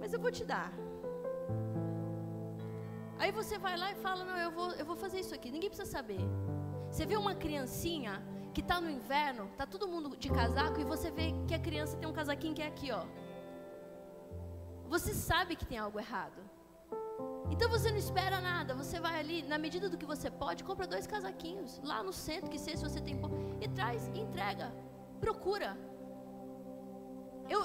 Mas 0.00 0.12
eu 0.12 0.20
vou 0.20 0.30
te 0.30 0.44
dar. 0.44 0.72
Aí 3.18 3.30
você 3.30 3.58
vai 3.58 3.76
lá 3.76 3.90
e 3.92 3.94
fala: 3.96 4.24
Não, 4.24 4.38
eu 4.38 4.50
vou, 4.50 4.70
eu 4.72 4.86
vou 4.86 4.96
fazer 4.96 5.20
isso 5.20 5.34
aqui. 5.34 5.50
Ninguém 5.50 5.68
precisa 5.68 5.90
saber. 5.90 6.20
Você 6.90 7.04
vê 7.04 7.16
uma 7.16 7.34
criancinha 7.34 8.22
que 8.56 8.62
está 8.62 8.80
no 8.80 8.90
inverno, 8.90 9.44
está 9.52 9.66
todo 9.66 9.86
mundo 9.86 10.16
de 10.16 10.30
casaco 10.30 10.80
e 10.80 10.84
você 10.92 11.10
vê 11.10 11.26
que 11.46 11.54
a 11.54 11.58
criança 11.58 11.94
tem 11.98 12.08
um 12.08 12.12
casaquinho 12.20 12.54
que 12.54 12.62
é 12.62 12.66
aqui, 12.66 12.90
ó. 12.90 13.02
Você 14.88 15.12
sabe 15.12 15.56
que 15.56 15.66
tem 15.66 15.76
algo 15.76 15.98
errado. 15.98 16.40
Então 17.50 17.68
você 17.68 17.90
não 17.90 17.98
espera 17.98 18.40
nada, 18.40 18.74
você 18.74 18.98
vai 18.98 19.20
ali, 19.20 19.42
na 19.42 19.58
medida 19.58 19.90
do 19.90 19.98
que 19.98 20.06
você 20.06 20.30
pode, 20.30 20.64
compra 20.64 20.86
dois 20.86 21.06
casaquinhos, 21.06 21.78
lá 21.84 22.02
no 22.02 22.14
centro, 22.14 22.50
que 22.50 22.58
seja 22.58 22.78
se 22.78 22.84
você 22.88 22.98
tem 22.98 23.20
e 23.60 23.68
traz, 23.68 24.08
entrega, 24.14 24.72
procura. 25.20 25.76
Eu, 27.50 27.60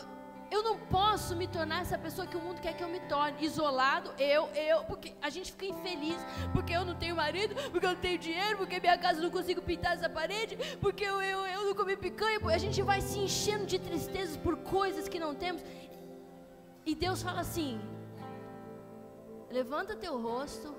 eu 0.51 0.61
não 0.61 0.77
posso 0.77 1.33
me 1.33 1.47
tornar 1.47 1.81
essa 1.81 1.97
pessoa 1.97 2.27
que 2.27 2.35
o 2.35 2.41
mundo 2.41 2.59
quer 2.59 2.75
que 2.75 2.83
eu 2.83 2.89
me 2.89 2.99
torne. 2.99 3.45
Isolado, 3.45 4.13
eu, 4.19 4.47
eu, 4.53 4.83
porque 4.83 5.13
a 5.21 5.29
gente 5.29 5.49
fica 5.53 5.65
infeliz, 5.65 6.17
porque 6.51 6.73
eu 6.73 6.83
não 6.83 6.93
tenho 6.93 7.15
marido, 7.15 7.55
porque 7.71 7.85
eu 7.85 7.93
não 7.93 8.01
tenho 8.01 8.19
dinheiro, 8.19 8.57
porque 8.57 8.79
minha 8.81 8.97
casa 8.97 9.21
não 9.21 9.31
consigo 9.31 9.61
pintar 9.61 9.93
essa 9.93 10.09
parede, 10.09 10.57
porque 10.81 11.05
eu, 11.05 11.21
eu, 11.21 11.39
eu 11.47 11.65
não 11.67 11.73
comi 11.73 11.95
picanha. 11.95 12.37
A 12.53 12.57
gente 12.57 12.81
vai 12.81 12.99
se 12.99 13.17
enchendo 13.17 13.65
de 13.65 13.79
tristezas 13.79 14.35
por 14.35 14.57
coisas 14.57 15.07
que 15.07 15.17
não 15.17 15.33
temos. 15.33 15.63
E 16.85 16.93
Deus 16.95 17.23
fala 17.23 17.39
assim: 17.39 17.79
levanta 19.49 19.95
teu 19.95 20.21
rosto, 20.21 20.75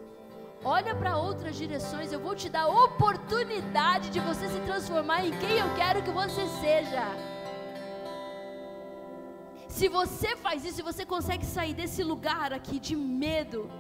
olha 0.63 0.95
para 0.95 1.17
outras 1.17 1.57
direções, 1.57 2.13
eu 2.13 2.21
vou 2.21 2.35
te 2.37 2.51
dar 2.51 2.67
oportunidade 2.69 4.11
de 4.11 4.21
você 4.21 4.49
se 4.49 4.61
transformar 4.61 5.25
em 5.25 5.31
quem 5.39 5.59
eu 5.59 5.75
quero 5.75 6.03
que 6.03 6.11
você 6.11 6.47
seja. 6.61 7.32
Se 9.73 9.89
você 9.89 10.37
faz 10.37 10.67
isso, 10.67 10.85
você 10.85 11.05
consegue 11.07 11.47
sair 11.47 11.73
desse 11.73 12.03
lugar 12.05 12.53
aqui 12.53 12.79
de 12.79 12.95
medo, 12.95 13.71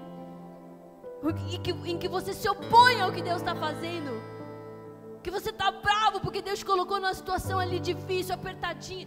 em 1.52 1.60
que, 1.60 1.70
em 1.70 1.98
que 1.98 2.08
você 2.08 2.32
se 2.32 2.48
opõe 2.48 2.98
ao 2.98 3.12
que 3.12 3.20
Deus 3.20 3.42
está 3.42 3.54
fazendo, 3.54 4.10
que 5.22 5.30
você 5.30 5.50
está 5.50 5.70
bravo 5.70 6.18
porque 6.20 6.40
Deus 6.40 6.62
colocou 6.62 6.98
numa 6.98 7.12
situação 7.12 7.58
ali 7.58 7.78
difícil, 7.78 8.34
apertadinha. 8.34 9.06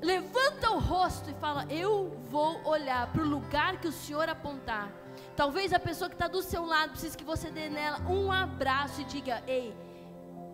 Levanta 0.00 0.70
o 0.70 0.78
rosto 0.78 1.28
e 1.28 1.34
fala: 1.34 1.66
Eu 1.68 2.16
vou 2.30 2.64
olhar 2.64 3.12
para 3.12 3.22
o 3.22 3.28
lugar 3.28 3.80
que 3.80 3.88
o 3.88 3.92
Senhor 3.92 4.28
apontar. 4.28 4.92
Talvez 5.34 5.72
a 5.72 5.80
pessoa 5.80 6.08
que 6.08 6.14
está 6.14 6.28
do 6.28 6.40
seu 6.40 6.64
lado 6.64 6.90
precise 6.90 7.18
que 7.18 7.24
você 7.24 7.50
dê 7.50 7.68
nela 7.68 7.98
um 8.08 8.30
abraço 8.30 9.00
e 9.00 9.04
diga: 9.04 9.42
Ei, 9.48 9.74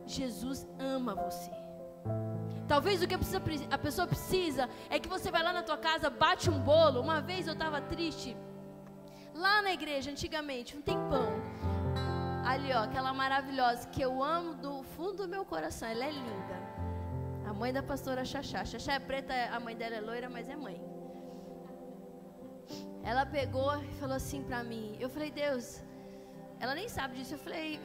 Jesus 0.07 0.67
ama 0.79 1.15
você. 1.15 1.62
Talvez 2.69 3.03
o 3.03 3.07
que 3.07 3.15
a 3.15 3.79
pessoa 3.79 4.07
precisa 4.07 4.69
é 4.89 4.99
que 4.99 5.09
você 5.09 5.31
vai 5.31 5.43
lá 5.43 5.53
na 5.53 5.63
tua 5.63 5.77
casa, 5.77 6.09
bate 6.09 6.49
um 6.49 6.59
bolo. 6.61 7.01
Uma 7.01 7.21
vez 7.21 7.47
eu 7.47 7.53
estava 7.53 7.81
triste, 7.81 8.37
lá 9.35 9.61
na 9.63 9.73
igreja, 9.73 10.11
antigamente, 10.11 10.77
um 10.77 10.81
tempão. 10.81 11.29
Ali, 12.45 12.73
ó, 12.73 12.83
aquela 12.85 13.13
maravilhosa 13.13 13.89
que 13.89 14.03
eu 14.03 14.23
amo 14.23 14.55
do 14.55 14.83
fundo 14.83 15.19
do 15.19 15.29
meu 15.29 15.45
coração. 15.45 15.89
Ela 15.89 16.07
é 16.07 16.11
linda. 16.11 16.57
A 17.47 17.53
mãe 17.53 17.73
da 17.73 17.83
pastora 17.83 18.25
Xaxá. 18.25 18.65
Xaxá 18.65 18.95
é 18.95 18.99
preta, 18.99 19.35
a 19.53 19.61
mãe 19.61 19.77
dela 19.77 19.97
é 19.97 20.01
loira, 20.01 20.29
mas 20.29 20.49
é 20.49 20.57
mãe. 20.57 20.81
Ela 23.05 23.27
pegou 23.27 23.83
e 23.83 23.93
falou 23.95 24.17
assim 24.17 24.43
para 24.43 24.63
mim. 24.63 24.97
Eu 24.99 25.09
falei, 25.09 25.31
Deus, 25.31 25.83
ela 26.61 26.75
nem 26.75 26.89
sabe 26.89 27.17
disso. 27.17 27.35
Eu 27.35 27.39
falei, 27.39 27.81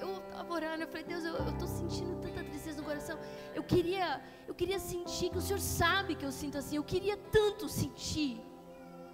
eu 0.00 0.18
estava 0.18 0.52
orando, 0.52 0.82
eu 0.82 0.88
falei, 0.88 1.04
Deus, 1.04 1.24
eu 1.24 1.48
estou 1.48 1.68
sentindo 1.68 2.20
tanta 2.20 2.42
tristeza 2.44 2.80
no 2.80 2.86
coração. 2.86 3.18
Eu 3.54 3.62
queria, 3.62 4.22
eu 4.46 4.54
queria 4.54 4.78
sentir 4.78 5.30
que 5.30 5.38
o 5.38 5.40
Senhor 5.40 5.60
sabe 5.60 6.14
que 6.14 6.24
eu 6.24 6.32
sinto 6.32 6.58
assim. 6.58 6.76
Eu 6.76 6.84
queria 6.84 7.16
tanto 7.16 7.68
sentir 7.68 8.40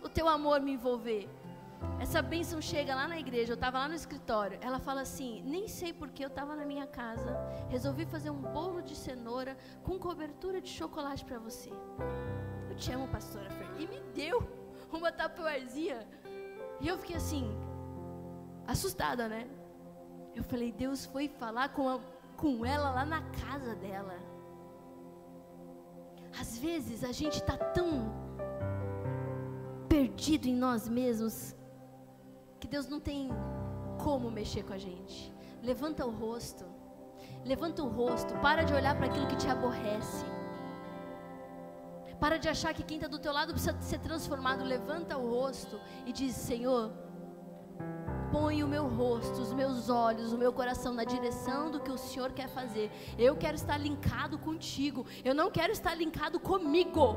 o 0.03 0.09
teu 0.09 0.28
amor 0.28 0.61
me 0.61 0.72
envolver. 0.72 1.28
Essa 1.99 2.20
bênção 2.20 2.61
chega 2.61 2.95
lá 2.95 3.07
na 3.09 3.18
igreja, 3.18 3.53
eu 3.53 3.55
estava 3.55 3.78
lá 3.78 3.89
no 3.89 3.95
escritório. 3.95 4.59
Ela 4.61 4.78
fala 4.78 5.01
assim: 5.03 5.43
nem 5.45 5.68
sei 5.68 5.93
porque 5.93 6.24
eu 6.24 6.28
estava 6.28 6.55
na 6.55 6.64
minha 6.64 6.87
casa, 6.87 7.37
resolvi 7.68 8.05
fazer 8.05 8.31
um 8.31 8.41
bolo 8.41 8.83
de 8.83 8.95
cenoura 8.95 9.57
com 9.83 9.99
cobertura 9.99 10.61
de 10.61 10.68
chocolate 10.68 11.24
para 11.24 11.39
você. 11.39 11.70
Eu 12.68 12.76
te 12.76 12.93
amo, 12.93 13.09
pastora 13.09 13.51
Fer. 13.51 13.68
E 13.78 13.87
me 13.87 14.01
deu 14.14 14.43
uma 14.93 15.12
tapuarzinha. 15.12 16.07
E 16.81 16.89
eu 16.89 16.97
fiquei 16.99 17.16
assim, 17.16 17.47
assustada, 18.66 19.28
né? 19.28 19.47
Eu 20.35 20.45
falei, 20.45 20.72
Deus 20.72 21.05
foi 21.07 21.28
falar 21.28 21.70
com, 21.70 21.89
a, 21.89 22.01
com 22.37 22.64
ela 22.64 22.91
lá 22.91 23.05
na 23.05 23.22
casa 23.22 23.74
dela. 23.74 24.14
Às 26.39 26.59
vezes 26.59 27.03
a 27.03 27.12
gente 27.12 27.35
está 27.35 27.57
tão 27.57 28.12
perdido 29.89 30.47
em 30.47 30.55
nós 30.55 30.89
mesmos 30.89 31.55
que 32.61 32.68
Deus 32.68 32.87
não 32.87 33.01
tem 33.01 33.31
como 34.03 34.31
mexer 34.31 34.62
com 34.62 34.72
a 34.72 34.78
gente. 34.78 35.33
Levanta 35.62 36.07
o 36.07 36.11
rosto. 36.11 36.64
Levanta 37.45 37.83
o 37.83 37.89
rosto. 37.89 38.35
Para 38.39 38.62
de 38.62 38.72
olhar 38.72 38.97
para 38.97 39.07
aquilo 39.07 39.26
que 39.26 39.37
te 39.37 39.49
aborrece. 39.49 40.24
Para 42.18 42.39
de 42.39 42.49
achar 42.49 42.72
que 42.74 42.83
quem 42.83 42.99
está 42.99 43.09
do 43.09 43.18
teu 43.18 43.33
lado 43.33 43.53
precisa 43.53 43.81
ser 43.81 43.99
transformado. 43.99 44.62
Levanta 44.62 45.16
o 45.16 45.28
rosto 45.28 45.81
e 46.07 46.12
diz: 46.12 46.35
Senhor, 46.35 46.93
põe 48.31 48.62
o 48.62 48.68
meu 48.68 48.87
rosto, 48.89 49.41
os 49.41 49.53
meus 49.53 49.89
olhos, 49.89 50.33
o 50.33 50.39
meu 50.39 50.53
coração 50.53 50.93
na 50.93 51.05
direção 51.05 51.70
do 51.70 51.81
que 51.81 51.91
o 51.91 51.99
Senhor 51.99 52.33
quer 52.33 52.49
fazer. 52.49 52.91
Eu 53.18 53.37
quero 53.37 53.57
estar 53.57 53.76
linkado 53.76 54.39
contigo. 54.39 55.07
Eu 55.24 55.35
não 55.35 55.51
quero 55.51 55.72
estar 55.72 55.95
linkado 55.95 56.39
comigo. 56.39 57.16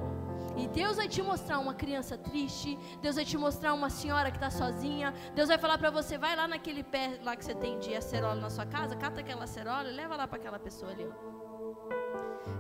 E 0.56 0.68
Deus 0.68 0.98
vai 0.98 1.08
te 1.08 1.22
mostrar 1.22 1.58
uma 1.60 1.74
criança 1.74 2.16
triste, 2.16 2.78
Deus 3.02 3.16
vai 3.16 3.26
te 3.26 3.38
mostrar 3.38 3.74
uma 3.74 3.90
senhora 3.90 4.30
que 4.30 4.38
está 4.38 4.52
sozinha, 4.52 5.12
Deus 5.34 5.48
vai 5.48 5.58
falar 5.58 5.80
para 5.80 5.90
você, 5.90 6.16
vai 6.16 6.36
lá 6.36 6.48
naquele 6.48 6.84
pé 6.84 7.20
lá 7.24 7.36
que 7.36 7.44
você 7.44 7.56
tem 7.56 7.80
de 7.80 7.96
acerola 7.96 8.40
na 8.40 8.52
sua 8.52 8.66
casa, 8.66 8.96
cata 8.96 9.22
aquela 9.22 9.46
acerola 9.46 9.90
e 9.90 9.94
leva 9.94 10.16
lá 10.16 10.28
para 10.28 10.38
aquela 10.38 10.60
pessoa 10.60 10.92
ali. 10.92 11.10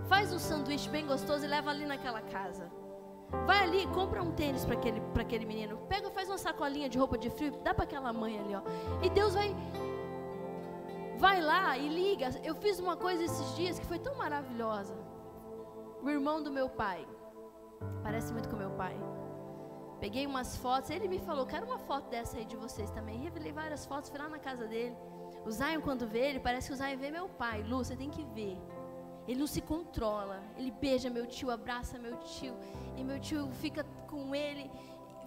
Faz 0.08 0.34
um 0.34 0.40
sanduíche 0.40 0.90
bem 0.90 1.06
gostoso 1.06 1.46
e 1.46 1.48
leva 1.48 1.70
ali 1.70 1.86
naquela 1.86 2.22
casa. 2.22 2.83
Vai 3.46 3.64
ali, 3.64 3.88
compra 3.88 4.22
um 4.24 4.32
tênis 4.32 4.64
para 4.66 4.76
aquele, 4.76 5.02
aquele 5.20 5.46
menino. 5.46 5.78
Pega, 5.90 6.10
faz 6.12 6.30
uma 6.30 6.38
sacolinha 6.38 6.88
de 6.88 6.98
roupa 6.98 7.18
de 7.18 7.30
frio, 7.30 7.52
dá 7.64 7.74
para 7.74 7.84
aquela 7.84 8.14
mãe 8.14 8.40
ali, 8.40 8.56
ó. 8.56 8.62
E 9.02 9.10
Deus 9.10 9.34
vai 9.34 9.56
vai 11.18 11.42
lá 11.42 11.78
e 11.78 11.88
liga. 11.88 12.30
Eu 12.44 12.56
fiz 12.56 12.80
uma 12.80 12.98
coisa 12.98 13.24
esses 13.24 13.56
dias 13.56 13.80
que 13.80 13.86
foi 13.86 14.00
tão 14.00 14.16
maravilhosa. 14.16 14.96
O 16.02 16.10
irmão 16.10 16.44
do 16.44 16.52
meu 16.52 16.70
pai, 16.70 17.08
parece 18.02 18.34
muito 18.34 18.50
com 18.50 18.58
meu 18.58 18.72
pai. 18.72 18.96
Peguei 20.00 20.26
umas 20.28 20.58
fotos, 20.58 20.90
ele 20.90 21.08
me 21.08 21.20
falou, 21.20 21.46
quero 21.46 21.66
uma 21.66 21.78
foto 21.78 22.10
dessa 22.10 22.38
aí 22.38 22.46
de 22.46 22.58
vocês 22.58 22.92
também. 22.92 23.20
Revelei 23.20 23.54
várias 23.54 23.86
fotos, 23.86 24.10
fui 24.10 24.20
lá 24.20 24.28
na 24.28 24.40
casa 24.40 24.68
dele. 24.68 24.98
O 25.46 25.52
Zion, 25.52 25.82
quando 25.82 26.06
vê 26.06 26.30
ele, 26.30 26.40
parece 26.42 26.68
que 26.68 26.74
o 26.74 26.78
Zion 26.78 26.98
vê 26.98 27.10
meu 27.10 27.30
pai. 27.30 27.64
Lu, 27.64 27.78
você 27.78 27.96
tem 27.96 28.10
que 28.10 28.26
ver. 28.26 28.58
Ele 29.28 29.40
não 29.40 29.48
se 29.48 29.62
controla. 29.62 30.42
Ele 30.58 30.72
beija 30.72 31.10
meu 31.10 31.26
tio, 31.26 31.50
abraça 31.50 31.98
meu 31.98 32.18
tio. 32.18 32.54
E 32.98 33.04
meu 33.04 33.20
tio 33.20 33.50
fica 33.64 33.84
com 34.08 34.36
ele 34.36 34.70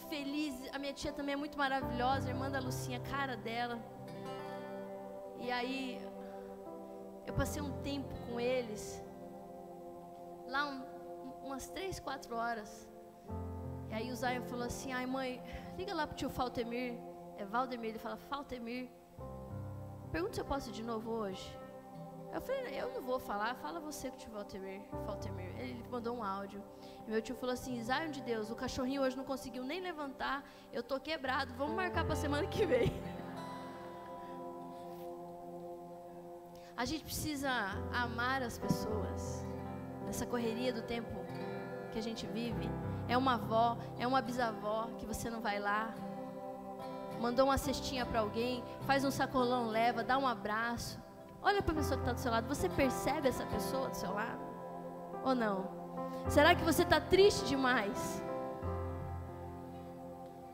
feliz. 0.09 0.55
A 0.73 0.79
minha 0.79 0.93
tia 0.93 1.13
também 1.13 1.33
é 1.33 1.37
muito 1.37 1.59
maravilhosa, 1.59 2.29
irmã 2.29 2.51
da 2.51 2.61
Lucinha, 2.61 3.01
cara 3.01 3.37
dela. 3.37 3.79
E 5.41 5.51
aí, 5.51 6.01
eu 7.27 7.35
passei 7.35 7.61
um 7.63 7.73
tempo 7.83 8.15
com 8.27 8.39
eles. 8.39 9.03
Lá, 10.47 10.67
um, 10.67 10.83
umas 11.47 11.69
três, 11.69 11.99
quatro 11.99 12.37
horas. 12.37 12.89
E 13.91 13.95
aí 13.95 14.11
o 14.11 14.17
Zion 14.17 14.43
falou 14.43 14.67
assim: 14.67 14.93
ai 14.93 15.07
mãe, 15.07 15.43
liga 15.77 15.95
lá 15.95 16.07
pro 16.07 16.17
tio 16.17 16.31
Faltemir. 16.31 16.95
É 17.39 17.45
Valdemir. 17.45 17.91
Ele 17.91 17.99
fala: 17.99 18.17
Faltemir. 18.17 18.89
Pergunta 20.11 20.35
se 20.35 20.41
eu 20.41 20.45
posso 20.45 20.71
ir 20.71 20.73
de 20.73 20.83
novo 20.83 21.11
hoje. 21.11 21.59
Eu 22.37 22.41
falei, 22.43 22.79
eu 22.79 22.93
não 22.93 23.01
vou 23.01 23.19
falar, 23.19 23.55
fala 23.55 23.81
você 23.81 24.11
que 24.11 24.17
o 24.17 24.19
tio 24.19 24.31
Valtemir, 24.31 24.83
Valtemir. 25.07 25.59
Ele 25.59 25.83
mandou 25.91 26.15
um 26.19 26.23
áudio. 26.23 26.63
E 27.07 27.11
meu 27.11 27.23
tio 27.23 27.35
falou 27.35 27.55
assim, 27.55 27.83
Zion 27.83 28.11
de 28.11 28.21
Deus, 28.21 28.51
o 28.51 28.55
cachorrinho 28.55 29.01
hoje 29.01 29.17
não 29.17 29.25
conseguiu 29.25 29.65
nem 29.65 29.81
levantar, 29.81 30.45
eu 30.71 30.83
tô 30.83 31.01
quebrado, 31.01 31.55
vamos 31.55 31.75
marcar 31.75 32.05
para 32.05 32.15
semana 32.15 32.47
que 32.47 32.67
vem. 32.67 32.93
A 36.77 36.85
gente 36.85 37.05
precisa 37.05 37.51
amar 37.91 38.43
as 38.43 38.59
pessoas. 38.59 39.43
Nessa 40.05 40.27
correria 40.27 40.75
do 40.75 40.83
tempo 40.83 41.15
que 41.91 41.99
a 41.99 42.03
gente 42.03 42.27
vive. 42.27 42.69
É 43.09 43.17
uma 43.17 43.37
avó, 43.37 43.79
é 43.99 44.07
uma 44.07 44.21
bisavó 44.21 44.91
que 44.99 45.07
você 45.07 45.31
não 45.31 45.41
vai 45.41 45.59
lá. 45.59 45.95
Mandou 47.19 47.47
uma 47.47 47.57
cestinha 47.57 48.05
para 48.05 48.21
alguém, 48.21 48.63
faz 48.83 49.07
um 49.07 49.11
sacolão, 49.11 49.69
leva, 49.69 50.05
dá 50.05 50.19
um 50.19 50.29
abraço. 50.29 51.06
Olha 51.49 51.63
para 51.63 51.75
a 51.75 51.77
pessoa 51.77 51.97
que 51.97 52.03
está 52.03 52.13
do 52.13 52.19
seu 52.19 52.33
lado. 52.33 52.49
Você 52.49 52.69
percebe 52.69 53.29
essa 53.29 53.47
pessoa 53.47 53.89
do 53.89 53.95
seu 53.95 54.13
lado? 54.13 54.41
Ou 55.25 55.33
não? 55.33 55.71
Será 56.29 56.57
que 56.57 56.65
você 56.65 56.83
está 56.83 57.01
triste 57.01 57.45
demais? 57.45 58.21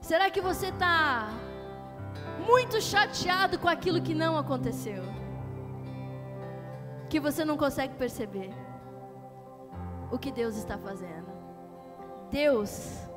Será 0.03 0.31
que 0.31 0.43
você 0.43 0.67
está 0.67 1.31
muito 2.47 2.79
chateado 2.83 3.59
com 3.59 3.69
aquilo 3.69 4.03
que 4.03 4.15
não 4.15 4.37
aconteceu? 4.37 5.03
Que 7.09 7.19
você 7.19 7.43
não 7.43 7.57
consegue 7.57 7.95
perceber 7.95 8.51
o 10.11 10.19
que 10.19 10.31
Deus 10.31 10.57
está 10.57 10.77
fazendo? 10.77 11.33
Deus, 12.31 13.09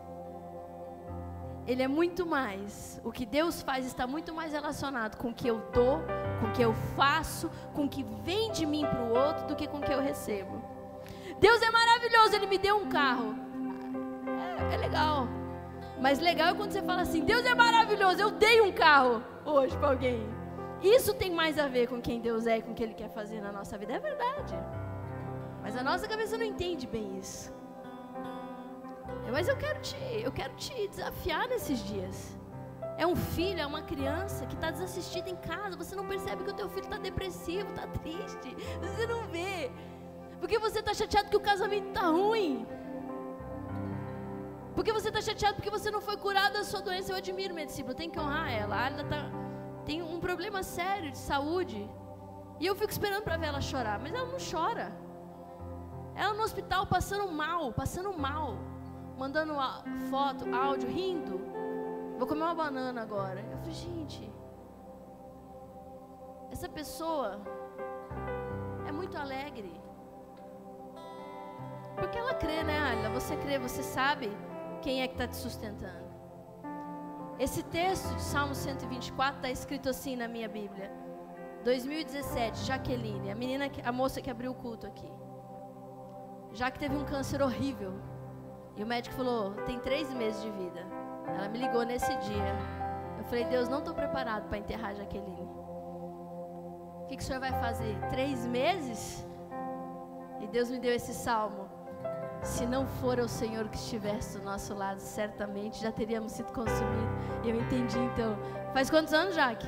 Ele 1.68 1.82
é 1.82 1.88
muito 1.88 2.26
mais. 2.26 3.02
O 3.04 3.12
que 3.12 3.26
Deus 3.26 3.62
faz 3.62 3.86
está 3.86 4.06
muito 4.06 4.34
mais 4.34 4.54
relacionado 4.54 5.18
com 5.18 5.30
o 5.30 5.34
que 5.34 5.48
eu 5.48 5.60
dou 5.74 6.02
com 6.36 6.48
o 6.48 6.52
que 6.52 6.62
eu 6.62 6.74
faço, 6.96 7.50
com 7.74 7.86
o 7.86 7.90
que 7.90 8.04
vem 8.24 8.52
de 8.52 8.66
mim 8.66 8.86
para 8.86 9.02
o 9.02 9.14
outro, 9.14 9.48
do 9.48 9.56
que 9.56 9.68
com 9.68 9.78
o 9.78 9.82
que 9.82 9.92
eu 9.92 10.02
recebo. 10.02 10.62
Deus 11.40 11.62
é 11.62 11.72
maravilhoso, 11.72 12.36
Ele 12.36 12.48
me 12.48 12.58
deu 12.58 12.78
um 12.78 12.90
carro. 12.90 13.36
É, 14.70 14.76
é 14.76 14.78
legal. 14.78 15.28
Mas 16.00 16.20
legal 16.20 16.50
é 16.50 16.54
quando 16.54 16.72
você 16.72 16.82
fala 16.82 17.02
assim: 17.02 17.24
Deus 17.24 17.46
é 17.46 17.56
maravilhoso, 17.56 18.20
eu 18.22 18.32
dei 18.32 18.62
um 18.62 18.72
carro 18.72 19.24
hoje 19.46 19.78
para 19.78 19.90
alguém. 19.90 20.28
Isso 20.82 21.14
tem 21.14 21.32
mais 21.32 21.58
a 21.58 21.68
ver 21.68 21.88
com 21.88 22.02
quem 22.02 22.20
Deus 22.20 22.46
é 22.46 22.58
e 22.58 22.62
com 22.62 22.72
o 22.72 22.76
que 22.76 22.84
Ele 22.84 22.94
quer 22.94 23.10
fazer 23.10 23.42
na 23.42 23.52
nossa 23.52 23.78
vida. 23.78 23.94
É 23.94 24.00
verdade. 24.00 24.54
Mas 25.62 25.76
a 25.76 25.84
nossa 25.84 26.08
cabeça 26.08 26.38
não 26.38 26.46
entende 26.46 26.86
bem 26.86 27.18
isso. 27.18 27.52
Mas 29.32 29.48
eu 29.48 29.58
quero 29.58 29.80
te, 29.82 29.96
eu 30.24 30.32
quero 30.32 30.54
te 30.56 30.88
desafiar 30.88 31.48
nesses 31.48 31.80
dias. 31.84 32.38
É 32.98 33.06
um 33.06 33.16
filho, 33.16 33.60
é 33.60 33.66
uma 33.66 33.82
criança 33.82 34.46
que 34.46 34.56
está 34.56 34.72
desassistida 34.72 35.30
em 35.30 35.36
casa. 35.36 35.76
Você 35.76 35.96
não 35.96 36.08
percebe 36.08 36.44
que 36.44 36.52
o 36.52 36.54
teu 36.54 36.70
filho 36.70 36.86
está 36.86 36.98
depressivo, 36.98 37.70
está 37.70 37.88
triste. 37.88 38.56
Você 38.82 39.06
não 39.08 39.28
vê. 39.28 39.72
Porque 40.40 40.58
você 40.58 40.80
está 40.80 40.94
chateado 40.94 41.30
que 41.30 41.36
o 41.36 41.42
casamento 41.42 41.88
está 41.90 42.08
ruim. 42.08 42.66
Porque 44.76 44.92
você 44.94 45.08
está 45.10 45.22
chateado 45.22 45.56
porque 45.56 45.70
você 45.70 45.90
não 45.90 46.02
foi 46.02 46.18
curado 46.18 46.54
da 46.54 46.64
sua 46.64 46.82
doença. 46.82 47.12
Eu 47.12 47.18
admiro 47.18 47.54
minha 47.54 47.66
discípula, 47.66 47.96
tem 47.96 48.10
que 48.10 48.20
honrar 48.20 48.52
ela. 48.52 48.88
Ela 48.88 49.04
tá, 49.04 49.22
tem 49.86 50.02
um 50.02 50.20
problema 50.20 50.64
sério 50.64 51.12
de 51.12 51.18
saúde. 51.18 51.90
E 52.60 52.66
eu 52.66 52.76
fico 52.76 52.92
esperando 52.92 53.24
para 53.24 53.38
ver 53.38 53.48
ela 53.48 53.62
chorar. 53.62 54.00
Mas 54.00 54.14
ela 54.14 54.28
não 54.28 54.38
chora. 54.52 54.88
Ela 56.16 56.34
no 56.34 56.44
hospital 56.44 56.86
passando 56.86 57.30
mal, 57.30 57.74
passando 57.74 58.14
mal. 58.18 58.58
Mandando 59.18 59.54
foto, 60.10 60.54
áudio, 60.54 60.90
rindo. 60.90 61.40
Vou 62.18 62.28
comer 62.28 62.44
uma 62.44 62.56
banana 62.56 63.02
agora. 63.02 63.40
Eu 63.42 63.58
falei, 63.58 63.74
gente, 63.74 64.34
essa 66.52 66.68
pessoa 66.70 67.42
é 68.88 68.92
muito 68.92 69.18
alegre. 69.18 69.74
Porque 71.96 72.18
ela 72.18 72.34
crê, 72.34 72.64
né, 72.64 72.78
Alila? 72.80 73.10
Você 73.10 73.36
crê, 73.38 73.58
você 73.58 73.82
sabe 73.84 74.30
quem 74.82 75.02
é 75.02 75.08
que 75.08 75.14
está 75.14 75.28
te 75.28 75.38
sustentando. 75.38 76.06
Esse 77.40 77.64
texto 77.64 78.14
de 78.16 78.22
Salmo 78.22 78.56
124 78.56 79.38
está 79.38 79.50
escrito 79.50 79.90
assim 79.90 80.16
na 80.16 80.28
minha 80.28 80.48
Bíblia. 80.48 80.92
2017, 81.64 82.60
Jaqueline, 82.66 83.32
a 83.32 83.36
menina, 83.36 83.70
a 83.84 83.92
moça 83.92 84.22
que 84.22 84.30
abriu 84.30 84.52
o 84.52 84.56
culto 84.56 84.86
aqui. 84.88 85.12
já 86.54 86.72
que 86.72 86.80
teve 86.80 86.96
um 86.96 87.04
câncer 87.04 87.42
horrível. 87.42 87.94
E 88.76 88.84
o 88.84 88.88
médico 88.88 89.16
falou: 89.16 89.52
tem 89.66 89.80
três 89.80 90.12
meses 90.14 90.42
de 90.42 90.52
vida. 90.52 90.86
Ela 91.28 91.48
me 91.48 91.58
ligou 91.58 91.84
nesse 91.84 92.16
dia. 92.18 92.56
Eu 93.18 93.24
falei: 93.26 93.46
Deus, 93.46 93.70
não 93.70 93.80
estou 93.80 93.94
preparado 93.94 94.48
para 94.48 94.58
enterrar 94.58 94.92
a 94.92 94.94
Jaqueline. 94.94 95.48
O 97.02 97.08
que, 97.08 97.18
que 97.18 97.24
o 97.24 97.26
senhor 97.26 97.40
vai 97.40 97.52
fazer? 97.52 97.96
Três 98.10 98.46
meses? 98.46 99.26
E 100.42 100.48
Deus 100.48 100.70
me 100.70 100.80
deu 100.80 100.94
esse 100.94 101.14
salmo. 101.14 101.70
Se 102.42 102.66
não 102.66 102.86
for 102.86 103.20
o 103.20 103.28
Senhor 103.28 103.68
que 103.70 103.78
estivesse 103.78 104.38
do 104.38 104.44
nosso 104.44 104.74
lado, 104.76 105.00
certamente 105.00 105.82
já 105.82 105.92
teríamos 105.92 106.32
sido 106.34 106.52
consumidos. 106.52 107.16
Eu 107.44 107.60
entendi 107.60 107.98
então. 107.98 108.38
Faz 108.74 108.90
quantos 108.90 109.14
anos, 109.14 109.36
Jaque? 109.36 109.68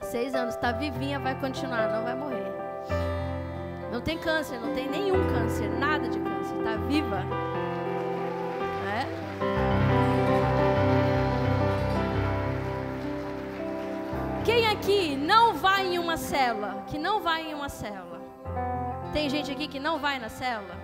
Seis 0.00 0.34
anos. 0.34 0.54
Está 0.54 0.72
vivinha, 0.72 1.20
vai 1.20 1.38
continuar, 1.38 1.88
não 1.88 2.02
vai 2.02 2.16
morrer. 2.16 2.52
Não 3.92 4.00
tem 4.00 4.18
câncer, 4.18 4.58
não 4.58 4.74
tem 4.74 4.88
nenhum 4.88 5.28
câncer, 5.32 5.68
nada 5.68 6.08
de 6.08 6.18
câncer. 6.18 6.56
Está 6.56 6.76
viva. 6.76 7.51
Aqui 14.82 15.14
não 15.14 15.54
vai 15.54 15.94
em 15.94 15.98
uma 15.98 16.16
célula? 16.16 16.84
Que 16.88 16.98
não 16.98 17.22
vai 17.22 17.48
em 17.48 17.54
uma 17.54 17.68
célula? 17.68 18.20
Tem 19.12 19.30
gente 19.30 19.52
aqui 19.52 19.68
que 19.68 19.78
não 19.78 20.00
vai 20.00 20.18
na 20.18 20.28
célula? 20.28 20.74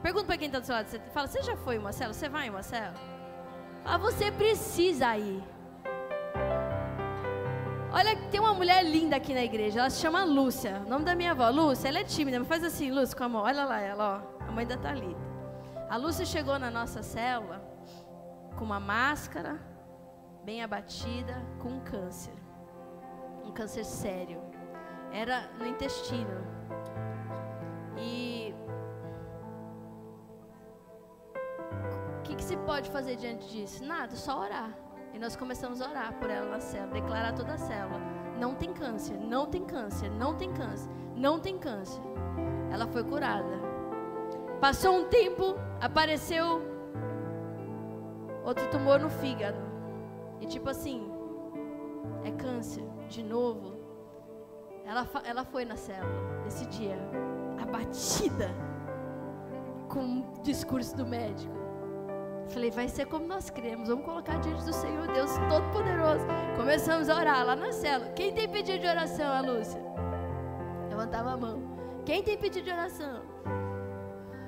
Pergunta 0.00 0.26
para 0.26 0.38
quem 0.38 0.46
está 0.46 0.60
do 0.60 0.66
seu 0.66 0.74
lado. 0.74 0.88
Você 0.88 1.00
fala, 1.12 1.26
você 1.26 1.42
já 1.42 1.56
foi 1.56 1.74
em 1.74 1.78
uma 1.78 1.92
célula? 1.92 2.14
Você 2.14 2.28
vai 2.28 2.46
em 2.46 2.50
uma 2.50 2.62
célula? 2.62 2.94
Ah, 3.84 3.98
você 3.98 4.30
precisa 4.30 5.16
ir. 5.18 5.42
Olha, 7.92 8.16
tem 8.30 8.38
uma 8.38 8.54
mulher 8.54 8.84
linda 8.84 9.16
aqui 9.16 9.34
na 9.34 9.42
igreja. 9.42 9.80
Ela 9.80 9.90
se 9.90 10.00
chama 10.00 10.22
Lúcia. 10.22 10.78
Nome 10.86 11.04
da 11.04 11.16
minha 11.16 11.32
avó, 11.32 11.48
Lúcia. 11.50 11.88
Ela 11.88 12.00
é 12.00 12.04
tímida, 12.04 12.38
mas 12.38 12.46
faz 12.46 12.62
assim, 12.62 12.92
Lúcia, 12.92 13.16
com 13.16 13.24
a 13.24 13.28
mão. 13.28 13.42
Olha 13.42 13.64
lá 13.64 13.80
ela, 13.80 14.22
ó. 14.40 14.46
A 14.46 14.52
mãe 14.52 14.64
da 14.64 14.76
Thalita. 14.76 15.20
A 15.90 15.96
Lúcia 15.96 16.24
chegou 16.24 16.56
na 16.56 16.70
nossa 16.70 17.02
célula 17.02 17.60
com 18.56 18.64
uma 18.64 18.78
máscara, 18.78 19.60
bem 20.44 20.62
abatida, 20.62 21.44
com 21.58 21.80
câncer. 21.80 22.43
Câncer 23.54 23.84
sério. 23.84 24.40
Era 25.12 25.48
no 25.58 25.66
intestino. 25.66 26.44
E 27.96 28.54
o 32.18 32.22
que, 32.22 32.34
que 32.34 32.42
se 32.42 32.56
pode 32.58 32.90
fazer 32.90 33.16
diante 33.16 33.48
disso? 33.48 33.84
Nada, 33.84 34.16
só 34.16 34.40
orar. 34.40 34.76
E 35.12 35.18
nós 35.18 35.36
começamos 35.36 35.80
a 35.80 35.88
orar 35.88 36.12
por 36.14 36.28
ela 36.28 36.50
na 36.50 36.60
célula, 36.60 36.92
declarar 36.92 37.32
toda 37.32 37.54
a 37.54 37.58
célula. 37.58 38.00
Não 38.36 38.56
tem 38.56 38.72
câncer, 38.72 39.16
não 39.16 39.46
tem 39.46 39.64
câncer, 39.64 40.10
não 40.10 40.34
tem 40.34 40.52
câncer, 40.52 40.90
não 41.14 41.38
tem 41.38 41.56
câncer. 41.56 42.02
Ela 42.72 42.88
foi 42.88 43.04
curada. 43.04 43.60
Passou 44.60 44.96
um 44.96 45.04
tempo, 45.04 45.54
apareceu 45.80 46.60
outro 48.44 48.68
tumor 48.70 48.98
no 48.98 49.08
fígado. 49.08 49.58
E 50.40 50.46
tipo 50.46 50.68
assim, 50.68 51.08
é 52.24 52.32
câncer, 52.32 52.82
de 53.08 53.22
novo. 53.22 53.74
Ela, 54.84 55.08
ela 55.24 55.44
foi 55.44 55.64
na 55.64 55.76
célula 55.76 56.44
esse 56.46 56.66
dia 56.66 56.98
abatida 57.60 58.50
com 59.88 60.20
o 60.20 60.42
discurso 60.42 60.96
do 60.96 61.06
médico. 61.06 61.54
Falei, 62.48 62.70
vai 62.70 62.88
ser 62.88 63.06
como 63.06 63.26
nós 63.26 63.48
cremos, 63.48 63.88
vamos 63.88 64.04
colocar 64.04 64.38
diante 64.38 64.64
do 64.64 64.72
Senhor 64.72 65.06
Deus 65.08 65.30
Todo-Poderoso. 65.48 66.26
Começamos 66.56 67.08
a 67.08 67.16
orar 67.16 67.46
lá 67.46 67.56
na 67.56 67.72
cela. 67.72 68.10
Quem 68.10 68.32
tem 68.32 68.48
pedido 68.48 68.80
de 68.80 68.86
oração, 68.86 69.32
a 69.32 69.40
Lúcia? 69.40 69.80
Levantava 70.90 71.32
a 71.32 71.36
mão. 71.36 71.62
Quem 72.04 72.22
tem 72.22 72.36
pedido 72.36 72.64
de 72.64 72.70
oração? 72.70 73.22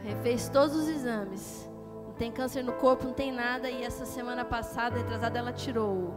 Refez 0.03 0.49
todos 0.51 0.77
os 0.77 0.89
exames. 0.89 1.69
Não 2.07 2.13
tem 2.13 2.31
câncer 2.31 2.63
no 2.63 2.75
corpo, 2.75 3.07
não 3.07 3.15
tem 3.15 3.33
nada. 3.33 3.71
E 3.71 3.83
essa 3.83 4.05
semana 4.05 4.45
passada, 4.45 4.99
retrasada, 4.99 5.39
ela 5.39 5.53
tirou 5.53 6.15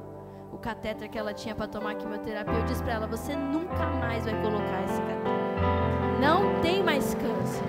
o, 0.52 0.58
catéter 0.58 1.10
que 1.10 1.18
ela 1.18 1.34
tinha 1.34 1.56
para 1.56 1.68
tomar 1.68 1.95
quimioterapia. 1.95 2.54
Eu 2.54 2.66
disse 2.66 2.84
para 2.84 2.93
ela: 2.93 3.08
Você 3.08 3.36
nunca 3.36 3.86
mais 4.00 4.26
vai 4.26 4.41
colocar 4.41 4.84
esse 4.84 5.02
catéter. 5.02 6.20
Não 6.20 6.62
tem 6.62 6.84
mais 6.84 7.14
câncer. 7.16 7.64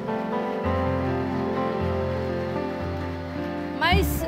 Mas 3.79 4.23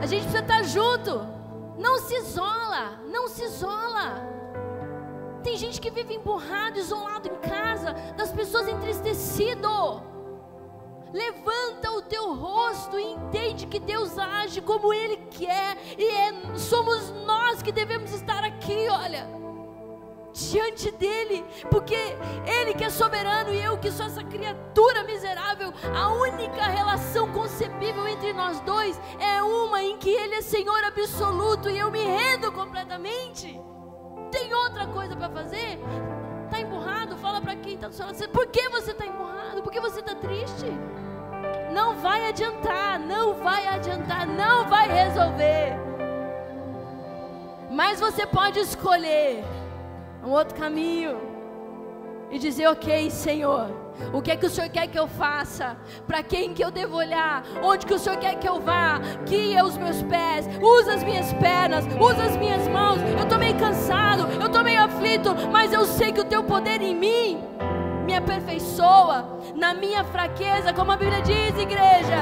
a 0.00 0.06
gente 0.06 0.22
precisa 0.22 0.40
estar 0.40 0.62
junto. 0.64 1.26
Não 1.78 1.98
se 1.98 2.14
isola, 2.16 3.00
não 3.10 3.28
se 3.28 3.44
isola. 3.44 4.30
Tem 5.42 5.56
gente 5.56 5.80
que 5.80 5.90
vive 5.90 6.14
emburrado, 6.14 6.78
isolado 6.78 7.28
em 7.28 7.48
casa, 7.48 7.92
das 8.16 8.30
pessoas 8.30 8.68
entristecido. 8.68 10.11
Levanta 11.12 11.90
o 11.92 12.02
teu 12.02 12.34
rosto 12.34 12.98
e 12.98 13.12
entende 13.12 13.66
que 13.66 13.78
Deus 13.78 14.18
age 14.18 14.60
como 14.60 14.92
Ele 14.92 15.16
quer, 15.30 15.76
e 15.98 16.08
é, 16.08 16.56
somos 16.56 17.10
nós 17.26 17.62
que 17.62 17.70
devemos 17.70 18.12
estar 18.12 18.42
aqui, 18.44 18.88
olha 18.88 19.42
diante 20.32 20.90
dele, 20.92 21.44
porque 21.70 21.94
ele 22.46 22.74
que 22.74 22.84
é 22.84 22.90
soberano 22.90 23.52
e 23.52 23.62
eu 23.62 23.78
que 23.78 23.90
sou 23.90 24.06
essa 24.06 24.24
criatura 24.24 25.04
miserável, 25.04 25.72
a 25.94 26.08
única 26.08 26.62
relação 26.64 27.30
concebível 27.32 28.06
entre 28.08 28.32
nós 28.32 28.60
dois 28.60 28.98
é 29.18 29.42
uma 29.42 29.82
em 29.82 29.98
que 29.98 30.10
ele 30.10 30.36
é 30.36 30.42
Senhor 30.42 30.82
absoluto 30.84 31.68
e 31.68 31.78
eu 31.78 31.90
me 31.90 32.02
rendo 32.02 32.50
completamente. 32.52 33.60
Tem 34.30 34.52
outra 34.54 34.86
coisa 34.86 35.14
para 35.14 35.28
fazer? 35.28 35.78
Está 36.44 36.60
emburrado? 36.60 37.16
Fala 37.18 37.40
para 37.40 37.56
quem 37.56 37.74
está 37.74 37.88
do 37.88 37.94
seu 37.94 38.06
lado. 38.06 38.28
Por 38.30 38.46
que 38.46 38.68
você 38.70 38.92
está 38.92 39.06
emburrado? 39.06 39.62
Por 39.62 39.70
que 39.70 39.80
você 39.80 40.00
está 40.00 40.14
triste? 40.14 40.66
Não 41.72 41.96
vai 41.96 42.28
adiantar, 42.28 42.98
não 42.98 43.34
vai 43.34 43.66
adiantar, 43.66 44.26
não 44.26 44.68
vai 44.68 44.88
resolver. 44.88 45.76
Mas 47.70 47.98
você 47.98 48.26
pode 48.26 48.58
escolher 48.58 49.42
um 50.22 50.30
outro 50.30 50.54
caminho 50.54 51.16
e 52.30 52.38
dizer: 52.38 52.66
Ok, 52.66 53.10
Senhor, 53.10 53.70
o 54.12 54.20
que 54.20 54.30
é 54.30 54.36
que 54.36 54.46
o 54.46 54.50
Senhor 54.50 54.68
quer 54.68 54.86
que 54.86 54.98
eu 54.98 55.06
faça? 55.06 55.76
Para 56.06 56.22
quem 56.22 56.52
que 56.52 56.62
eu 56.62 56.70
devo 56.70 56.96
olhar? 56.96 57.42
Onde 57.62 57.86
que 57.86 57.94
o 57.94 57.98
Senhor 57.98 58.18
quer 58.18 58.34
que 58.36 58.48
eu 58.48 58.60
vá? 58.60 58.98
Guia 59.26 59.64
os 59.64 59.78
meus 59.78 60.02
pés, 60.02 60.46
usa 60.60 60.94
as 60.94 61.02
minhas 61.02 61.32
pernas, 61.34 61.86
usa 61.98 62.24
as 62.24 62.36
minhas 62.36 62.68
mãos. 62.68 63.00
Eu 63.02 63.24
estou 63.24 63.38
meio 63.38 63.56
cansado, 63.58 64.28
eu 64.40 64.46
estou 64.46 64.62
meio 64.62 64.84
aflito, 64.84 65.34
mas 65.50 65.72
eu 65.72 65.84
sei 65.86 66.12
que 66.12 66.20
o 66.20 66.24
teu 66.24 66.42
poder 66.44 66.82
em 66.82 66.94
mim 66.94 67.42
me 68.02 68.14
aperfeiçoa 68.14 69.38
na 69.54 69.72
minha 69.74 70.04
fraqueza, 70.04 70.72
como 70.72 70.92
a 70.92 70.96
Bíblia 70.96 71.22
diz, 71.22 71.56
igreja. 71.56 72.18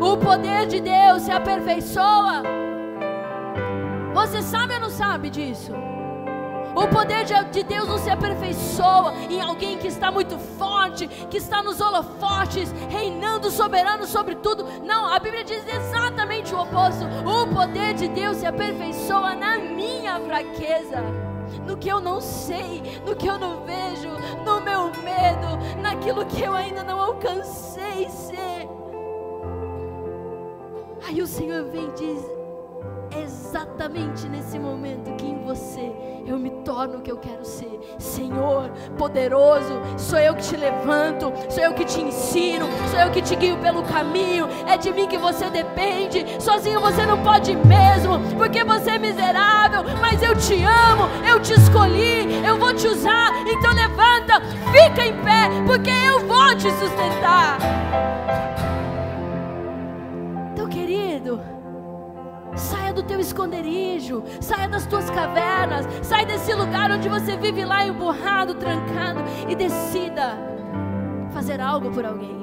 O 0.00 0.16
poder 0.16 0.66
de 0.66 0.80
Deus 0.80 1.22
se 1.22 1.30
aperfeiçoa. 1.30 2.42
Você 4.14 4.42
sabe 4.42 4.74
ou 4.74 4.80
não 4.80 4.90
sabe 4.90 5.30
disso? 5.30 5.72
O 6.74 6.88
poder 6.88 7.24
de 7.50 7.62
Deus 7.62 7.86
não 7.86 7.98
se 7.98 8.08
aperfeiçoa 8.08 9.12
em 9.28 9.40
alguém 9.40 9.76
que 9.76 9.88
está 9.88 10.10
muito 10.10 10.38
forte, 10.38 11.06
que 11.06 11.36
está 11.36 11.62
nos 11.62 11.80
holofotes, 11.80 12.72
reinando 12.88 13.50
soberano 13.50 14.06
sobre 14.06 14.36
tudo. 14.36 14.64
Não, 14.82 15.06
a 15.06 15.18
Bíblia 15.18 15.44
diz 15.44 15.62
exatamente 15.66 16.54
o 16.54 16.60
oposto. 16.60 17.04
O 17.26 17.46
poder 17.54 17.92
de 17.94 18.08
Deus 18.08 18.38
se 18.38 18.46
aperfeiçoa 18.46 19.34
na 19.34 19.58
minha 19.58 20.18
fraqueza 20.20 21.31
no 21.66 21.76
que 21.76 21.88
eu 21.88 22.00
não 22.00 22.20
sei, 22.20 22.82
no 23.06 23.14
que 23.14 23.26
eu 23.26 23.38
não 23.38 23.64
vejo, 23.64 24.08
no 24.44 24.60
meu 24.60 24.86
medo, 25.02 25.80
naquilo 25.80 26.24
que 26.26 26.42
eu 26.42 26.54
ainda 26.54 26.82
não 26.82 27.00
alcancei 27.00 28.08
ser. 28.08 28.68
Aí 31.06 31.20
o 31.20 31.26
Senhor 31.26 31.64
vem 31.64 31.88
e 31.88 31.92
diz: 31.92 32.42
exatamente 33.20 34.28
nesse 34.28 34.58
momento 34.58 35.14
que 35.16 35.26
em 35.26 35.42
você 35.44 35.92
eu 36.26 36.38
me 36.38 36.50
torno 36.64 36.98
o 36.98 37.00
que 37.00 37.10
eu 37.10 37.16
quero 37.16 37.44
ser. 37.44 37.80
Senhor, 37.98 38.70
poderoso, 38.96 39.80
sou 39.96 40.18
eu 40.18 40.34
que 40.34 40.42
te 40.42 40.56
levanto, 40.56 41.32
sou 41.50 41.62
eu 41.62 41.74
que 41.74 41.84
te 41.84 42.00
ensino, 42.00 42.66
sou 42.90 43.00
eu 43.00 43.10
que 43.10 43.20
te 43.20 43.34
guio 43.34 43.58
pelo 43.58 43.82
caminho. 43.82 44.48
É 44.66 44.76
de 44.76 44.92
mim 44.92 45.08
que 45.08 45.18
você 45.18 45.50
depende. 45.50 46.24
Sozinho 46.40 46.80
você 46.80 47.04
não 47.04 47.22
pode 47.22 47.54
mesmo, 47.56 48.18
porque 48.36 48.64
você 48.64 48.92
é 48.92 48.98
miserável, 48.98 49.82
mas 50.00 50.22
eu 50.22 50.36
te 50.36 50.62
amo, 50.62 51.08
te 51.42 51.54
escolhi, 51.54 52.44
eu 52.46 52.56
vou 52.56 52.72
te 52.72 52.86
usar. 52.86 53.30
Então 53.46 53.74
levanta, 53.74 54.40
fica 54.72 55.04
em 55.04 55.12
pé, 55.22 55.50
porque 55.66 55.90
eu 55.90 56.26
vou 56.26 56.54
te 56.54 56.70
sustentar. 56.70 57.58
Então, 60.52 60.68
querido, 60.68 61.40
Saia 62.54 62.92
do 62.92 63.02
teu 63.02 63.18
esconderijo, 63.18 64.22
saia 64.38 64.68
das 64.68 64.86
tuas 64.86 65.08
cavernas, 65.08 65.86
saia 66.02 66.26
desse 66.26 66.52
lugar 66.52 66.90
onde 66.90 67.08
você 67.08 67.34
vive 67.34 67.64
lá 67.64 67.86
emburrado, 67.86 68.54
trancado 68.54 69.20
e 69.48 69.54
decida 69.54 70.36
fazer 71.32 71.62
algo 71.62 71.90
por 71.90 72.04
alguém. 72.04 72.41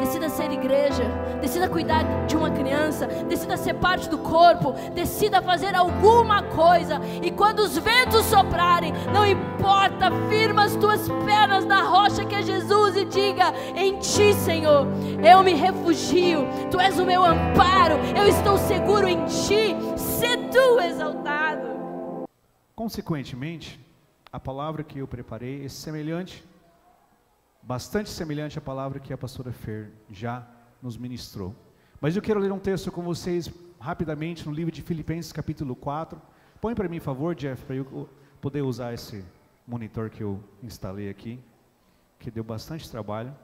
Decida 0.00 0.28
ser 0.28 0.50
igreja, 0.50 1.04
decida 1.40 1.68
cuidar 1.68 2.26
de 2.26 2.36
uma 2.36 2.50
criança, 2.50 3.06
decida 3.06 3.56
ser 3.56 3.74
parte 3.74 4.08
do 4.08 4.18
corpo, 4.18 4.72
decida 4.94 5.42
fazer 5.42 5.74
alguma 5.74 6.42
coisa. 6.42 7.00
E 7.22 7.30
quando 7.30 7.60
os 7.60 7.76
ventos 7.76 8.24
soprarem, 8.26 8.92
não 9.12 9.26
importa, 9.26 10.10
firma 10.28 10.64
as 10.64 10.76
tuas 10.76 11.08
pernas 11.24 11.64
na 11.64 11.82
rocha 11.82 12.24
que 12.24 12.34
é 12.34 12.42
Jesus 12.42 12.96
e 12.96 13.04
diga: 13.04 13.52
Em 13.76 13.98
ti, 13.98 14.34
Senhor, 14.34 14.86
eu 15.22 15.42
me 15.42 15.54
refugio, 15.54 16.46
tu 16.70 16.80
és 16.80 16.98
o 16.98 17.06
meu 17.06 17.24
amparo, 17.24 17.94
eu 18.16 18.26
estou 18.28 18.58
seguro 18.58 19.06
em 19.06 19.24
ti, 19.26 19.76
se 19.96 20.36
tu 20.50 20.80
exaltado. 20.80 21.68
Consequentemente, 22.74 23.78
a 24.32 24.38
palavra 24.38 24.84
que 24.84 24.98
eu 24.98 25.08
preparei 25.08 25.64
é 25.64 25.68
semelhante 25.68 26.44
bastante 27.62 28.10
semelhante 28.10 28.58
à 28.58 28.60
palavra 28.60 29.00
que 29.00 29.12
a 29.12 29.18
pastora 29.18 29.52
Fer 29.52 29.92
já 30.10 30.46
nos 30.82 30.96
ministrou. 30.96 31.54
Mas 32.00 32.14
eu 32.14 32.22
quero 32.22 32.40
ler 32.40 32.52
um 32.52 32.58
texto 32.58 32.90
com 32.90 33.02
vocês 33.02 33.50
rapidamente 33.80 34.46
no 34.46 34.52
livro 34.52 34.72
de 34.72 34.82
Filipenses, 34.82 35.32
capítulo 35.32 35.74
4. 35.74 36.20
Põe 36.60 36.74
para 36.74 36.88
mim, 36.88 36.98
por 36.98 37.04
favor, 37.04 37.34
Jeff, 37.34 37.64
para 37.64 37.76
eu 37.76 38.08
poder 38.40 38.62
usar 38.62 38.94
esse 38.94 39.24
monitor 39.66 40.08
que 40.08 40.22
eu 40.22 40.42
instalei 40.62 41.10
aqui, 41.10 41.40
que 42.18 42.30
deu 42.30 42.42
bastante 42.42 42.90
trabalho. 42.90 43.34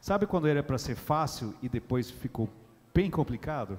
Sabe 0.00 0.26
quando 0.26 0.46
era 0.46 0.62
para 0.62 0.78
ser 0.78 0.94
fácil 0.94 1.54
e 1.62 1.68
depois 1.68 2.10
ficou 2.10 2.48
bem 2.94 3.10
complicado? 3.10 3.78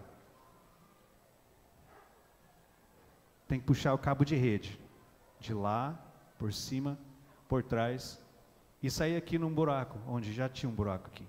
Tem 3.47 3.59
que 3.59 3.65
puxar 3.65 3.93
o 3.93 3.97
cabo 3.97 4.25
de 4.25 4.35
rede, 4.35 4.79
de 5.39 5.53
lá, 5.53 5.97
por 6.37 6.51
cima, 6.51 6.97
por 7.47 7.63
trás 7.63 8.19
e 8.87 8.91
saí 8.91 9.17
aqui 9.17 9.37
num 9.37 9.53
buraco, 9.53 9.99
onde 10.07 10.31
já 10.31 10.47
tinha 10.47 10.69
um 10.69 10.73
buraco 10.73 11.07
aqui. 11.07 11.27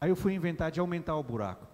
Aí 0.00 0.08
eu 0.08 0.14
fui 0.14 0.32
inventar 0.32 0.70
de 0.70 0.78
aumentar 0.78 1.16
o 1.16 1.22
buraco. 1.24 1.66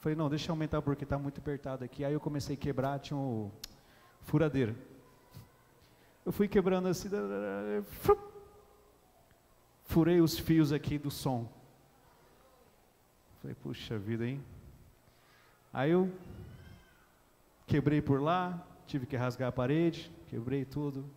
Falei, 0.00 0.16
não, 0.16 0.28
deixa 0.28 0.50
eu 0.50 0.54
aumentar 0.54 0.82
porque 0.82 1.04
está 1.04 1.16
muito 1.16 1.38
apertado 1.38 1.84
aqui. 1.84 2.04
Aí 2.04 2.12
eu 2.12 2.18
comecei 2.18 2.56
a 2.56 2.58
quebrar, 2.58 2.98
tinha 2.98 3.16
um 3.16 3.52
furadeira. 4.22 4.74
Eu 6.26 6.32
fui 6.32 6.48
quebrando 6.48 6.88
assim, 6.88 7.08
furei 9.84 10.20
os 10.20 10.36
fios 10.36 10.72
aqui 10.72 10.98
do 10.98 11.10
som. 11.10 11.48
Falei, 13.40 13.54
puxa 13.62 13.96
vida, 13.96 14.26
hein? 14.26 14.44
Aí 15.72 15.92
eu 15.92 16.12
quebrei 17.64 18.02
por 18.02 18.20
lá, 18.20 18.66
tive 18.88 19.06
que 19.06 19.16
rasgar 19.16 19.50
a 19.50 19.52
parede, 19.52 20.10
quebrei 20.26 20.64
tudo, 20.64 21.08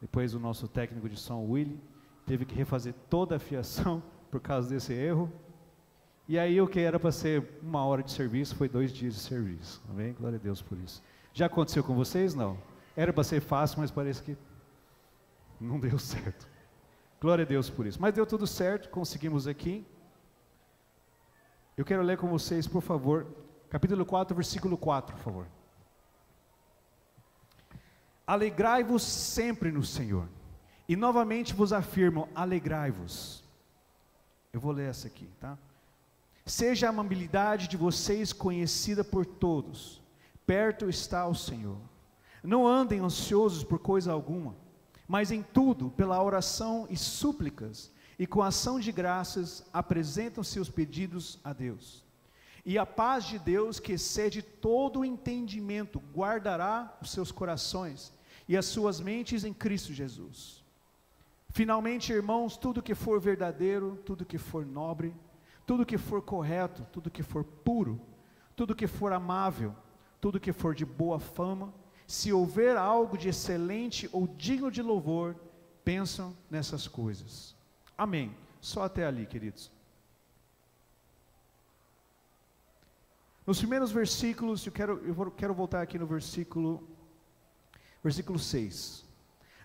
depois 0.00 0.34
o 0.34 0.38
nosso 0.38 0.68
técnico 0.68 1.08
de 1.08 1.16
som, 1.16 1.44
Willy, 1.44 1.80
teve 2.26 2.44
que 2.44 2.54
refazer 2.54 2.94
toda 3.08 3.36
a 3.36 3.38
fiação 3.38 4.02
por 4.30 4.40
causa 4.40 4.68
desse 4.68 4.92
erro. 4.92 5.32
E 6.28 6.38
aí 6.38 6.60
o 6.60 6.68
que 6.68 6.78
era 6.78 7.00
para 7.00 7.10
ser 7.10 7.58
uma 7.62 7.84
hora 7.84 8.02
de 8.02 8.12
serviço 8.12 8.54
foi 8.54 8.68
dois 8.68 8.92
dias 8.92 9.14
de 9.14 9.20
serviço. 9.20 9.82
Amém? 9.88 10.12
Glória 10.12 10.36
a 10.36 10.40
Deus 10.40 10.60
por 10.60 10.78
isso. 10.78 11.02
Já 11.32 11.46
aconteceu 11.46 11.82
com 11.82 11.94
vocês? 11.94 12.34
Não. 12.34 12.58
Era 12.94 13.12
para 13.12 13.24
ser 13.24 13.40
fácil, 13.40 13.80
mas 13.80 13.90
parece 13.90 14.22
que 14.22 14.36
não 15.60 15.80
deu 15.80 15.96
certo. 16.00 16.46
Glória 17.20 17.44
a 17.44 17.48
Deus 17.48 17.70
por 17.70 17.86
isso. 17.86 18.00
Mas 18.00 18.14
deu 18.14 18.26
tudo 18.26 18.46
certo, 18.46 18.90
conseguimos 18.90 19.46
aqui. 19.46 19.86
Eu 21.76 21.84
quero 21.84 22.02
ler 22.02 22.18
com 22.18 22.28
vocês, 22.28 22.66
por 22.66 22.82
favor, 22.82 23.26
capítulo 23.70 24.04
4, 24.04 24.34
versículo 24.34 24.76
4, 24.76 25.16
por 25.16 25.22
favor. 25.22 25.46
Alegrai-vos 28.28 29.02
sempre 29.02 29.72
no 29.72 29.82
Senhor. 29.82 30.28
E 30.86 30.94
novamente 30.94 31.54
vos 31.54 31.72
afirmo: 31.72 32.28
alegrai-vos. 32.34 33.42
Eu 34.52 34.60
vou 34.60 34.70
ler 34.70 34.90
essa 34.90 35.06
aqui, 35.06 35.26
tá? 35.40 35.56
Seja 36.44 36.86
a 36.86 36.90
amabilidade 36.90 37.68
de 37.68 37.78
vocês 37.78 38.30
conhecida 38.30 39.02
por 39.02 39.24
todos. 39.24 40.02
Perto 40.46 40.90
está 40.90 41.26
o 41.26 41.34
Senhor. 41.34 41.78
Não 42.42 42.66
andem 42.66 43.00
ansiosos 43.00 43.64
por 43.64 43.78
coisa 43.78 44.12
alguma, 44.12 44.54
mas 45.06 45.30
em 45.30 45.42
tudo, 45.42 45.88
pela 45.92 46.22
oração 46.22 46.86
e 46.90 46.98
súplicas, 46.98 47.90
e 48.18 48.26
com 48.26 48.42
ação 48.42 48.78
de 48.78 48.92
graças, 48.92 49.64
apresentam 49.72 50.44
seus 50.44 50.68
pedidos 50.68 51.38
a 51.42 51.54
Deus. 51.54 52.04
E 52.62 52.76
a 52.76 52.84
paz 52.84 53.24
de 53.24 53.38
Deus, 53.38 53.80
que 53.80 53.92
excede 53.92 54.42
todo 54.42 55.00
o 55.00 55.04
entendimento, 55.04 55.98
guardará 56.14 56.94
os 57.00 57.10
seus 57.10 57.32
corações 57.32 58.17
e 58.48 58.56
as 58.56 58.64
suas 58.64 58.98
mentes 59.00 59.44
em 59.44 59.52
Cristo 59.52 59.92
Jesus. 59.92 60.64
Finalmente, 61.50 62.12
irmãos, 62.12 62.56
tudo 62.56 62.82
que 62.82 62.94
for 62.94 63.20
verdadeiro, 63.20 63.96
tudo 64.04 64.24
que 64.24 64.38
for 64.38 64.64
nobre, 64.64 65.14
tudo 65.66 65.84
que 65.84 65.98
for 65.98 66.22
correto, 66.22 66.86
tudo 66.90 67.10
que 67.10 67.22
for 67.22 67.44
puro, 67.44 68.00
tudo 68.56 68.74
que 68.74 68.86
for 68.86 69.12
amável, 69.12 69.74
tudo 70.20 70.40
que 70.40 70.52
for 70.52 70.74
de 70.74 70.84
boa 70.84 71.20
fama, 71.20 71.72
se 72.06 72.32
houver 72.32 72.76
algo 72.76 73.18
de 73.18 73.28
excelente 73.28 74.08
ou 74.12 74.26
digno 74.26 74.70
de 74.70 74.80
louvor, 74.82 75.36
pensam 75.84 76.34
nessas 76.50 76.88
coisas. 76.88 77.54
Amém. 77.96 78.34
Só 78.60 78.82
até 78.82 79.06
ali, 79.06 79.26
queridos. 79.26 79.70
Nos 83.46 83.58
primeiros 83.58 83.90
versículos, 83.90 84.64
eu 84.66 84.72
quero, 84.72 84.98
eu 85.06 85.30
quero 85.30 85.54
voltar 85.54 85.80
aqui 85.80 85.98
no 85.98 86.06
versículo 86.06 86.86
Versículo 88.02 88.38
6. 88.38 89.04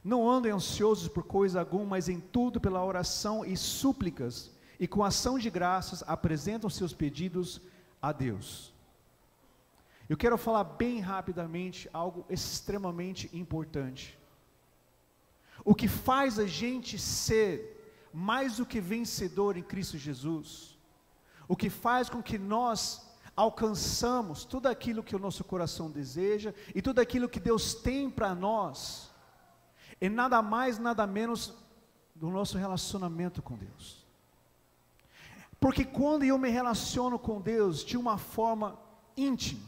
Não 0.04 0.30
andem 0.30 0.52
ansiosos 0.52 1.08
por 1.08 1.24
coisa 1.24 1.60
alguma, 1.60 1.86
mas 1.86 2.10
em 2.10 2.20
tudo 2.20 2.60
pela 2.60 2.84
oração 2.84 3.46
e 3.46 3.56
súplicas, 3.56 4.52
e 4.80 4.88
com 4.88 5.04
ação 5.04 5.40
de 5.40 5.50
graças 5.50 6.04
apresentam 6.08 6.70
seus 6.70 6.94
pedidos 6.94 7.62
a 8.02 8.12
Deus. 8.12 8.74
Eu 10.10 10.18
quero 10.18 10.38
falar 10.38 10.66
bem 10.66 11.00
rapidamente 11.00 11.90
algo 11.94 12.26
extremamente 12.30 13.30
importante. 13.32 14.18
O 15.64 15.74
que 15.74 15.88
faz 15.88 16.38
a 16.38 16.46
gente 16.46 17.00
ser 17.00 18.10
mais 18.14 18.58
do 18.58 18.66
que 18.66 18.82
vencedor 18.82 19.56
em 19.56 19.64
Cristo 19.64 19.98
Jesus, 19.98 20.78
o 21.48 21.56
que 21.56 21.70
faz 21.70 22.10
com 22.10 22.22
que 22.22 22.38
nós 22.38 23.03
alcançamos 23.36 24.46
tudo 24.46 24.68
aquilo 24.68 25.04
que 25.04 25.16
o 25.16 25.20
nosso 25.20 25.44
coração 25.44 25.90
deseja 25.90 26.54
e 26.74 26.82
tudo 26.82 27.00
aquilo 27.00 27.30
que 27.30 27.40
Deus 27.40 27.74
tem 27.74 28.10
para 28.10 28.34
nós, 28.36 29.12
é 30.00 30.08
nada 30.08 30.42
mais, 30.42 30.78
nada 30.78 31.06
menos 31.08 31.54
do 32.14 32.30
nosso 32.30 32.58
relacionamento 32.58 33.42
com 33.42 33.58
Deus. 33.58 34.06
Porque 35.60 35.84
quando 35.84 36.24
eu 36.24 36.38
me 36.38 36.50
relaciono 36.50 37.18
com 37.18 37.42
Deus 37.42 37.84
de 37.84 37.98
uma 37.98 38.18
forma 38.18 38.78
íntima, 39.16 39.64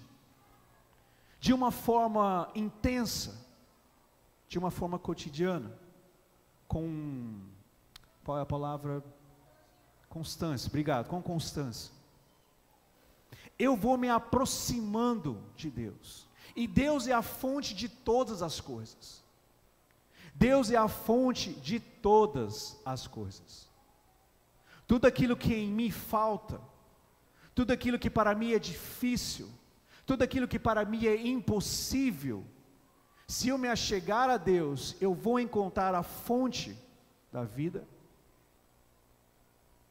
de 1.40 1.54
uma 1.54 1.72
forma 1.72 2.50
intensa, 2.54 3.46
de 4.48 4.60
uma 4.60 4.70
forma 4.70 5.00
cotidiana, 5.00 5.72
com 6.68 7.40
qual 8.24 8.38
é 8.38 8.42
a 8.42 8.46
palavra? 8.46 9.04
Constância, 10.10 10.68
obrigado, 10.68 11.08
com 11.08 11.22
constância 11.22 11.95
eu 13.58 13.76
vou 13.76 13.98
me 13.98 14.10
aproximando 14.10 15.42
de 15.56 15.70
Deus. 15.70 16.28
E 16.56 16.68
Deus 16.68 17.08
é 17.08 17.14
a 17.14 17.22
fonte 17.22 17.74
de 17.74 17.90
todas 17.90 18.42
as 18.42 18.62
coisas. 18.62 19.24
Deus 20.34 20.70
é 20.70 20.76
a 20.76 20.88
fonte 20.88 21.54
de 21.54 21.80
todas 21.80 22.80
as 22.86 23.08
coisas. 23.08 23.70
Tudo 24.88 25.06
aquilo 25.06 25.36
que 25.36 25.54
em 25.54 25.70
mim 25.70 25.90
falta, 25.90 26.62
tudo 27.54 27.72
aquilo 27.72 27.98
que 27.98 28.10
para 28.10 28.36
mim 28.36 28.52
é 28.54 28.60
difícil, 28.60 29.50
tudo 30.06 30.24
aquilo 30.24 30.48
que 30.48 30.60
para 30.60 30.86
mim 30.86 31.08
é 31.08 31.16
impossível, 31.26 32.46
se 33.28 33.48
eu 33.50 33.58
me 33.58 33.68
achegar 33.68 34.30
a 34.30 34.38
Deus, 34.38 34.96
eu 35.02 35.14
vou 35.14 35.40
encontrar 35.40 35.96
a 35.96 36.04
fonte 36.04 36.78
da 37.32 37.44
vida 37.44 37.88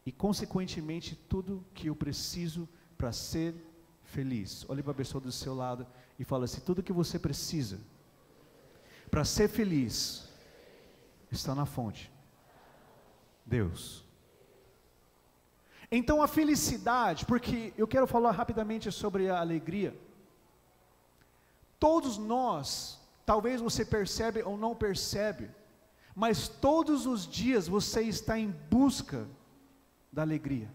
e, 0.07 0.13
consequentemente, 0.13 1.17
tudo 1.29 1.65
que 1.75 1.89
eu 1.89 1.97
preciso 1.97 2.69
para 3.05 3.13
ser 3.13 3.55
feliz. 4.03 4.65
Olhe 4.67 4.83
para 4.83 4.93
a 4.93 4.95
pessoa 4.95 5.21
do 5.21 5.31
seu 5.31 5.55
lado 5.55 5.87
e 6.19 6.25
fala 6.25 6.47
assim: 6.47 6.63
tudo 6.63 6.83
que 6.83 6.91
você 6.91 7.19
precisa 7.19 7.79
para 9.11 9.27
ser 9.27 9.47
feliz 9.47 10.27
está 11.31 11.55
na 11.55 11.67
fonte. 11.67 12.11
Deus. 13.45 14.03
Então 15.91 16.23
a 16.23 16.27
felicidade, 16.27 17.27
porque 17.27 17.75
eu 17.77 17.87
quero 17.87 18.07
falar 18.07 18.31
rapidamente 18.31 18.91
sobre 18.91 19.29
a 19.29 19.39
alegria. 19.39 19.95
Todos 21.79 22.17
nós, 22.17 22.99
talvez 23.27 23.61
você 23.61 23.85
percebe 23.85 24.43
ou 24.43 24.57
não 24.57 24.75
percebe, 24.75 25.51
mas 26.15 26.49
todos 26.49 27.05
os 27.05 27.27
dias 27.27 27.69
você 27.69 28.01
está 28.01 28.39
em 28.39 28.51
busca 28.71 29.29
da 30.11 30.23
alegria 30.23 30.71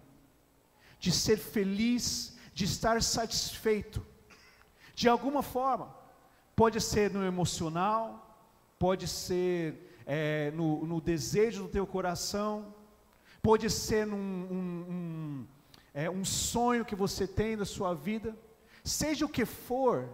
de 1.00 1.12
ser 1.12 1.38
feliz, 1.38 2.38
de 2.54 2.66
estar 2.66 3.02
satisfeito. 3.02 4.06
De 4.93 5.08
alguma 5.08 5.41
forma, 5.41 5.95
pode 6.56 6.82
ser 6.82 7.12
no 7.12 7.24
emocional, 7.24 8.45
pode 8.78 9.08
ser 9.08 10.02
é, 10.06 10.52
no, 10.52 10.86
no 10.86 11.00
desejo 11.00 11.64
do 11.64 11.70
teu 11.70 11.88
coração, 11.88 12.74
pode 13.41 13.70
ser 13.70 14.08
um, 14.08 14.18
um, 14.18 14.86
um, 14.89 15.47
é, 15.93 16.10
um 16.10 16.26
sonho 16.26 16.84
que 16.84 16.95
você 16.95 17.26
tem 17.26 17.56
na 17.56 17.66
sua 17.66 17.93
vida, 17.93 18.38
seja 18.84 19.26
o 19.26 19.30
que 19.30 19.45
for, 19.45 20.10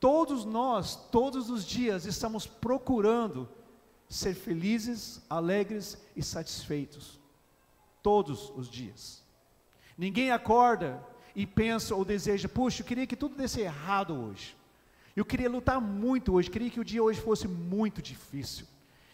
todos 0.00 0.44
nós, 0.44 0.96
todos 1.10 1.50
os 1.50 1.64
dias, 1.64 2.06
estamos 2.06 2.46
procurando 2.46 3.48
ser 4.08 4.34
felizes, 4.34 5.20
alegres 5.28 5.98
e 6.14 6.22
satisfeitos. 6.22 7.18
Todos 8.02 8.50
os 8.50 8.70
dias. 8.70 9.25
Ninguém 9.96 10.30
acorda 10.30 11.02
e 11.34 11.46
pensa 11.46 11.94
ou 11.94 12.04
deseja, 12.04 12.48
puxa, 12.48 12.82
eu 12.82 12.86
queria 12.86 13.06
que 13.06 13.16
tudo 13.16 13.36
desse 13.36 13.60
errado 13.60 14.14
hoje. 14.14 14.56
Eu 15.14 15.24
queria 15.24 15.48
lutar 15.48 15.80
muito 15.80 16.34
hoje, 16.34 16.50
queria 16.50 16.70
que 16.70 16.80
o 16.80 16.84
dia 16.84 17.02
hoje 17.02 17.20
fosse 17.20 17.48
muito 17.48 18.02
difícil. 18.02 18.66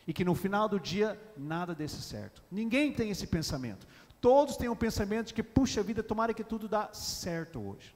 E 0.07 0.13
que 0.13 0.25
no 0.25 0.35
final 0.35 0.69
do 0.69 0.81
dia 0.81 1.21
nada 1.37 1.75
desse 1.75 2.03
certo. 2.03 2.43
Ninguém 2.51 2.93
tem 2.93 3.11
esse 3.11 3.27
pensamento. 3.27 3.87
Todos 4.21 4.57
têm 4.57 4.69
o 4.69 4.73
um 4.73 4.77
pensamento 4.77 5.29
de 5.29 5.35
que, 5.35 5.43
puxa 5.43 5.83
vida, 5.83 6.03
tomara 6.03 6.35
que 6.35 6.43
tudo 6.43 6.69
dá 6.69 6.93
certo 6.93 7.61
hoje. 7.61 7.95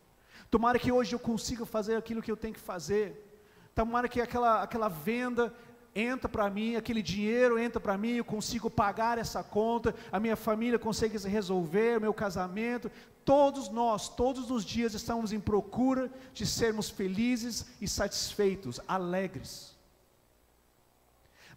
Tomara 0.51 0.78
que 0.78 0.93
hoje 0.93 1.14
eu 1.14 1.18
consiga 1.18 1.66
fazer 1.66 1.97
aquilo 1.97 2.22
que 2.22 2.30
eu 2.30 2.37
tenho 2.37 2.55
que 2.55 2.61
fazer. 2.61 3.41
Tomara 3.74 4.09
que 4.09 4.20
aquela, 4.20 4.62
aquela 4.62 4.89
venda 4.89 5.53
entra 5.97 6.28
para 6.28 6.51
mim, 6.51 6.76
aquele 6.76 7.03
dinheiro 7.03 7.59
entra 7.59 7.80
para 7.80 7.97
mim, 7.97 8.11
eu 8.16 8.24
consigo 8.24 8.68
pagar 8.68 9.16
essa 9.16 9.42
conta, 9.42 9.94
a 10.12 10.20
minha 10.20 10.36
família 10.36 10.78
consegue 10.78 11.16
resolver, 11.26 11.97
o 11.97 12.01
meu 12.03 12.12
casamento. 12.12 12.90
Todos 13.24 13.70
nós, 13.70 14.09
todos 14.11 14.51
os 14.51 14.62
dias 14.62 14.92
estamos 14.92 15.32
em 15.32 15.40
procura 15.40 16.12
de 16.34 16.44
sermos 16.44 16.90
felizes 16.90 17.66
e 17.80 17.88
satisfeitos, 17.88 18.78
alegres. 18.86 19.74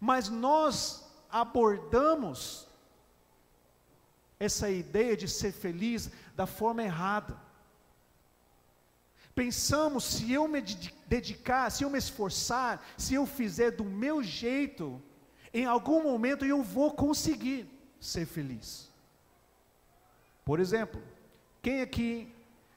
Mas 0.00 0.30
nós 0.30 1.06
abordamos 1.30 2.66
essa 4.40 4.70
ideia 4.70 5.14
de 5.14 5.28
ser 5.28 5.52
feliz 5.52 6.10
da 6.34 6.46
forma 6.46 6.82
errada. 6.82 7.36
Pensamos, 9.40 10.04
se 10.04 10.30
eu 10.30 10.46
me 10.46 10.60
dedicar, 11.06 11.70
se 11.70 11.82
eu 11.82 11.88
me 11.88 11.96
esforçar, 11.96 12.84
se 12.98 13.14
eu 13.14 13.24
fizer 13.24 13.70
do 13.70 13.82
meu 13.82 14.22
jeito, 14.22 15.00
em 15.54 15.64
algum 15.64 16.02
momento 16.02 16.44
eu 16.44 16.62
vou 16.62 16.92
conseguir 16.92 17.66
ser 17.98 18.26
feliz. 18.26 18.92
Por 20.44 20.60
exemplo, 20.60 21.02
quem 21.62 21.80
aqui 21.80 22.30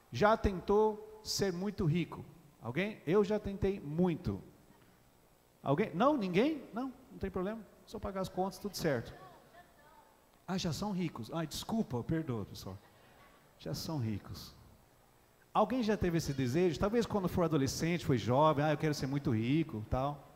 já 0.09 0.37
tentou 0.37 1.19
ser 1.21 1.51
muito 1.51 1.83
rico? 1.83 2.23
Alguém? 2.61 3.01
Eu 3.05 3.25
já 3.25 3.37
tentei 3.37 3.81
muito. 3.81 4.41
Alguém? 5.61 5.93
Não, 5.93 6.15
ninguém? 6.15 6.63
Não, 6.71 6.93
não 7.11 7.19
tem 7.19 7.29
problema. 7.29 7.61
Só 7.85 7.99
pagar 7.99 8.21
as 8.21 8.29
contas, 8.29 8.57
tudo 8.57 8.77
certo. 8.77 9.13
Ah, 10.47 10.57
já 10.57 10.71
são 10.71 10.93
ricos. 10.93 11.29
Ai, 11.33 11.45
desculpa, 11.45 12.01
perdoa, 12.05 12.45
pessoal. 12.45 12.77
Já 13.59 13.73
são 13.73 13.97
ricos. 13.97 14.55
Alguém 15.53 15.83
já 15.83 15.95
teve 15.95 16.17
esse 16.17 16.33
desejo? 16.33 16.79
Talvez 16.79 17.05
quando 17.05 17.27
for 17.27 17.43
adolescente, 17.43 18.05
foi 18.05 18.17
jovem, 18.17 18.65
ah, 18.65 18.71
eu 18.71 18.77
quero 18.77 18.93
ser 18.93 19.05
muito 19.05 19.29
rico, 19.29 19.85
tal. 19.89 20.33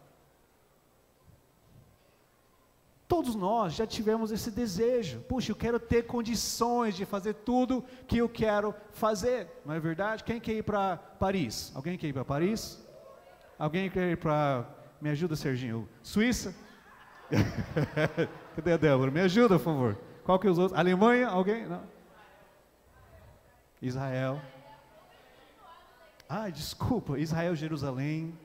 Todos 3.07 3.35
nós 3.35 3.73
já 3.73 3.87
tivemos 3.87 4.31
esse 4.31 4.51
desejo. 4.51 5.21
Puxa, 5.21 5.51
eu 5.51 5.55
quero 5.55 5.79
ter 5.79 6.03
condições 6.03 6.95
de 6.95 7.05
fazer 7.05 7.33
tudo 7.33 7.83
que 8.05 8.17
eu 8.17 8.29
quero 8.29 8.75
fazer. 8.91 9.47
Não 9.65 9.73
é 9.73 9.79
verdade? 9.79 10.23
Quem 10.23 10.39
quer 10.39 10.53
ir 10.53 10.63
para 10.63 10.97
Paris? 10.97 11.71
Alguém 11.73 11.97
quer 11.97 12.07
ir 12.07 12.13
para 12.13 12.25
Paris? 12.25 12.85
Alguém 13.57 13.89
quer 13.89 14.11
ir 14.11 14.17
para. 14.17 14.67
Me 15.01 15.09
ajuda, 15.09 15.35
Serginho. 15.35 15.87
Suíça? 16.03 16.53
Cadê 18.55 18.73
a 18.73 18.77
Débora? 18.77 19.09
Me 19.09 19.21
ajuda, 19.21 19.57
por 19.57 19.65
favor. 19.65 19.97
Qual 20.23 20.37
que 20.37 20.45
é 20.45 20.51
os 20.51 20.57
outros? 20.57 20.77
Alemanha? 20.77 21.27
Alguém? 21.27 21.65
Não. 21.65 21.83
Israel. 23.81 24.41
Ah, 26.29 26.49
desculpa, 26.49 27.17
Israel, 27.17 27.55
Jerusalém. 27.55 28.37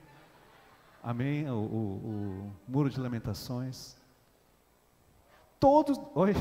Amém. 1.03 1.51
O, 1.51 1.55
o, 1.55 1.57
o 1.57 2.53
muro 2.69 2.89
de 2.89 3.01
lamentações. 3.01 3.97
Todos. 5.59 5.99
Oi. 6.15 6.33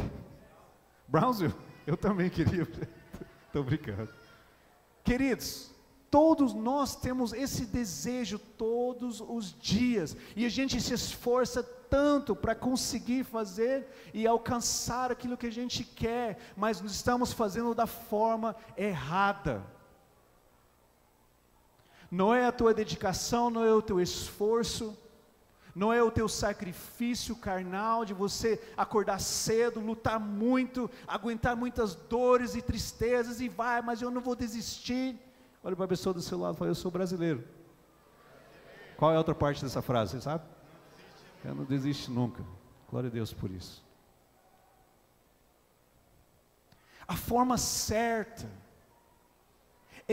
Brownsville, 1.08 1.56
eu 1.88 1.98
também 1.98 2.30
queria. 2.30 2.68
Estou 3.48 3.64
brincando. 3.64 4.14
Queridos, 5.04 5.72
todos 6.12 6.54
nós 6.54 6.96
temos 6.96 7.34
esse 7.34 7.66
desejo 7.66 8.38
todos 8.38 9.20
os 9.20 9.60
dias. 9.60 10.16
E 10.36 10.46
a 10.46 10.50
gente 10.50 10.80
se 10.80 10.94
esforça 10.94 11.64
tanto 11.64 12.36
para 12.36 12.54
conseguir 12.54 13.24
fazer 13.24 13.88
e 14.14 14.28
alcançar 14.28 15.12
aquilo 15.12 15.36
que 15.36 15.48
a 15.48 15.52
gente 15.52 15.84
quer, 15.84 16.38
mas 16.56 16.80
estamos 16.82 17.34
fazendo 17.34 17.74
da 17.74 17.88
forma 17.88 18.56
errada 18.78 19.66
não 22.12 22.36
é 22.36 22.45
a 22.45 22.51
tua 22.51 22.74
dedicação, 22.74 23.49
não 23.49 23.64
é 23.64 23.74
o 23.74 23.82
teu 23.82 24.01
esforço, 24.01 24.97
não 25.74 25.93
é 25.93 26.03
o 26.03 26.12
teu 26.12 26.28
sacrifício 26.28 27.34
carnal 27.38 28.03
de 28.03 28.14
você 28.14 28.62
acordar 28.76 29.22
cedo, 29.22 29.80
lutar 29.80 30.20
muito, 30.20 30.91
aguentar 31.07 31.55
muitas 31.55 31.95
dores 31.95 32.53
e 32.53 32.62
tristezas 32.62 33.39
e 33.39 33.47
vai, 33.47 33.82
mas 33.82 34.01
eu 34.01 34.12
não 34.12 34.20
vou 34.20 34.36
desistir. 34.36 35.18
Olha 35.64 35.74
para 35.74 35.86
a 35.86 35.88
pessoa 35.88 36.14
do 36.14 36.22
seu 36.22 36.38
lado 36.38 36.55
e 36.55 36.57
fala: 36.57 36.72
Eu 36.72 36.76
sou 36.76 36.91
brasileiro. 36.91 37.47
Qual 38.97 39.12
é 39.12 39.16
a 39.16 39.18
outra 39.18 39.34
parte 39.34 39.64
dessa 39.64 39.82
frase? 39.82 40.12
Você 40.12 40.22
sabe? 40.22 40.43
Eu 41.45 41.55
não 41.55 41.64
desisto 41.64 42.12
nunca. 42.12 42.43
Glória 42.89 43.07
a 43.07 43.12
Deus 43.12 43.34
por 43.34 43.49
isso. 43.49 43.82
A 47.07 47.16
forma 47.16 47.57
certa 47.57 48.47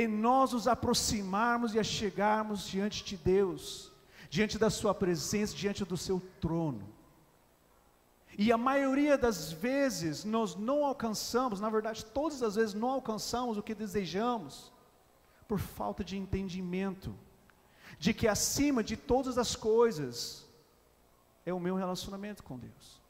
em 0.03 0.09
nós 0.09 0.53
nos 0.53 0.68
aproximarmos 0.68 1.74
e 1.74 1.78
a 1.78 1.84
chegarmos 1.84 2.66
diante 2.66 3.05
de 3.05 3.16
Deus, 3.16 3.92
diante 4.30 4.59
da 4.59 4.70
Sua 4.70 4.94
presença, 4.94 5.55
diante 5.55 5.84
do 5.84 5.96
Seu 5.96 6.20
trono. 6.40 6.86
E 8.36 8.53
a 8.53 8.57
maioria 8.57 9.18
das 9.18 9.51
vezes 9.51 10.24
nós 10.24 10.55
não 10.55 10.84
alcançamos, 10.84 11.61
na 11.61 11.68
verdade, 11.68 12.05
todas 12.05 12.42
as 12.42 12.55
vezes 12.55 12.74
não 12.74 12.90
alcançamos 12.90 13.59
o 13.59 13.62
que 13.62 13.74
desejamos, 13.74 14.72
por 15.49 15.59
falta 15.59 16.05
de 16.05 16.16
entendimento, 16.16 17.14
de 17.99 18.14
que 18.14 18.28
acima 18.28 18.84
de 18.84 18.96
todas 18.96 19.38
as 19.38 19.57
coisas 19.57 20.46
é 21.44 21.53
o 21.53 21.59
meu 21.59 21.74
relacionamento 21.74 22.44
com 22.44 22.59
Deus. 22.59 23.01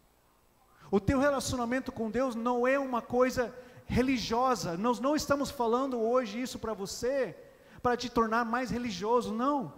O 0.91 0.99
teu 0.99 1.19
relacionamento 1.19 1.93
com 1.93 2.11
Deus 2.11 2.35
não 2.35 2.67
é 2.67 2.79
uma 2.79 3.03
coisa 3.03 3.55
religiosa. 3.89 4.77
Nós 4.77 5.01
não 5.01 5.17
estamos 5.17 5.51
falando 5.51 5.99
hoje 5.99 6.41
isso 6.41 6.59
para 6.59 6.75
você, 6.75 7.37
para 7.83 7.97
te 7.97 8.09
tornar 8.09 8.45
mais 8.45 8.71
religioso, 8.71 9.33
não. 9.33 9.73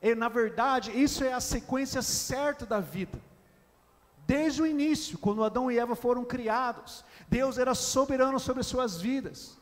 E, 0.00 0.14
na 0.14 0.28
verdade, 0.28 0.90
isso 0.90 1.22
é 1.24 1.32
a 1.32 1.40
sequência 1.40 2.00
certa 2.00 2.64
da 2.64 2.80
vida. 2.80 3.20
Desde 4.26 4.62
o 4.62 4.66
início, 4.66 5.18
quando 5.18 5.44
Adão 5.44 5.70
e 5.70 5.78
Eva 5.78 5.94
foram 5.94 6.24
criados, 6.24 7.04
Deus 7.28 7.58
era 7.58 7.74
soberano 7.74 8.38
sobre 8.38 8.62
suas 8.62 9.00
vidas. 9.00 9.58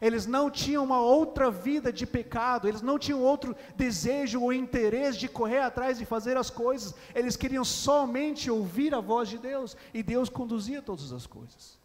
Eles 0.00 0.26
não 0.26 0.50
tinham 0.50 0.82
uma 0.82 1.00
outra 1.00 1.48
vida 1.48 1.92
de 1.92 2.04
pecado, 2.04 2.66
eles 2.66 2.82
não 2.82 2.98
tinham 2.98 3.22
outro 3.22 3.54
desejo 3.76 4.42
ou 4.42 4.52
interesse 4.52 5.18
de 5.18 5.28
correr 5.28 5.60
atrás 5.60 6.00
e 6.00 6.04
fazer 6.04 6.36
as 6.36 6.50
coisas, 6.50 6.92
eles 7.14 7.36
queriam 7.36 7.64
somente 7.64 8.50
ouvir 8.50 8.92
a 8.94 9.00
voz 9.00 9.28
de 9.28 9.38
Deus, 9.38 9.76
e 9.94 10.02
Deus 10.02 10.28
conduzia 10.28 10.82
todas 10.82 11.12
as 11.12 11.24
coisas. 11.24 11.81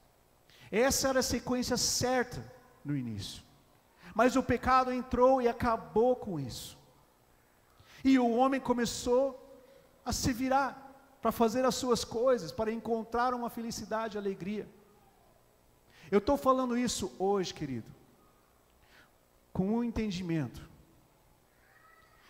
Essa 0.72 1.09
era 1.09 1.20
a 1.20 1.24
sequência 1.24 1.78
certa 1.78 2.43
no 2.84 2.95
início. 2.95 3.43
Mas 4.13 4.36
o 4.36 4.43
pecado 4.43 4.91
entrou 4.91 5.41
e 5.41 5.47
acabou 5.47 6.15
com 6.15 6.39
isso. 6.39 6.78
E 8.03 8.18
o 8.18 8.30
homem 8.32 8.59
começou 8.59 9.43
a 10.05 10.11
se 10.11 10.32
virar 10.34 10.84
para 11.22 11.32
fazer 11.32 11.65
as 11.65 11.76
suas 11.76 12.03
coisas, 12.03 12.51
para 12.51 12.72
encontrar 12.72 13.34
uma 13.34 13.49
felicidade 13.49 14.18
e 14.18 14.20
alegria. 14.20 14.68
Eu 16.09 16.20
estou 16.20 16.38
falando 16.38 16.78
isso 16.78 17.13
hoje, 17.20 17.53
querido, 17.53 17.91
com 19.51 19.78
um 19.78 19.84
entendimento. 19.84 20.68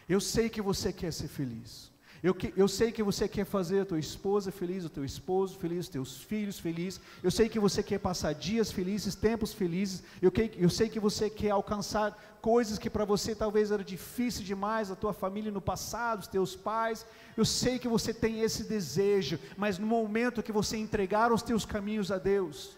Eu 0.10 0.20
sei 0.20 0.50
que 0.50 0.62
você 0.62 0.92
quer 0.92 1.12
ser 1.12 1.28
feliz. 1.28 1.92
Eu, 2.24 2.34
que, 2.34 2.52
eu 2.58 2.68
sei 2.68 2.92
que 2.92 3.04
você 3.04 3.28
quer 3.28 3.46
fazer 3.46 3.82
a 3.82 3.86
tua 3.86 4.00
esposa 4.00 4.52
feliz, 4.52 4.84
o 4.84 4.90
teu 4.90 5.06
esposo 5.06 5.58
feliz, 5.58 5.86
os 5.86 5.90
teus 5.90 6.18
filhos 6.18 6.60
felizes. 6.60 7.00
Eu 7.22 7.30
sei 7.30 7.48
que 7.48 7.60
você 7.60 7.84
quer 7.84 8.00
passar 8.00 8.34
dias 8.34 8.72
felizes, 8.72 9.14
tempos 9.14 9.54
felizes. 9.54 10.04
Eu, 10.22 10.32
que, 10.32 10.52
eu 10.58 10.70
sei 10.70 10.90
que 10.90 11.00
você 11.00 11.30
quer 11.30 11.52
alcançar 11.52 12.38
coisas 12.42 12.80
que 12.80 12.90
para 12.90 13.06
você 13.06 13.36
talvez 13.36 13.72
era 13.72 13.84
difícil 13.84 14.44
demais, 14.44 14.90
a 14.90 14.96
tua 14.96 15.14
família 15.14 15.52
no 15.52 15.62
passado, 15.62 16.22
os 16.22 16.28
teus 16.28 16.56
pais. 16.56 17.06
Eu 17.36 17.46
sei 17.46 17.78
que 17.78 17.88
você 17.88 18.14
tem 18.14 18.42
esse 18.42 18.64
desejo, 18.64 19.40
mas 19.56 19.78
no 19.78 19.86
momento 19.86 20.42
que 20.42 20.52
você 20.52 20.78
entregar 20.78 21.32
os 21.32 21.44
teus 21.44 21.66
caminhos 21.66 22.12
a 22.12 22.18
Deus 22.18 22.76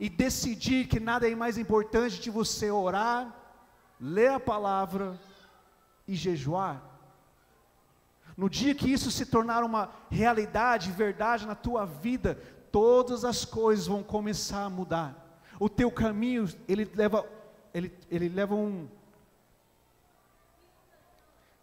e 0.00 0.08
decidir 0.08 0.86
que 0.86 1.00
nada 1.00 1.28
é 1.28 1.34
mais 1.34 1.58
importante 1.58 2.20
de 2.20 2.30
você 2.30 2.70
orar, 2.70 3.34
ler 4.00 4.30
a 4.30 4.40
palavra 4.40 5.18
e 6.06 6.14
jejuar, 6.14 6.82
no 8.36 8.50
dia 8.50 8.74
que 8.74 8.92
isso 8.92 9.10
se 9.10 9.26
tornar 9.26 9.64
uma 9.64 9.90
realidade, 10.10 10.90
verdade 10.90 11.46
na 11.46 11.54
tua 11.54 11.86
vida, 11.86 12.38
todas 12.70 13.24
as 13.24 13.44
coisas 13.44 13.86
vão 13.86 14.02
começar 14.02 14.64
a 14.64 14.70
mudar. 14.70 15.40
O 15.58 15.68
teu 15.68 15.90
caminho, 15.90 16.46
ele 16.68 16.84
leva, 16.94 17.26
ele, 17.72 17.92
ele 18.10 18.28
leva 18.28 18.54
um. 18.54 18.88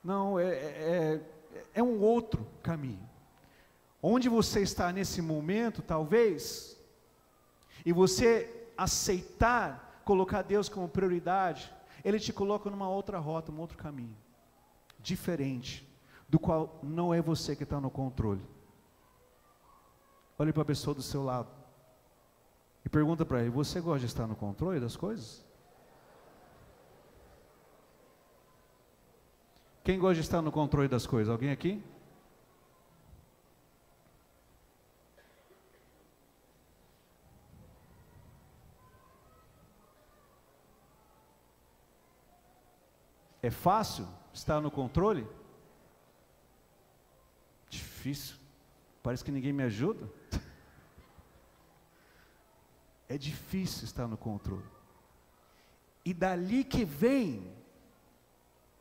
Não, 0.03 0.39
é, 0.39 0.47
é, 0.47 1.21
é 1.75 1.83
um 1.83 2.01
outro 2.01 2.45
caminho. 2.61 3.07
Onde 4.01 4.27
você 4.27 4.61
está 4.61 4.91
nesse 4.91 5.21
momento, 5.21 5.81
talvez, 5.81 6.75
e 7.85 7.93
você 7.93 8.67
aceitar 8.75 10.01
colocar 10.03 10.41
Deus 10.41 10.67
como 10.67 10.89
prioridade, 10.89 11.71
Ele 12.03 12.19
te 12.19 12.33
coloca 12.33 12.69
numa 12.69 12.89
outra 12.89 13.17
rota, 13.17 13.51
um 13.51 13.59
outro 13.59 13.77
caminho, 13.77 14.15
diferente, 14.99 15.87
do 16.33 16.39
qual 16.39 16.79
não 16.81 17.13
é 17.13 17.21
você 17.21 17.55
que 17.55 17.61
está 17.61 17.79
no 17.79 17.91
controle. 17.91 18.41
Olhe 20.35 20.51
para 20.51 20.63
a 20.63 20.65
pessoa 20.65 20.95
do 20.95 21.03
seu 21.03 21.23
lado 21.23 21.47
e 22.83 22.89
pergunta 22.89 23.23
para 23.23 23.41
ele: 23.41 23.51
Você 23.51 23.79
gosta 23.79 23.99
de 23.99 24.07
estar 24.07 24.25
no 24.25 24.35
controle 24.35 24.79
das 24.79 24.97
coisas? 24.97 25.45
Quem 29.83 29.99
gosta 29.99 30.15
de 30.15 30.21
estar 30.21 30.41
no 30.41 30.51
controle 30.51 30.87
das 30.87 31.05
coisas? 31.05 31.31
Alguém 31.31 31.51
aqui? 31.51 31.83
É 43.39 43.51
fácil 43.51 44.07
estar 44.33 44.59
no 44.59 44.71
controle? 44.71 45.27
Difícil. 48.03 48.35
Parece 49.01 49.23
que 49.23 49.31
ninguém 49.31 49.53
me 49.53 49.63
ajuda. 49.63 50.09
É 53.09 53.17
difícil 53.17 53.83
estar 53.83 54.07
no 54.07 54.17
controle. 54.17 54.65
E 56.03 56.13
dali 56.13 56.63
que 56.63 56.83
vem 56.83 57.53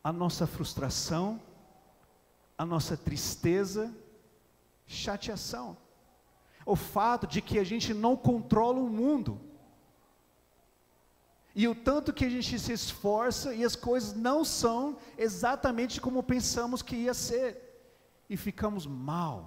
a 0.03 0.11
nossa 0.11 0.47
frustração, 0.47 1.43
a 2.57 2.64
nossa 2.64 2.97
tristeza, 2.97 3.95
chateação. 4.87 5.77
O 6.64 6.75
fato 6.75 7.27
de 7.27 7.43
que 7.43 7.59
a 7.59 7.64
gente 7.64 7.93
não 7.93 8.16
controla 8.16 8.79
o 8.79 8.89
mundo. 8.89 9.39
E 11.55 11.68
o 11.68 11.75
tanto 11.75 12.12
que 12.12 12.25
a 12.25 12.31
gente 12.31 12.59
se 12.59 12.73
esforça 12.73 13.55
e 13.55 13.64
as 13.64 13.77
coisas 13.77 14.14
não 14.14 14.45
são 14.45 14.97
exatamente 15.18 16.01
como 16.01 16.23
pensamos 16.23 16.81
que 16.81 16.97
ia 16.97 17.12
ser. 17.12 17.72
E 18.33 18.37
ficamos 18.37 18.87
mal. 18.87 19.39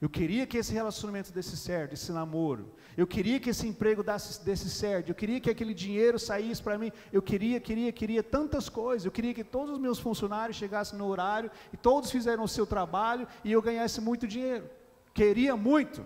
Eu 0.00 0.10
queria 0.10 0.46
que 0.48 0.58
esse 0.58 0.72
relacionamento 0.72 1.32
desse 1.32 1.56
certo, 1.56 1.92
esse 1.94 2.10
namoro. 2.10 2.64
Eu 2.96 3.06
queria 3.06 3.38
que 3.38 3.50
esse 3.50 3.66
emprego 3.68 4.02
desse, 4.02 4.44
desse 4.44 4.68
certo. 4.68 5.10
Eu 5.10 5.14
queria 5.14 5.40
que 5.40 5.48
aquele 5.48 5.72
dinheiro 5.72 6.18
saísse 6.18 6.60
para 6.60 6.76
mim. 6.76 6.90
Eu 7.12 7.22
queria, 7.22 7.60
queria, 7.60 7.92
queria 7.92 8.22
tantas 8.22 8.68
coisas. 8.68 9.06
Eu 9.06 9.12
queria 9.12 9.32
que 9.32 9.44
todos 9.44 9.74
os 9.74 9.78
meus 9.78 10.00
funcionários 10.00 10.56
chegassem 10.56 10.98
no 10.98 11.06
horário 11.06 11.50
e 11.72 11.76
todos 11.76 12.10
fizeram 12.10 12.42
o 12.42 12.48
seu 12.48 12.66
trabalho 12.66 13.28
e 13.44 13.52
eu 13.52 13.62
ganhasse 13.62 14.00
muito 14.00 14.26
dinheiro. 14.26 14.68
Queria 15.14 15.56
muito. 15.56 16.04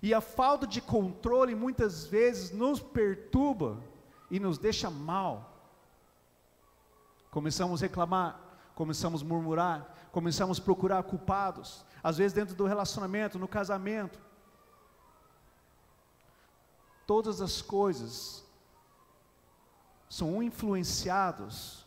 E 0.00 0.14
a 0.14 0.20
falta 0.20 0.64
de 0.64 0.80
controle 0.80 1.56
muitas 1.56 2.06
vezes 2.06 2.52
nos 2.52 2.80
perturba 2.80 3.82
e 4.30 4.38
nos 4.38 4.58
deixa 4.58 4.88
mal. 4.88 5.58
Começamos 7.32 7.82
a 7.82 7.86
reclamar, 7.86 8.47
começamos 8.78 9.22
a 9.22 9.24
murmurar, 9.24 9.92
começamos 10.12 10.60
a 10.60 10.62
procurar 10.62 11.02
culpados, 11.02 11.84
às 12.00 12.16
vezes 12.16 12.32
dentro 12.32 12.54
do 12.54 12.64
relacionamento, 12.64 13.36
no 13.36 13.48
casamento. 13.48 14.20
Todas 17.04 17.40
as 17.40 17.60
coisas 17.60 18.46
são 20.08 20.40
influenciados 20.40 21.84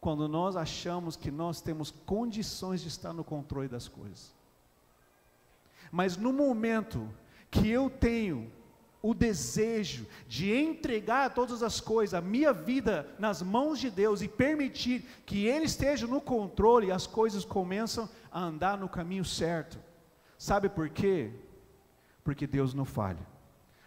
quando 0.00 0.26
nós 0.26 0.56
achamos 0.56 1.14
que 1.14 1.30
nós 1.30 1.60
temos 1.60 1.92
condições 1.92 2.80
de 2.80 2.88
estar 2.88 3.12
no 3.12 3.22
controle 3.22 3.68
das 3.68 3.86
coisas. 3.86 4.34
Mas 5.92 6.16
no 6.16 6.32
momento 6.32 7.08
que 7.52 7.70
eu 7.70 7.88
tenho 7.88 8.50
o 9.04 9.12
desejo 9.12 10.06
de 10.26 10.50
entregar 10.50 11.34
todas 11.34 11.62
as 11.62 11.78
coisas, 11.78 12.14
a 12.14 12.22
minha 12.22 12.54
vida 12.54 13.06
nas 13.18 13.42
mãos 13.42 13.78
de 13.78 13.90
Deus 13.90 14.22
e 14.22 14.28
permitir 14.28 15.04
que 15.26 15.44
Ele 15.44 15.66
esteja 15.66 16.06
no 16.06 16.22
controle, 16.22 16.90
as 16.90 17.06
coisas 17.06 17.44
começam 17.44 18.08
a 18.32 18.40
andar 18.40 18.78
no 18.78 18.88
caminho 18.88 19.22
certo. 19.22 19.78
Sabe 20.38 20.70
por 20.70 20.88
quê? 20.88 21.30
Porque 22.24 22.46
Deus 22.46 22.72
não 22.72 22.86
falha. 22.86 23.26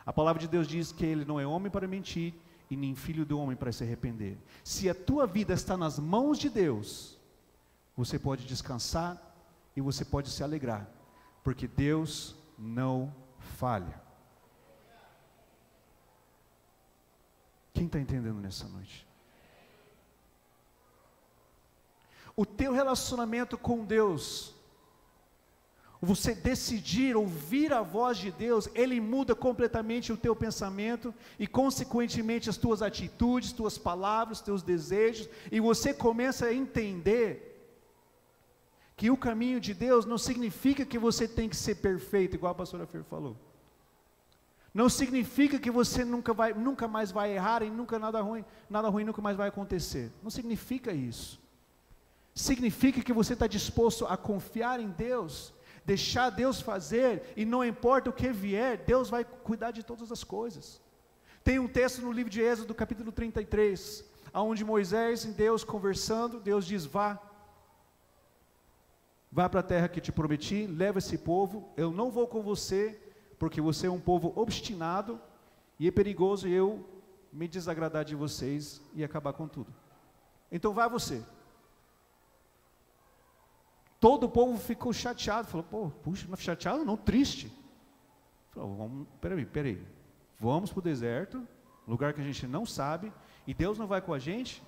A 0.06 0.14
palavra 0.14 0.40
de 0.40 0.48
Deus 0.48 0.68
diz 0.68 0.92
que 0.92 1.04
Ele 1.04 1.26
não 1.26 1.40
é 1.40 1.48
homem 1.48 1.72
para 1.72 1.88
mentir 1.88 2.36
e 2.70 2.78
nem 2.78 2.94
filho 2.94 3.26
do 3.26 3.40
homem 3.40 3.58
para 3.58 3.72
se 3.72 3.84
arrepender. 3.84 4.38
Se 4.64 4.88
a 4.88 4.94
tua 4.94 5.26
vida 5.26 5.52
está 5.52 5.76
nas 5.76 5.98
mãos 5.98 6.38
de 6.38 6.48
Deus, 6.48 7.18
você 7.96 8.20
pode 8.20 8.46
descansar 8.46 9.20
e 9.76 9.82
você 9.82 10.06
pode 10.06 10.30
se 10.30 10.44
alegrar, 10.44 10.88
porque 11.44 11.68
Deus 11.68 12.36
não 12.56 13.12
falha. 13.40 14.06
Quem 17.78 17.86
está 17.86 18.00
entendendo 18.00 18.40
nessa 18.40 18.68
noite? 18.68 19.06
O 22.36 22.44
teu 22.44 22.72
relacionamento 22.74 23.56
com 23.56 23.86
Deus, 23.86 24.56
você 26.02 26.34
decidir 26.34 27.16
ouvir 27.16 27.72
a 27.72 27.84
voz 27.84 28.18
de 28.18 28.32
Deus, 28.32 28.68
ele 28.74 29.00
muda 29.00 29.36
completamente 29.36 30.12
o 30.12 30.18
teu 30.18 30.36
pensamento 30.36 31.14
e, 31.38 31.46
consequentemente, 31.46 32.50
as 32.50 32.58
tuas 32.58 32.82
atitudes, 32.82 33.52
tuas 33.52 33.78
palavras, 33.78 34.42
teus 34.42 34.64
desejos, 34.64 35.30
e 35.52 35.60
você 35.60 35.94
começa 35.94 36.48
a 36.48 36.54
entender 36.54 37.30
que 38.96 39.12
o 39.12 39.18
caminho 39.18 39.60
de 39.60 39.76
Deus 39.76 40.04
não 40.04 40.18
significa 40.18 40.84
que 40.84 40.98
você 40.98 41.28
tem 41.28 41.48
que 41.48 41.56
ser 41.56 41.76
perfeito, 41.76 42.36
igual 42.36 42.54
a 42.54 42.56
pastora 42.56 42.88
Fer 42.88 43.04
falou. 43.04 43.38
Não 44.78 44.90
significa 44.90 45.58
que 45.58 45.72
você 45.72 46.06
nunca, 46.06 46.36
vai, 46.36 46.54
nunca 46.54 46.88
mais 46.88 47.12
vai 47.12 47.34
errar 47.34 47.64
e 47.64 47.70
nunca 47.72 47.98
nada 47.98 48.22
ruim, 48.22 48.46
nada 48.70 48.88
ruim 48.90 49.04
nunca 49.04 49.20
mais 49.20 49.36
vai 49.36 49.48
acontecer. 49.48 50.12
Não 50.22 50.30
significa 50.30 50.94
isso. 50.94 51.42
Significa 52.36 53.02
que 53.02 53.12
você 53.12 53.34
está 53.34 53.48
disposto 53.48 54.06
a 54.06 54.16
confiar 54.16 54.80
em 54.80 54.90
Deus, 54.90 55.52
deixar 55.84 56.30
Deus 56.30 56.62
fazer, 56.62 57.24
e 57.36 57.44
não 57.44 57.66
importa 57.66 58.12
o 58.12 58.14
que 58.14 58.32
vier, 58.32 58.78
Deus 58.78 59.10
vai 59.10 59.26
cuidar 59.26 59.72
de 59.72 59.82
todas 59.82 60.12
as 60.12 60.24
coisas. 60.24 60.80
Tem 61.44 61.58
um 61.58 61.68
texto 61.68 62.04
no 62.04 62.12
livro 62.12 62.30
de 62.30 62.40
Êxodo, 62.40 62.76
capítulo 62.76 63.12
33, 63.12 64.06
onde 64.32 64.64
Moisés 64.64 65.26
e 65.26 65.30
Deus 65.30 65.64
conversando, 65.64 66.40
Deus 66.40 66.68
diz: 66.68 66.86
Vá, 66.86 67.20
vá 69.32 69.50
para 69.50 69.62
a 69.62 69.64
terra 69.64 69.88
que 69.88 70.00
te 70.00 70.12
prometi, 70.12 70.68
leva 70.68 71.00
esse 71.00 71.18
povo, 71.18 71.68
eu 71.76 71.92
não 71.92 72.12
vou 72.12 72.28
com 72.28 72.44
você, 72.44 73.07
porque 73.38 73.62
você 73.62 73.88
é 73.88 73.92
um 73.92 74.00
povo 74.00 74.34
obstinado 74.36 75.20
e 75.80 75.88
é 75.88 75.92
perigoso 75.92 76.48
eu 76.48 76.86
me 77.32 77.48
desagradar 77.48 78.04
de 78.04 78.16
vocês 78.16 78.82
e 78.94 79.04
acabar 79.04 79.34
com 79.34 79.48
tudo. 79.48 79.74
Então 80.52 80.74
vá 80.74 80.88
você. 80.88 81.24
Todo 84.00 84.26
o 84.26 84.30
povo 84.30 84.58
ficou 84.58 84.94
chateado, 84.94 85.48
falou, 85.48 85.66
pô, 85.70 85.90
puxa, 85.90 86.28
não 86.28 86.36
chateado 86.36 86.86
não, 86.86 86.96
triste. 86.96 87.52
Falou, 88.52 88.76
vamos, 88.76 89.08
peraí, 89.20 89.46
peraí, 89.46 89.88
vamos 90.40 90.72
para 90.72 90.80
o 90.80 90.84
deserto, 90.84 91.48
lugar 91.88 92.14
que 92.14 92.22
a 92.22 92.24
gente 92.24 92.46
não 92.48 92.66
sabe, 92.66 93.12
e 93.46 93.54
Deus 93.54 93.78
não 93.78 93.88
vai 93.88 94.02
com 94.02 94.14
a 94.14 94.20
gente? 94.20 94.64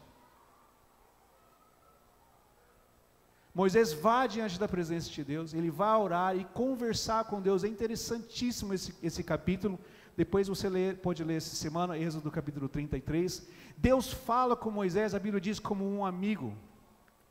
Moisés 3.60 3.92
vai 3.92 4.26
diante 4.26 4.58
da 4.58 4.70
presença 4.70 5.10
de 5.10 5.22
Deus, 5.22 5.54
ele 5.54 5.70
vai 5.70 5.94
orar 5.98 6.34
e 6.34 6.46
conversar 6.46 7.26
com 7.26 7.42
Deus. 7.42 7.66
É 7.66 7.68
interessantíssimo 7.68 8.74
esse, 8.74 8.96
esse 9.04 9.22
capítulo. 9.22 9.78
Depois 10.16 10.48
você 10.48 10.70
lê, 10.70 10.94
pode 10.94 11.22
ler 11.26 11.36
essa 11.36 11.54
semana, 11.58 11.98
Êxodo 11.98 12.32
capítulo 12.32 12.70
33. 12.70 13.46
Deus 13.76 14.14
fala 14.14 14.56
com 14.56 14.72
Moisés, 14.72 15.14
a 15.14 15.20
Bíblia 15.20 15.42
diz, 15.42 15.60
como 15.60 15.84
um 15.86 16.06
amigo, 16.06 16.56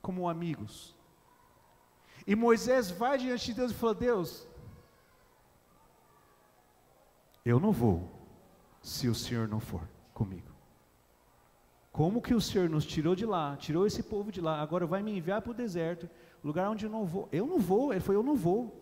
como 0.02 0.28
amigos. 0.28 0.94
E 2.26 2.36
Moisés 2.36 2.90
vai 2.90 3.16
diante 3.16 3.46
de 3.46 3.54
Deus 3.54 3.70
e 3.72 3.74
fala: 3.74 3.94
Deus, 3.94 4.46
eu 7.42 7.58
não 7.58 7.72
vou 7.72 8.06
se 8.82 9.08
o 9.08 9.14
Senhor 9.14 9.48
não 9.48 9.60
for 9.60 9.88
comigo. 10.12 10.47
Como 11.99 12.22
que 12.22 12.32
o 12.32 12.40
Senhor 12.40 12.70
nos 12.70 12.86
tirou 12.86 13.16
de 13.16 13.26
lá, 13.26 13.57
tirou 13.57 13.84
esse 13.84 14.05
povo 14.05 14.30
de 14.30 14.40
lá, 14.40 14.62
agora 14.62 14.86
vai 14.86 15.03
me 15.03 15.18
enviar 15.18 15.42
para 15.42 15.51
o 15.51 15.55
deserto, 15.55 16.09
lugar 16.44 16.70
onde 16.70 16.86
eu 16.86 16.90
não 16.92 17.05
vou. 17.05 17.28
Eu 17.32 17.44
não 17.44 17.59
vou, 17.59 17.92
ele 17.92 18.01
foi, 18.01 18.14
eu 18.14 18.22
não 18.22 18.36
vou. 18.36 18.80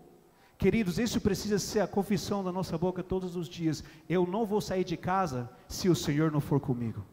Queridos, 0.58 0.98
isso 0.98 1.18
precisa 1.18 1.58
ser 1.58 1.80
a 1.80 1.86
confissão 1.86 2.44
da 2.44 2.52
nossa 2.52 2.76
boca 2.76 3.02
todos 3.02 3.34
os 3.34 3.48
dias. 3.48 3.82
Eu 4.06 4.26
não 4.26 4.44
vou 4.44 4.60
sair 4.60 4.84
de 4.84 4.98
casa 4.98 5.48
se 5.66 5.88
o 5.88 5.96
Senhor 5.96 6.30
não 6.30 6.42
for 6.42 6.60
comigo. 6.60 7.06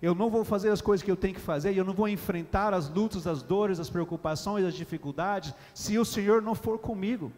Eu 0.00 0.14
não 0.14 0.30
vou 0.30 0.42
fazer 0.42 0.70
as 0.70 0.80
coisas 0.80 1.04
que 1.04 1.10
eu 1.10 1.16
tenho 1.18 1.34
que 1.34 1.40
fazer, 1.40 1.70
e 1.70 1.76
eu 1.76 1.84
não 1.84 1.92
vou 1.92 2.08
enfrentar 2.08 2.72
as 2.72 2.88
lutas, 2.88 3.26
as 3.26 3.42
dores, 3.42 3.78
as 3.78 3.90
preocupações, 3.90 4.64
as 4.64 4.72
dificuldades, 4.72 5.52
se 5.74 5.98
o 5.98 6.04
Senhor 6.06 6.40
não 6.40 6.54
for 6.54 6.78
comigo. 6.78 7.30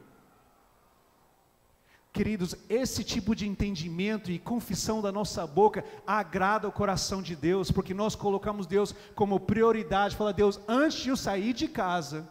Queridos, 2.19 2.57
esse 2.69 3.05
tipo 3.05 3.33
de 3.33 3.47
entendimento 3.47 4.29
e 4.29 4.41
confissão 4.41 5.01
da 5.01 5.13
nossa 5.13 5.47
boca 5.47 5.85
agrada 6.05 6.67
o 6.67 6.73
coração 6.73 7.23
de 7.23 7.37
Deus, 7.37 7.71
porque 7.71 7.95
nós 7.95 8.17
colocamos 8.17 8.67
Deus 8.67 8.93
como 9.15 9.39
prioridade. 9.39 10.17
Fala, 10.17 10.33
Deus, 10.33 10.59
antes 10.67 10.99
de 10.99 11.11
eu 11.11 11.17
sair 11.17 11.53
de 11.53 11.69
casa, 11.69 12.29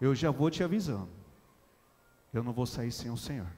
eu 0.00 0.14
já 0.14 0.30
vou 0.30 0.48
te 0.48 0.62
avisando, 0.62 1.08
eu 2.32 2.44
não 2.44 2.52
vou 2.52 2.66
sair 2.66 2.92
sem 2.92 3.10
o 3.10 3.16
Senhor. 3.16 3.48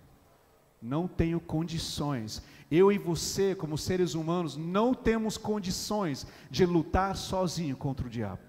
Não 0.81 1.07
tenho 1.07 1.39
condições. 1.39 2.43
Eu 2.71 2.91
e 2.91 2.97
você, 2.97 3.55
como 3.55 3.77
seres 3.77 4.15
humanos, 4.15 4.57
não 4.57 4.95
temos 4.95 5.37
condições 5.37 6.27
de 6.51 6.65
lutar 6.65 7.15
sozinho 7.15 7.77
contra 7.77 8.07
o 8.07 8.11
diabo. 8.11 8.41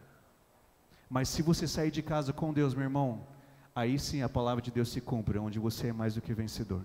Mas 1.10 1.28
se 1.28 1.42
você 1.42 1.68
sair 1.68 1.92
de 1.92 2.02
casa 2.02 2.32
com 2.32 2.54
Deus, 2.54 2.74
meu 2.74 2.84
irmão, 2.84 3.28
aí 3.78 4.00
sim 4.00 4.24
a 4.24 4.28
palavra 4.28 4.60
de 4.60 4.72
Deus 4.72 4.90
se 4.90 5.00
cumpre, 5.00 5.38
onde 5.38 5.60
você 5.60 5.90
é 5.90 5.94
mais 5.94 6.16
do 6.16 6.22
que 6.22 6.34
vencedor. 6.34 6.84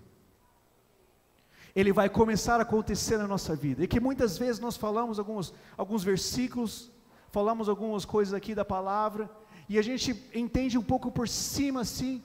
Ele 1.74 1.90
vai 1.90 2.10
começar 2.10 2.58
a 2.58 2.64
acontecer 2.64 3.16
na 3.16 3.26
nossa 3.26 3.56
vida. 3.56 3.82
E 3.82 3.88
que 3.88 3.98
muitas 3.98 4.36
vezes 4.36 4.60
nós 4.60 4.76
falamos 4.76 5.18
alguns, 5.18 5.54
alguns 5.74 6.04
versículos, 6.04 6.90
falamos 7.30 7.66
algumas 7.66 8.04
coisas 8.04 8.34
aqui 8.34 8.54
da 8.54 8.62
palavra, 8.62 9.30
e 9.70 9.78
a 9.78 9.82
gente 9.82 10.10
entende 10.34 10.76
um 10.76 10.82
pouco 10.82 11.10
por 11.10 11.26
cima 11.26 11.80
assim. 11.80 12.22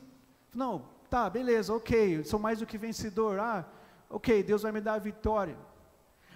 Não, 0.53 0.83
tá, 1.09 1.29
beleza, 1.29 1.73
ok, 1.73 2.25
sou 2.25 2.37
mais 2.37 2.59
do 2.59 2.65
que 2.65 2.77
vencedor. 2.77 3.39
Ah, 3.39 3.65
ok, 4.09 4.43
Deus 4.43 4.63
vai 4.63 4.73
me 4.73 4.81
dar 4.81 4.95
a 4.95 4.99
vitória. 4.99 5.57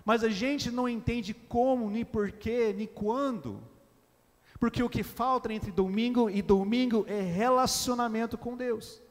Mas 0.05 0.23
a 0.23 0.29
gente 0.29 0.71
não 0.71 0.87
entende 0.87 1.33
como, 1.33 1.89
nem 1.89 2.05
porquê, 2.05 2.73
nem 2.73 2.87
quando. 2.87 3.61
Porque 4.61 4.83
o 4.83 4.89
que 4.89 5.01
falta 5.01 5.51
entre 5.51 5.71
domingo 5.71 6.29
e 6.29 6.39
domingo 6.39 7.03
é 7.07 7.19
relacionamento 7.19 8.37
com 8.37 8.55
Deus. 8.55 9.01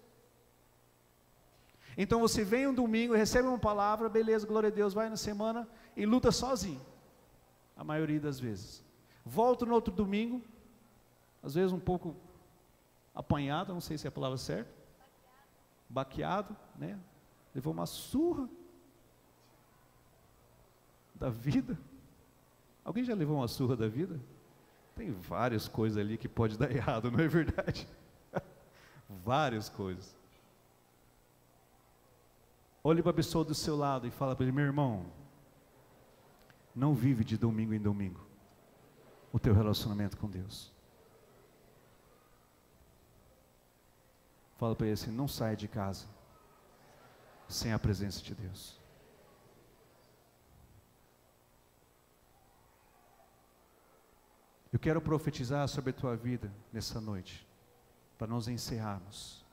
Então 1.98 2.20
você 2.20 2.44
vem 2.44 2.68
um 2.68 2.72
domingo, 2.72 3.14
recebe 3.14 3.48
uma 3.48 3.58
palavra, 3.58 4.08
beleza, 4.08 4.46
glória 4.46 4.68
a 4.68 4.72
Deus, 4.72 4.94
vai 4.94 5.08
na 5.10 5.16
semana 5.16 5.68
e 5.96 6.06
luta 6.06 6.30
sozinho. 6.30 6.80
A 7.76 7.82
maioria 7.82 8.20
das 8.20 8.38
vezes. 8.38 8.84
Volta 9.24 9.66
no 9.66 9.74
outro 9.74 9.92
domingo, 9.92 10.40
às 11.42 11.54
vezes 11.54 11.72
um 11.72 11.80
pouco 11.80 12.14
apanhado, 13.12 13.74
não 13.74 13.80
sei 13.80 13.98
se 13.98 14.06
é 14.06 14.08
a 14.08 14.12
palavra 14.12 14.38
certa. 14.38 14.70
Baqueado, 15.88 16.56
né? 16.78 16.96
Levou 17.52 17.72
uma 17.72 17.86
surra 17.86 18.48
da 21.12 21.28
vida. 21.28 21.76
Alguém 22.84 23.02
já 23.02 23.16
levou 23.16 23.38
uma 23.38 23.48
surra 23.48 23.74
da 23.74 23.88
vida? 23.88 24.20
Tem 24.94 25.10
várias 25.10 25.68
coisas 25.68 25.98
ali 25.98 26.18
que 26.18 26.28
pode 26.28 26.58
dar 26.58 26.70
errado, 26.74 27.10
não 27.10 27.20
é 27.20 27.28
verdade? 27.28 27.86
várias 29.08 29.68
coisas. 29.68 30.16
Olhe 32.82 33.02
para 33.02 33.10
a 33.10 33.14
pessoa 33.14 33.44
do 33.44 33.54
seu 33.54 33.76
lado 33.76 34.06
e 34.06 34.10
fala 34.10 34.34
para 34.34 34.44
ele, 34.44 34.52
meu 34.52 34.64
irmão, 34.64 35.06
não 36.74 36.94
vive 36.94 37.24
de 37.24 37.36
domingo 37.36 37.74
em 37.74 37.80
domingo 37.80 38.20
o 39.32 39.38
teu 39.38 39.54
relacionamento 39.54 40.16
com 40.16 40.28
Deus. 40.28 40.72
Fala 44.56 44.74
para 44.74 44.86
ele 44.86 44.94
assim, 44.94 45.10
não 45.10 45.28
saia 45.28 45.56
de 45.56 45.68
casa 45.68 46.06
sem 47.48 47.72
a 47.72 47.78
presença 47.78 48.22
de 48.22 48.34
Deus. 48.34 48.79
Eu 54.72 54.78
quero 54.78 55.00
profetizar 55.00 55.66
sobre 55.66 55.90
a 55.90 55.92
tua 55.92 56.16
vida 56.16 56.52
nessa 56.72 57.00
noite, 57.00 57.44
para 58.16 58.28
nós 58.28 58.46
encerrarmos. 58.46 59.44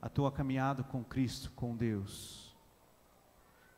A 0.00 0.10
tua 0.10 0.30
caminhada 0.30 0.82
com 0.82 1.02
Cristo, 1.02 1.50
com 1.52 1.74
Deus, 1.74 2.54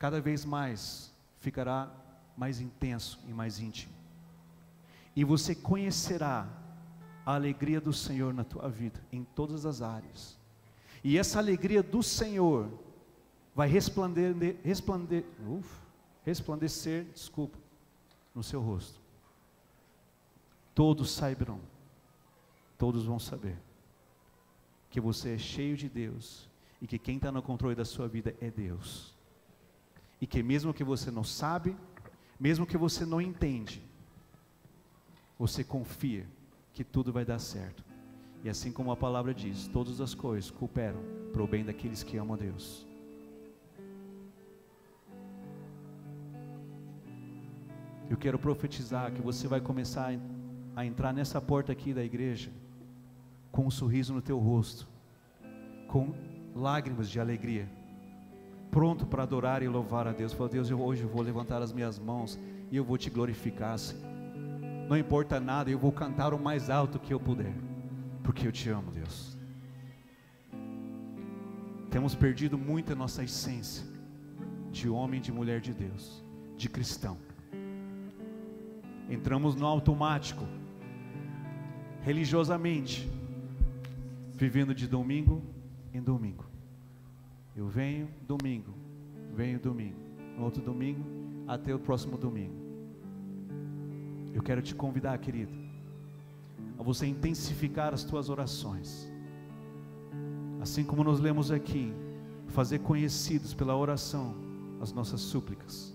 cada 0.00 0.20
vez 0.20 0.44
mais 0.44 1.14
ficará 1.38 1.88
mais 2.36 2.60
intenso 2.60 3.20
e 3.28 3.32
mais 3.32 3.60
íntimo. 3.60 3.94
E 5.14 5.22
você 5.22 5.54
conhecerá 5.54 6.48
a 7.24 7.34
alegria 7.34 7.80
do 7.80 7.92
Senhor 7.92 8.34
na 8.34 8.42
tua 8.42 8.68
vida, 8.68 9.00
em 9.12 9.22
todas 9.22 9.64
as 9.64 9.80
áreas. 9.80 10.36
E 11.04 11.16
essa 11.16 11.38
alegria 11.38 11.84
do 11.84 12.02
Senhor 12.02 12.68
vai 13.54 13.68
resplandecer, 13.68 14.56
resplandecer, 16.24 17.04
desculpa, 17.12 17.56
no 18.34 18.42
seu 18.42 18.60
rosto 18.60 19.05
todos 20.76 21.10
saibam, 21.10 21.58
todos 22.76 23.06
vão 23.06 23.18
saber 23.18 23.56
que 24.90 25.00
você 25.00 25.30
é 25.30 25.38
cheio 25.38 25.74
de 25.74 25.88
Deus 25.88 26.50
e 26.82 26.86
que 26.86 26.98
quem 26.98 27.16
está 27.16 27.32
no 27.32 27.40
controle 27.40 27.74
da 27.74 27.84
sua 27.84 28.06
vida 28.06 28.36
é 28.42 28.50
Deus. 28.50 29.16
E 30.20 30.26
que 30.26 30.42
mesmo 30.42 30.74
que 30.74 30.84
você 30.84 31.10
não 31.10 31.24
sabe, 31.24 31.74
mesmo 32.38 32.66
que 32.66 32.76
você 32.76 33.06
não 33.06 33.22
entende, 33.22 33.82
você 35.38 35.64
confia 35.64 36.28
que 36.74 36.84
tudo 36.84 37.10
vai 37.10 37.24
dar 37.24 37.38
certo. 37.38 37.82
E 38.44 38.48
assim 38.50 38.70
como 38.70 38.92
a 38.92 38.96
palavra 38.96 39.32
diz, 39.32 39.66
todas 39.68 39.98
as 39.98 40.14
coisas 40.14 40.50
cooperam 40.50 41.00
para 41.32 41.42
o 41.42 41.48
bem 41.48 41.64
daqueles 41.64 42.02
que 42.02 42.18
amam 42.18 42.34
a 42.34 42.38
Deus. 42.38 42.86
Eu 48.10 48.18
quero 48.18 48.38
profetizar 48.38 49.10
que 49.10 49.22
você 49.22 49.48
vai 49.48 49.60
começar 49.60 50.08
a 50.08 50.35
a 50.76 50.84
entrar 50.84 51.14
nessa 51.14 51.40
porta 51.40 51.72
aqui 51.72 51.94
da 51.94 52.04
igreja 52.04 52.50
com 53.50 53.66
um 53.66 53.70
sorriso 53.70 54.12
no 54.12 54.20
teu 54.20 54.38
rosto, 54.38 54.86
com 55.88 56.14
lágrimas 56.54 57.08
de 57.08 57.18
alegria, 57.18 57.66
pronto 58.70 59.06
para 59.06 59.22
adorar 59.22 59.62
e 59.62 59.68
louvar 59.68 60.06
a 60.06 60.12
Deus. 60.12 60.34
Fala, 60.34 60.50
Deus, 60.50 60.68
eu 60.68 60.78
hoje 60.78 61.06
vou 61.06 61.22
levantar 61.22 61.62
as 61.62 61.72
minhas 61.72 61.98
mãos 61.98 62.38
e 62.70 62.76
eu 62.76 62.84
vou 62.84 62.98
te 62.98 63.08
glorificar, 63.08 63.78
Senhor. 63.78 64.04
Não 64.86 64.98
importa 64.98 65.40
nada, 65.40 65.70
eu 65.70 65.78
vou 65.78 65.90
cantar 65.90 66.34
o 66.34 66.38
mais 66.38 66.68
alto 66.68 66.98
que 66.98 67.14
eu 67.14 67.18
puder, 67.18 67.54
porque 68.22 68.46
eu 68.46 68.52
te 68.52 68.68
amo, 68.68 68.92
Deus. 68.92 69.34
Temos 71.90 72.14
perdido 72.14 72.58
muito 72.58 72.92
a 72.92 72.94
nossa 72.94 73.24
essência 73.24 73.86
de 74.70 74.90
homem 74.90 75.20
e 75.20 75.22
de 75.22 75.32
mulher 75.32 75.62
de 75.62 75.72
Deus, 75.72 76.22
de 76.54 76.68
cristão. 76.68 77.16
Entramos 79.08 79.54
no 79.54 79.64
automático 79.64 80.44
religiosamente, 82.06 83.10
vivendo 84.32 84.72
de 84.72 84.86
domingo 84.86 85.42
em 85.92 86.00
domingo. 86.00 86.44
Eu 87.56 87.66
venho 87.66 88.08
domingo, 88.22 88.72
venho 89.34 89.58
domingo, 89.58 89.98
no 90.38 90.44
outro 90.44 90.62
domingo, 90.62 91.04
até 91.48 91.74
o 91.74 91.80
próximo 91.80 92.16
domingo. 92.16 92.54
Eu 94.32 94.40
quero 94.40 94.62
te 94.62 94.72
convidar, 94.72 95.18
querido, 95.18 95.52
a 96.78 96.82
você 96.84 97.06
intensificar 97.06 97.92
as 97.92 98.04
tuas 98.04 98.30
orações. 98.30 99.10
Assim 100.60 100.84
como 100.84 101.02
nós 101.02 101.18
lemos 101.18 101.50
aqui, 101.50 101.92
fazer 102.46 102.78
conhecidos 102.78 103.52
pela 103.52 103.76
oração 103.76 104.32
as 104.80 104.92
nossas 104.92 105.22
súplicas 105.22 105.92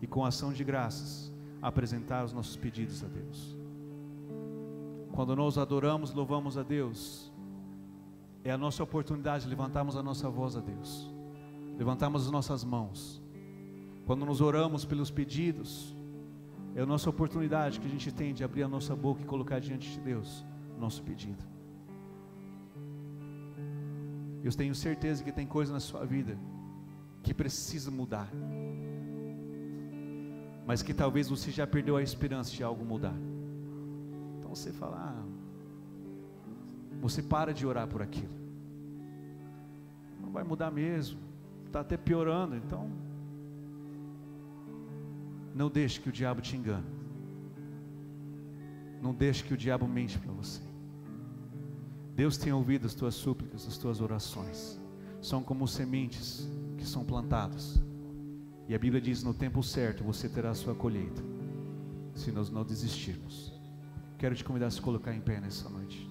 e 0.00 0.06
com 0.06 0.24
ação 0.24 0.54
de 0.54 0.64
graças 0.64 1.30
apresentar 1.60 2.24
os 2.24 2.32
nossos 2.32 2.56
pedidos 2.56 3.04
a 3.04 3.08
Deus. 3.08 3.57
Quando 5.18 5.34
nós 5.34 5.58
adoramos, 5.58 6.14
louvamos 6.14 6.56
a 6.56 6.62
Deus, 6.62 7.32
é 8.44 8.52
a 8.52 8.56
nossa 8.56 8.84
oportunidade 8.84 9.42
de 9.42 9.50
levantarmos 9.50 9.96
a 9.96 10.00
nossa 10.00 10.30
voz 10.30 10.54
a 10.54 10.60
Deus, 10.60 11.10
levantarmos 11.76 12.24
as 12.26 12.30
nossas 12.30 12.62
mãos. 12.62 13.20
Quando 14.06 14.24
nos 14.24 14.40
oramos 14.40 14.84
pelos 14.84 15.10
pedidos, 15.10 15.92
é 16.72 16.82
a 16.82 16.86
nossa 16.86 17.10
oportunidade 17.10 17.80
que 17.80 17.88
a 17.88 17.90
gente 17.90 18.12
tem 18.12 18.32
de 18.32 18.44
abrir 18.44 18.62
a 18.62 18.68
nossa 18.68 18.94
boca 18.94 19.20
e 19.20 19.24
colocar 19.24 19.58
diante 19.58 19.90
de 19.90 19.98
Deus 19.98 20.46
o 20.76 20.80
nosso 20.80 21.02
pedido. 21.02 21.44
Eu 24.44 24.52
tenho 24.52 24.72
certeza 24.72 25.24
que 25.24 25.32
tem 25.32 25.48
coisa 25.48 25.72
na 25.72 25.80
sua 25.80 26.06
vida 26.06 26.38
que 27.24 27.34
precisa 27.34 27.90
mudar, 27.90 28.30
mas 30.64 30.80
que 30.80 30.94
talvez 30.94 31.28
você 31.28 31.50
já 31.50 31.66
perdeu 31.66 31.96
a 31.96 32.02
esperança 32.04 32.52
de 32.52 32.62
algo 32.62 32.84
mudar. 32.84 33.18
Então 34.48 34.56
você 34.56 34.72
fala, 34.72 34.96
ah, 34.96 35.24
você 37.02 37.22
para 37.22 37.52
de 37.52 37.66
orar 37.66 37.86
por 37.86 38.00
aquilo. 38.00 38.32
Não 40.18 40.30
vai 40.30 40.42
mudar 40.42 40.70
mesmo, 40.70 41.20
está 41.66 41.80
até 41.80 41.98
piorando, 41.98 42.56
então 42.56 42.90
não 45.54 45.68
deixe 45.68 46.00
que 46.00 46.08
o 46.08 46.12
diabo 46.12 46.40
te 46.40 46.56
engane. 46.56 46.86
Não 49.02 49.12
deixe 49.12 49.44
que 49.44 49.52
o 49.52 49.56
diabo 49.56 49.86
mente 49.86 50.18
para 50.18 50.32
você. 50.32 50.62
Deus 52.16 52.38
tem 52.38 52.50
ouvido 52.50 52.86
as 52.86 52.94
tuas 52.94 53.14
súplicas, 53.14 53.66
as 53.66 53.76
tuas 53.76 54.00
orações. 54.00 54.80
São 55.20 55.42
como 55.42 55.68
sementes 55.68 56.48
que 56.78 56.86
são 56.86 57.04
plantadas. 57.04 57.78
E 58.66 58.74
a 58.74 58.78
Bíblia 58.78 59.02
diz: 59.02 59.22
no 59.22 59.34
tempo 59.34 59.62
certo 59.62 60.02
você 60.02 60.26
terá 60.26 60.50
a 60.50 60.54
sua 60.54 60.74
colheita, 60.74 61.22
se 62.14 62.32
nós 62.32 62.48
não 62.48 62.64
desistirmos. 62.64 63.57
Quero 64.18 64.34
te 64.34 64.42
convidar 64.42 64.66
a 64.66 64.70
se 64.70 64.82
colocar 64.82 65.14
em 65.14 65.20
pé 65.20 65.38
nessa 65.38 65.68
noite. 65.68 66.10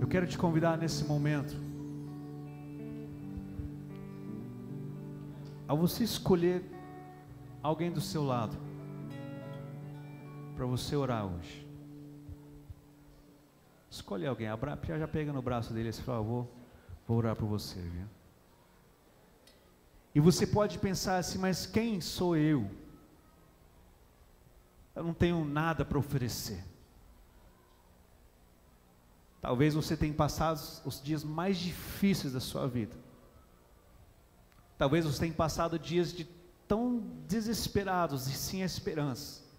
Eu 0.00 0.08
quero 0.08 0.26
te 0.26 0.38
convidar 0.38 0.78
nesse 0.78 1.04
momento 1.04 1.54
a 5.68 5.74
você 5.74 6.04
escolher 6.04 6.64
alguém 7.62 7.92
do 7.92 8.00
seu 8.00 8.24
lado 8.24 8.56
para 10.56 10.64
você 10.64 10.96
orar 10.96 11.26
hoje. 11.26 11.69
Escolhe 13.90 14.26
alguém, 14.26 14.46
abra, 14.46 14.78
já 14.98 15.08
pega 15.08 15.32
no 15.32 15.42
braço 15.42 15.74
dele 15.74 15.88
e 15.88 15.92
fala, 15.92 16.18
ah, 16.18 16.22
vou, 16.22 16.54
vou 17.08 17.16
orar 17.18 17.34
por 17.34 17.46
você, 17.46 17.80
viu? 17.80 18.06
E 20.14 20.20
você 20.20 20.46
pode 20.46 20.78
pensar 20.78 21.18
assim, 21.18 21.38
mas 21.38 21.66
quem 21.66 22.00
sou 22.00 22.36
eu? 22.36 22.70
Eu 24.94 25.04
não 25.04 25.14
tenho 25.14 25.44
nada 25.44 25.84
para 25.84 25.98
oferecer. 25.98 26.64
Talvez 29.40 29.74
você 29.74 29.96
tenha 29.96 30.12
passado 30.12 30.60
os 30.84 31.02
dias 31.02 31.24
mais 31.24 31.56
difíceis 31.58 32.32
da 32.32 32.40
sua 32.40 32.68
vida. 32.68 32.96
Talvez 34.76 35.04
você 35.04 35.20
tenha 35.20 35.34
passado 35.34 35.78
dias 35.78 36.12
de 36.12 36.28
tão 36.68 37.00
desesperados 37.26 38.28
e 38.28 38.32
sem 38.32 38.62
esperança. 38.62 39.49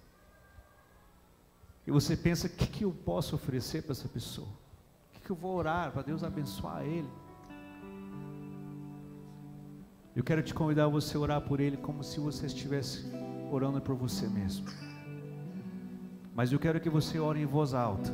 E 1.85 1.91
você 1.91 2.15
pensa: 2.15 2.47
o 2.47 2.49
que, 2.49 2.67
que 2.67 2.85
eu 2.85 2.91
posso 2.91 3.35
oferecer 3.35 3.83
para 3.83 3.91
essa 3.93 4.07
pessoa? 4.07 4.47
O 4.47 5.13
que, 5.13 5.19
que 5.21 5.29
eu 5.29 5.35
vou 5.35 5.55
orar 5.55 5.91
para 5.91 6.01
Deus 6.03 6.23
abençoar 6.23 6.83
ele? 6.83 7.09
Eu 10.15 10.23
quero 10.23 10.43
te 10.43 10.53
convidar 10.53 10.85
a 10.85 10.89
você 10.89 11.17
orar 11.17 11.41
por 11.41 11.59
ele 11.59 11.77
como 11.77 12.03
se 12.03 12.19
você 12.19 12.45
estivesse 12.45 13.05
orando 13.49 13.79
por 13.79 13.95
você 13.95 14.27
mesmo. 14.27 14.65
Mas 16.35 16.51
eu 16.51 16.59
quero 16.59 16.79
que 16.79 16.89
você 16.89 17.19
ore 17.19 17.41
em 17.41 17.45
voz 17.45 17.73
alta. 17.73 18.11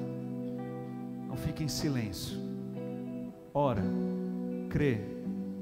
Não 1.28 1.36
fique 1.36 1.64
em 1.64 1.68
silêncio. 1.68 2.38
Ora, 3.54 3.84
crê, 4.70 5.02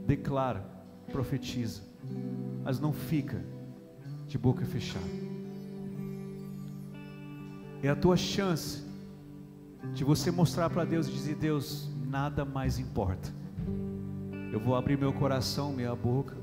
declara, 0.06 0.66
profetiza. 1.12 1.82
Mas 2.64 2.80
não 2.80 2.92
fica 2.92 3.42
de 4.28 4.38
boca 4.38 4.66
fechada. 4.66 5.25
É 7.86 7.90
a 7.90 7.96
tua 7.96 8.18
chance 8.18 8.84
de 9.94 10.04
você 10.04 10.32
mostrar 10.32 10.70
para 10.70 10.84
Deus 10.84 11.08
e 11.08 11.12
dizer: 11.12 11.36
Deus, 11.36 11.90
nada 12.08 12.44
mais 12.44 12.80
importa. 12.80 13.30
Eu 14.52 14.60
vou 14.60 14.76
abrir 14.76 14.98
meu 14.98 15.14
coração, 15.14 15.72
minha 15.72 15.96
boca. 15.96 16.36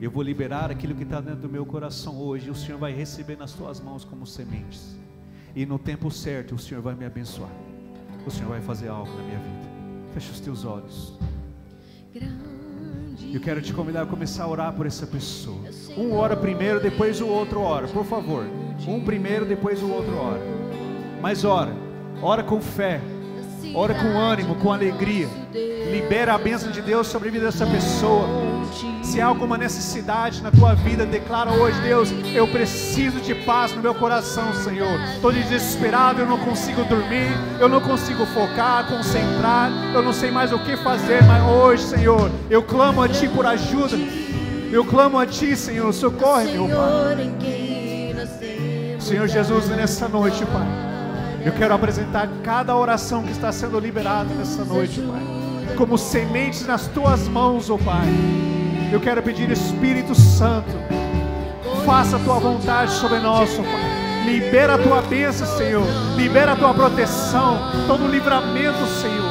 Eu 0.00 0.10
vou 0.10 0.22
liberar 0.22 0.70
aquilo 0.70 0.94
que 0.94 1.02
está 1.02 1.20
dentro 1.20 1.40
do 1.40 1.48
meu 1.48 1.64
coração 1.64 2.18
hoje. 2.18 2.48
E 2.48 2.50
o 2.50 2.54
Senhor 2.54 2.78
vai 2.78 2.92
receber 2.92 3.36
nas 3.36 3.52
tuas 3.52 3.80
mãos 3.80 4.04
como 4.04 4.26
sementes. 4.26 4.96
E 5.54 5.66
no 5.66 5.78
tempo 5.78 6.10
certo, 6.10 6.54
o 6.54 6.58
Senhor 6.58 6.82
vai 6.82 6.94
me 6.94 7.04
abençoar 7.04 7.50
o 8.26 8.30
Senhor 8.30 8.48
vai 8.48 8.60
fazer 8.60 8.88
algo 8.88 9.10
na 9.16 9.22
minha 9.22 9.38
vida. 9.38 9.68
Fecha 10.14 10.32
os 10.32 10.40
teus 10.40 10.64
olhos. 10.64 11.14
Eu 13.32 13.40
quero 13.40 13.62
te 13.62 13.72
convidar 13.72 14.02
a 14.02 14.06
começar 14.06 14.44
a 14.44 14.48
orar 14.48 14.72
por 14.72 14.86
essa 14.86 15.06
pessoa. 15.06 15.60
Um 15.96 16.12
ora 16.12 16.36
primeiro, 16.36 16.80
depois 16.80 17.20
o 17.20 17.26
outro 17.26 17.60
ora, 17.60 17.86
por 17.88 18.04
favor. 18.04 18.44
Um 18.86 19.04
primeiro, 19.04 19.46
depois 19.46 19.82
o 19.82 19.88
outro 19.88 20.16
ora. 20.16 20.59
Mas 21.20 21.44
ora, 21.44 21.72
ora 22.22 22.42
com 22.42 22.60
fé, 22.60 23.00
ora 23.74 23.94
com 23.94 24.18
ânimo, 24.18 24.54
com 24.56 24.72
alegria. 24.72 25.28
Libera 25.52 26.34
a 26.34 26.38
bênção 26.38 26.70
de 26.70 26.80
Deus 26.80 27.06
sobre 27.06 27.28
a 27.28 27.32
vida 27.32 27.46
dessa 27.46 27.66
pessoa. 27.66 28.26
Se 29.02 29.20
há 29.20 29.26
alguma 29.26 29.58
necessidade 29.58 30.42
na 30.42 30.50
tua 30.50 30.74
vida, 30.74 31.04
declara 31.04 31.50
hoje, 31.50 31.80
Deus, 31.80 32.10
eu 32.34 32.46
preciso 32.46 33.20
de 33.20 33.34
paz 33.34 33.74
no 33.74 33.82
meu 33.82 33.94
coração, 33.94 34.52
Senhor. 34.54 35.00
Estou 35.14 35.32
desesperado, 35.32 36.20
eu 36.20 36.26
não 36.26 36.38
consigo 36.38 36.84
dormir, 36.84 37.28
eu 37.58 37.68
não 37.68 37.80
consigo 37.80 38.24
focar, 38.26 38.86
concentrar, 38.86 39.70
eu 39.92 40.02
não 40.02 40.12
sei 40.12 40.30
mais 40.30 40.52
o 40.52 40.58
que 40.60 40.76
fazer, 40.76 41.22
mas 41.24 41.42
hoje, 41.42 41.82
Senhor, 41.82 42.30
eu 42.48 42.62
clamo 42.62 43.02
a 43.02 43.08
Ti 43.08 43.28
por 43.28 43.44
ajuda. 43.44 43.96
Eu 44.72 44.84
clamo 44.84 45.18
a 45.18 45.26
Ti, 45.26 45.56
Senhor, 45.56 45.92
socorre, 45.92 46.52
meu 46.52 46.68
Pai. 46.68 47.30
Senhor 49.00 49.26
Jesus, 49.26 49.68
nessa 49.70 50.06
noite, 50.06 50.46
Pai, 50.46 50.89
eu 51.44 51.52
quero 51.52 51.72
apresentar 51.74 52.28
cada 52.42 52.76
oração 52.76 53.22
que 53.22 53.32
está 53.32 53.50
sendo 53.50 53.78
liberada 53.78 54.32
nessa 54.34 54.64
noite, 54.64 55.00
Pai, 55.00 55.74
como 55.76 55.96
sementes 55.96 56.66
nas 56.66 56.86
Tuas 56.88 57.26
mãos, 57.28 57.70
ó 57.70 57.74
oh 57.74 57.78
Pai. 57.78 58.06
Eu 58.92 59.00
quero 59.00 59.22
pedir, 59.22 59.50
Espírito 59.50 60.14
Santo, 60.14 60.70
faça 61.86 62.16
a 62.16 62.20
tua 62.20 62.38
vontade 62.38 62.92
sobre 62.92 63.18
nós, 63.20 63.58
oh 63.58 63.62
Pai. 63.62 64.00
Libera 64.26 64.74
a 64.74 64.78
tua 64.78 65.00
bênção, 65.02 65.46
Senhor. 65.56 65.86
Libera 66.16 66.52
a 66.52 66.56
tua 66.56 66.74
proteção, 66.74 67.58
todo 67.86 68.06
livramento, 68.06 68.84
Senhor. 69.00 69.30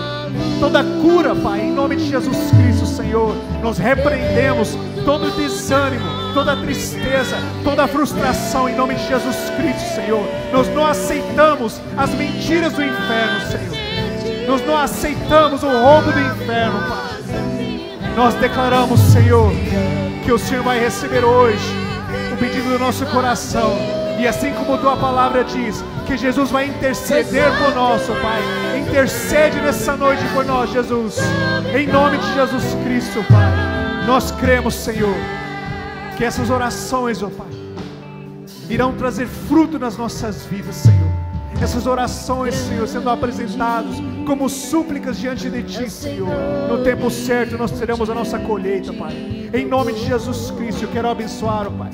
Toda 0.59 0.83
cura, 0.83 1.35
Pai, 1.35 1.61
em 1.61 1.71
nome 1.71 1.95
de 1.95 2.09
Jesus 2.09 2.37
Cristo, 2.51 2.85
Senhor. 2.85 3.35
Nós 3.61 3.77
repreendemos 3.77 4.75
todo 5.05 5.29
desânimo, 5.35 6.05
toda 6.33 6.55
tristeza, 6.55 7.37
toda 7.63 7.87
frustração 7.87 8.69
em 8.69 8.75
nome 8.75 8.95
de 8.95 9.07
Jesus 9.07 9.35
Cristo, 9.57 9.95
Senhor. 9.95 10.27
Nós 10.51 10.67
não 10.69 10.85
aceitamos 10.85 11.81
as 11.97 12.09
mentiras 12.11 12.73
do 12.73 12.83
inferno, 12.83 13.41
Senhor. 13.51 14.47
Nós 14.47 14.65
não 14.65 14.77
aceitamos 14.77 15.61
o 15.63 15.69
roubo 15.69 16.11
do 16.11 16.19
inferno, 16.19 16.79
Pai. 16.87 18.13
Nós 18.15 18.33
declaramos, 18.35 18.99
Senhor, 18.99 19.51
que 20.23 20.31
o 20.31 20.39
Senhor 20.39 20.63
vai 20.63 20.79
receber 20.79 21.23
hoje 21.23 21.75
o 22.33 22.37
pedido 22.37 22.69
do 22.69 22.79
nosso 22.79 23.05
coração. 23.07 23.77
E 24.19 24.27
assim 24.27 24.51
como 24.53 24.77
tua 24.77 24.97
palavra 24.97 25.43
diz, 25.43 25.83
que 26.09 26.17
Jesus 26.17 26.49
vai 26.49 26.65
interceder 26.65 27.45
por 27.59 27.75
nós, 27.75 28.01
oh 28.09 28.15
Pai. 28.15 28.41
Intercede 28.79 29.61
nessa 29.61 29.95
noite 29.95 30.23
por 30.33 30.43
nós, 30.43 30.71
Jesus. 30.71 31.17
Em 31.73 31.85
nome 31.87 32.17
de 32.17 32.33
Jesus 32.33 32.75
Cristo, 32.83 33.23
Pai. 33.29 34.05
Nós 34.07 34.31
cremos, 34.31 34.73
Senhor, 34.73 35.15
que 36.19 36.25
essas 36.25 36.49
orações, 36.49 37.23
oh 37.23 37.29
Pai, 37.29 37.47
irão 38.69 38.93
trazer 38.93 39.25
fruto 39.25 39.79
nas 39.79 39.97
nossas 39.97 40.45
vidas, 40.45 40.75
Senhor 40.75 41.09
essas 41.61 41.85
orações, 41.85 42.55
Senhor, 42.55 42.87
sendo 42.87 43.09
apresentadas 43.09 43.95
como 44.25 44.47
súplicas 44.47 45.19
diante 45.19 45.49
de 45.49 45.61
Ti, 45.63 45.89
Senhor. 45.89 46.29
No 46.69 46.83
tempo 46.83 47.11
certo 47.11 47.57
nós 47.57 47.71
teremos 47.71 48.09
a 48.09 48.15
nossa 48.15 48.39
colheita, 48.39 48.93
Pai. 48.93 49.49
Em 49.53 49.65
nome 49.65 49.91
de 49.91 50.05
Jesus 50.05 50.51
Cristo, 50.51 50.83
eu 50.85 50.89
quero 50.89 51.09
abençoar, 51.09 51.67
oh, 51.67 51.71
Pai. 51.71 51.91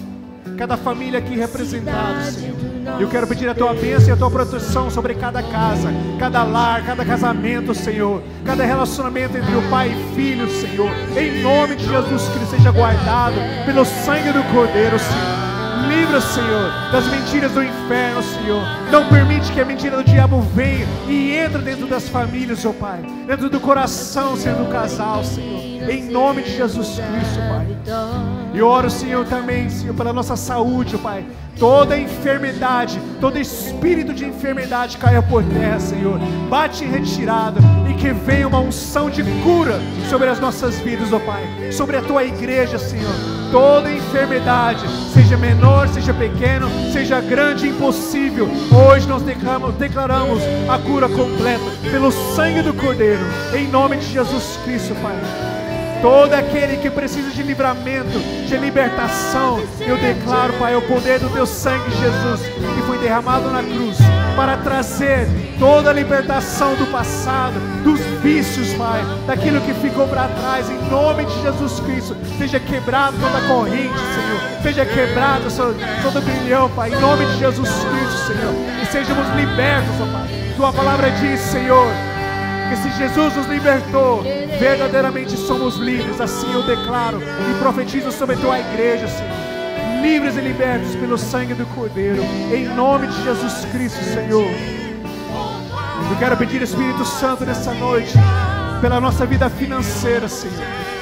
Cada 0.55 0.77
família 0.77 1.17
aqui 1.17 1.35
representada, 1.35 2.25
Senhor. 2.25 2.74
Eu 2.99 3.09
quero 3.09 3.27
pedir 3.27 3.49
a 3.49 3.55
tua 3.55 3.73
bênção 3.73 4.09
e 4.09 4.11
a 4.11 4.17
tua 4.17 4.29
proteção 4.29 4.89
sobre 4.89 5.15
cada 5.15 5.41
casa, 5.41 5.89
cada 6.19 6.43
lar, 6.43 6.85
cada 6.85 7.03
casamento, 7.03 7.73
Senhor. 7.73 8.21
Cada 8.43 8.63
relacionamento 8.63 9.37
entre 9.37 9.55
o 9.55 9.69
pai 9.69 9.89
e 9.89 10.15
filho, 10.15 10.49
Senhor. 10.49 10.89
Em 11.17 11.41
nome 11.41 11.75
de 11.75 11.85
Jesus 11.85 12.29
Cristo, 12.29 12.55
seja 12.55 12.71
guardado 12.71 13.35
pelo 13.65 13.83
sangue 13.85 14.31
do 14.31 14.43
Cordeiro, 14.53 14.97
Senhor 14.99 15.45
livra, 15.85 16.19
Senhor, 16.19 16.71
das 16.91 17.07
mentiras 17.07 17.51
do 17.51 17.63
inferno, 17.63 18.21
Senhor. 18.23 18.61
Não 18.91 19.07
permite 19.07 19.51
que 19.51 19.61
a 19.61 19.65
mentira 19.65 19.97
do 19.97 20.03
diabo 20.03 20.41
venha 20.41 20.85
e 21.07 21.33
entre 21.33 21.61
dentro 21.61 21.87
das 21.87 22.09
famílias, 22.09 22.65
oh 22.65 22.73
Pai. 22.73 23.01
Dentro 23.25 23.49
do 23.49 23.59
coração, 23.59 24.35
Senhor, 24.35 24.57
do 24.57 24.71
casal, 24.71 25.23
Senhor. 25.23 25.89
Em 25.89 26.03
nome 26.05 26.43
de 26.43 26.55
Jesus 26.55 26.99
Cristo, 26.99 27.39
Pai. 27.49 28.44
E 28.55 28.61
oro, 28.61 28.89
Senhor, 28.89 29.25
também, 29.25 29.69
Senhor, 29.69 29.93
pela 29.93 30.13
nossa 30.13 30.37
saúde, 30.37 30.97
Pai. 30.97 31.25
Toda 31.59 31.97
enfermidade, 31.97 33.01
todo 33.19 33.37
espírito 33.37 34.13
de 34.13 34.23
enfermidade 34.23 34.97
caia 34.97 35.21
por 35.21 35.43
terra, 35.43 35.77
Senhor. 35.77 36.17
Bate 36.49 36.85
em 36.85 36.87
retirada 36.89 37.59
e 37.89 37.93
que 37.95 38.13
venha 38.13 38.47
uma 38.47 38.61
unção 38.61 39.09
de 39.09 39.23
cura 39.43 39.77
sobre 40.09 40.29
as 40.29 40.39
nossas 40.39 40.79
vidas, 40.79 41.11
ó 41.11 41.19
Pai. 41.19 41.69
Sobre 41.73 41.97
a 41.97 42.01
tua 42.01 42.23
igreja, 42.23 42.79
Senhor. 42.79 43.13
Toda 43.51 43.91
enfermidade, 43.91 44.85
seja 45.13 45.35
menor, 45.35 45.89
seja 45.89 46.13
pequeno, 46.13 46.69
seja 46.93 47.19
grande, 47.19 47.67
impossível. 47.67 48.47
Hoje 48.71 49.05
nós 49.05 49.21
declaramos, 49.21 49.75
declaramos 49.75 50.41
a 50.69 50.79
cura 50.79 51.09
completa 51.09 51.89
pelo 51.91 52.09
sangue 52.09 52.61
do 52.61 52.73
Cordeiro. 52.73 53.25
Em 53.53 53.67
nome 53.67 53.97
de 53.97 54.05
Jesus 54.13 54.57
Cristo, 54.63 54.95
Pai. 55.01 55.15
Todo 56.01 56.33
aquele 56.33 56.77
que 56.77 56.89
precisa 56.89 57.31
de 57.31 57.41
livramento, 57.41 58.19
de 58.47 58.57
libertação, 58.57 59.59
eu 59.79 59.97
declaro, 59.97 60.53
Pai, 60.53 60.75
o 60.75 60.81
poder 60.83 61.19
do 61.19 61.29
teu 61.29 61.45
sangue, 61.45 61.89
Jesus, 61.91 62.41
que 62.75 62.81
foi 62.85 62.97
derramado 62.99 63.49
na 63.49 63.63
cruz, 63.63 63.97
para 64.35 64.57
trazer 64.57 65.27
toda 65.57 65.89
a 65.89 65.93
libertação 65.93 66.75
do 66.75 66.85
passado, 66.87 67.55
dos 67.83 67.99
vícios, 68.21 68.73
Pai, 68.73 69.01
daquilo 69.25 69.61
que 69.61 69.73
ficou 69.75 70.07
para 70.07 70.27
trás, 70.27 70.69
em 70.69 70.77
nome 70.89 71.25
de 71.25 71.41
Jesus 71.41 71.79
Cristo. 71.79 72.15
Seja 72.37 72.59
quebrado 72.59 73.17
toda 73.17 73.47
corrente, 73.47 73.97
Senhor, 73.97 74.61
seja 74.61 74.85
quebrado 74.85 75.45
todo 76.03 76.21
brilhão, 76.21 76.69
Pai, 76.69 76.89
em 76.93 76.99
nome 76.99 77.25
de 77.25 77.39
Jesus 77.39 77.69
Cristo, 77.69 78.27
Senhor, 78.27 78.53
e 78.83 78.85
sejamos 78.85 79.27
libertos, 79.35 79.95
ó 80.01 80.05
Pai. 80.11 80.45
Tua 80.55 80.71
palavra 80.71 81.09
diz, 81.11 81.39
Senhor, 81.39 81.87
que 82.69 82.75
se 82.77 82.89
Jesus 82.97 83.35
nos 83.35 83.47
libertou, 83.47 84.23
verdadeiramente 84.59 85.37
somos 85.37 85.77
livres. 85.77 86.19
Assim 86.19 86.51
eu 86.53 86.63
declaro 86.63 87.21
e 87.21 87.59
profetizo 87.59 88.11
sobre 88.11 88.35
a 88.35 88.37
tua 88.39 88.59
igreja, 88.59 89.07
Senhor. 89.07 90.01
Livres 90.01 90.37
e 90.37 90.41
libertos 90.41 90.95
pelo 90.95 91.17
sangue 91.17 91.53
do 91.53 91.65
Cordeiro, 91.67 92.21
em 92.53 92.65
nome 92.75 93.07
de 93.07 93.23
Jesus 93.23 93.65
Cristo, 93.71 94.03
Senhor. 94.03 94.47
Eu 96.11 96.17
quero 96.19 96.37
pedir, 96.37 96.61
Espírito 96.61 97.03
Santo, 97.03 97.43
nessa 97.43 97.73
noite, 97.73 98.13
pela 98.81 98.99
nossa 98.99 99.25
vida 99.25 99.49
financeira, 99.49 100.27
Senhor. 100.27 100.94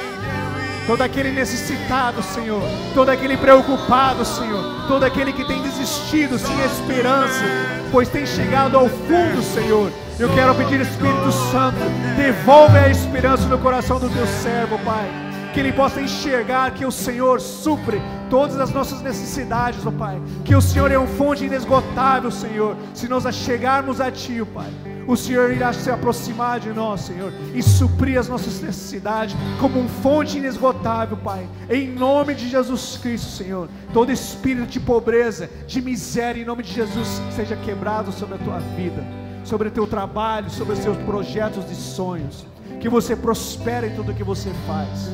Todo 0.86 1.00
aquele 1.00 1.30
necessitado, 1.30 2.22
Senhor. 2.22 2.62
Todo 2.92 3.08
aquele 3.08 3.38
preocupado, 3.38 4.24
Senhor. 4.24 4.86
Todo 4.86 5.04
aquele 5.04 5.32
que 5.32 5.44
tem 5.46 5.62
desistido 5.62 6.38
sem 6.38 6.54
esperança, 6.62 7.42
pois 7.90 8.08
tem 8.08 8.26
chegado 8.26 8.76
ao 8.76 8.88
fundo, 8.88 9.42
Senhor. 9.42 9.90
Eu 10.18 10.28
quero 10.34 10.54
pedir, 10.54 10.80
Espírito 10.80 11.32
Santo, 11.50 11.78
devolve 12.16 12.76
a 12.76 12.90
esperança 12.90 13.46
no 13.46 13.58
coração 13.58 13.98
do 13.98 14.10
teu 14.10 14.26
servo, 14.26 14.78
Pai. 14.80 15.08
Que 15.54 15.60
ele 15.60 15.72
possa 15.72 16.02
enxergar 16.02 16.72
que 16.72 16.84
o 16.84 16.92
Senhor 16.92 17.40
supre 17.40 18.02
todas 18.28 18.60
as 18.60 18.70
nossas 18.70 19.00
necessidades, 19.00 19.86
ó 19.86 19.90
Pai. 19.90 20.20
Que 20.44 20.54
o 20.54 20.60
Senhor 20.60 20.90
é 20.90 20.98
uma 20.98 21.06
fonte 21.06 21.44
inesgotável, 21.44 22.30
Senhor. 22.30 22.76
Se 22.92 23.08
nós 23.08 23.24
chegarmos 23.34 24.00
a 24.00 24.10
Ti, 24.10 24.42
ó 24.42 24.44
Pai 24.44 24.93
o 25.06 25.16
Senhor 25.16 25.50
irá 25.50 25.72
se 25.72 25.90
aproximar 25.90 26.60
de 26.60 26.70
nós, 26.70 27.02
Senhor, 27.02 27.32
e 27.54 27.62
suprir 27.62 28.18
as 28.18 28.28
nossas 28.28 28.60
necessidades 28.60 29.36
como 29.60 29.78
um 29.78 29.88
fonte 29.88 30.38
inesgotável, 30.38 31.16
Pai. 31.16 31.46
Em 31.68 31.88
nome 31.88 32.34
de 32.34 32.48
Jesus 32.48 32.98
Cristo, 33.00 33.30
Senhor. 33.30 33.68
Todo 33.92 34.12
espírito 34.12 34.66
de 34.66 34.80
pobreza, 34.80 35.50
de 35.66 35.80
miséria, 35.80 36.40
em 36.40 36.44
nome 36.44 36.62
de 36.62 36.72
Jesus, 36.72 37.20
seja 37.34 37.56
quebrado 37.56 38.12
sobre 38.12 38.36
a 38.36 38.38
tua 38.38 38.58
vida, 38.58 39.04
sobre 39.44 39.68
o 39.68 39.70
teu 39.70 39.86
trabalho, 39.86 40.50
sobre 40.50 40.74
os 40.74 40.78
teus 40.78 40.96
projetos 40.98 41.70
e 41.70 41.74
sonhos. 41.74 42.46
Que 42.80 42.88
você 42.88 43.14
prospere 43.14 43.88
em 43.88 43.94
tudo 43.94 44.12
o 44.12 44.14
que 44.14 44.24
você 44.24 44.50
faz. 44.66 45.10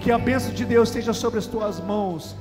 Que 0.00 0.10
a 0.10 0.18
bênção 0.18 0.52
de 0.52 0.64
Deus 0.64 0.88
esteja 0.88 1.14
sobre 1.14 1.38
as 1.38 1.46
tuas 1.46 1.80
mãos 1.80 2.36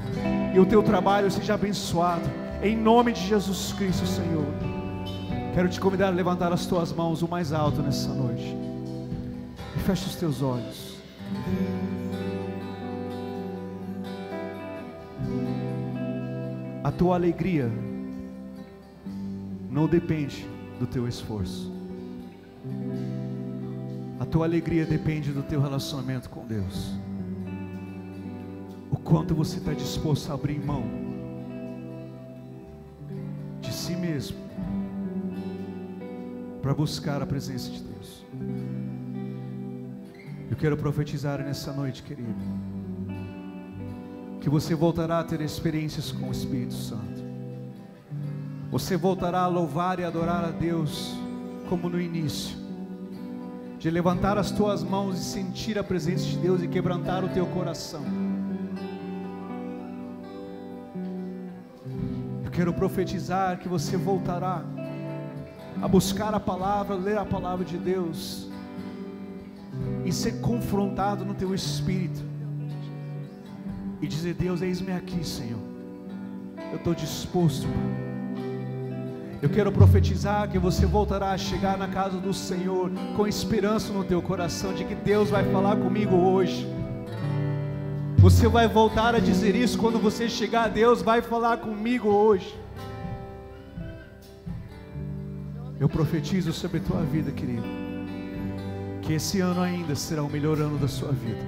e 0.53 0.59
o 0.59 0.65
teu 0.65 0.83
trabalho 0.83 1.31
seja 1.31 1.53
abençoado. 1.53 2.29
Em 2.61 2.75
nome 2.75 3.13
de 3.13 3.25
Jesus 3.25 3.73
Cristo, 3.77 4.05
Senhor. 4.05 4.72
Quero 5.53 5.69
te 5.69 5.79
convidar 5.79 6.07
a 6.07 6.09
levantar 6.09 6.51
as 6.51 6.65
tuas 6.65 6.91
mãos 6.91 7.21
o 7.21 7.27
mais 7.27 7.53
alto 7.53 7.79
nessa 7.83 8.11
noite. 8.11 8.57
E 9.75 9.79
feche 9.81 10.07
os 10.07 10.15
teus 10.15 10.41
olhos. 10.41 10.97
A 16.83 16.91
tua 16.91 17.15
alegria 17.15 17.71
não 19.69 19.87
depende 19.87 20.43
do 20.79 20.87
teu 20.87 21.07
esforço. 21.07 21.71
A 24.19 24.25
tua 24.25 24.47
alegria 24.47 24.87
depende 24.87 25.31
do 25.31 25.43
teu 25.43 25.61
relacionamento 25.61 26.31
com 26.31 26.47
Deus. 26.47 26.95
O 28.89 28.97
quanto 28.97 29.35
você 29.35 29.59
está 29.59 29.73
disposto 29.73 30.31
a 30.31 30.33
abrir 30.33 30.59
mão 30.59 30.83
de 33.61 33.71
si 33.71 33.95
mesmo 33.95 34.52
para 36.63 36.73
buscar 36.73 37.21
a 37.21 37.25
presença 37.25 37.69
de 37.69 37.83
Deus. 37.83 38.25
Eu 40.49 40.55
quero 40.55 40.77
profetizar 40.77 41.43
nessa 41.43 41.73
noite, 41.73 42.01
querido, 42.01 42.33
que 44.39 44.49
você 44.49 44.73
voltará 44.73 45.19
a 45.19 45.23
ter 45.25 45.41
experiências 45.41 46.13
com 46.13 46.29
o 46.29 46.31
Espírito 46.31 46.73
Santo. 46.73 47.21
Você 48.71 48.95
voltará 48.95 49.41
a 49.41 49.47
louvar 49.47 49.99
e 49.99 50.05
adorar 50.05 50.45
a 50.45 50.51
Deus 50.51 51.13
como 51.67 51.89
no 51.89 51.99
início, 51.99 52.55
de 53.77 53.91
levantar 53.91 54.37
as 54.37 54.49
tuas 54.49 54.83
mãos 54.83 55.19
e 55.19 55.23
sentir 55.23 55.77
a 55.77 55.83
presença 55.83 56.23
de 56.23 56.37
Deus 56.37 56.63
e 56.63 56.67
quebrantar 56.69 57.25
o 57.25 57.29
teu 57.29 57.45
coração. 57.47 58.05
Eu 62.45 62.51
quero 62.51 62.73
profetizar 62.73 63.59
que 63.59 63.67
você 63.67 63.97
voltará 63.97 64.63
a 65.83 65.87
buscar 65.87 66.33
a 66.33 66.39
palavra, 66.39 66.95
ler 66.95 67.17
a 67.17 67.25
palavra 67.25 67.65
de 67.65 67.77
Deus 67.77 68.47
e 70.05 70.13
ser 70.13 70.39
confrontado 70.39 71.25
no 71.25 71.33
teu 71.33 71.53
espírito 71.53 72.21
e 74.01 74.07
dizer: 74.07 74.33
Deus, 74.33 74.61
eis-me 74.61 74.93
aqui, 74.93 75.27
Senhor. 75.27 75.59
Eu 76.71 76.77
estou 76.77 76.95
disposto. 76.95 77.67
Eu 79.41 79.49
quero 79.49 79.73
profetizar 79.73 80.49
que 80.49 80.57
você 80.57 80.85
voltará 80.85 81.31
a 81.33 81.37
chegar 81.37 81.77
na 81.77 81.89
casa 81.89 82.17
do 82.17 82.33
Senhor 82.33 82.89
com 83.17 83.27
esperança 83.27 83.91
no 83.91 84.05
teu 84.05 84.21
coração 84.21 84.73
de 84.73 84.85
que 84.85 84.95
Deus 84.95 85.29
vai 85.29 85.43
falar 85.51 85.75
comigo 85.75 86.15
hoje. 86.15 86.65
Você 88.19 88.47
vai 88.47 88.69
voltar 88.69 89.15
a 89.15 89.19
dizer 89.19 89.53
isso 89.53 89.77
quando 89.77 89.99
você 89.99 90.29
chegar, 90.29 90.69
Deus 90.69 91.01
vai 91.01 91.21
falar 91.21 91.57
comigo 91.57 92.07
hoje. 92.07 92.62
Eu 95.83 95.89
profetizo 95.89 96.53
sobre 96.53 96.77
a 96.77 96.81
tua 96.81 97.03
vida, 97.03 97.29
querido, 97.29 97.67
que 99.01 99.11
esse 99.11 99.41
ano 99.41 99.59
ainda 99.59 99.93
será 99.95 100.23
o 100.23 100.29
melhor 100.29 100.57
ano 100.57 100.77
da 100.77 100.87
sua 100.87 101.11
vida. 101.11 101.45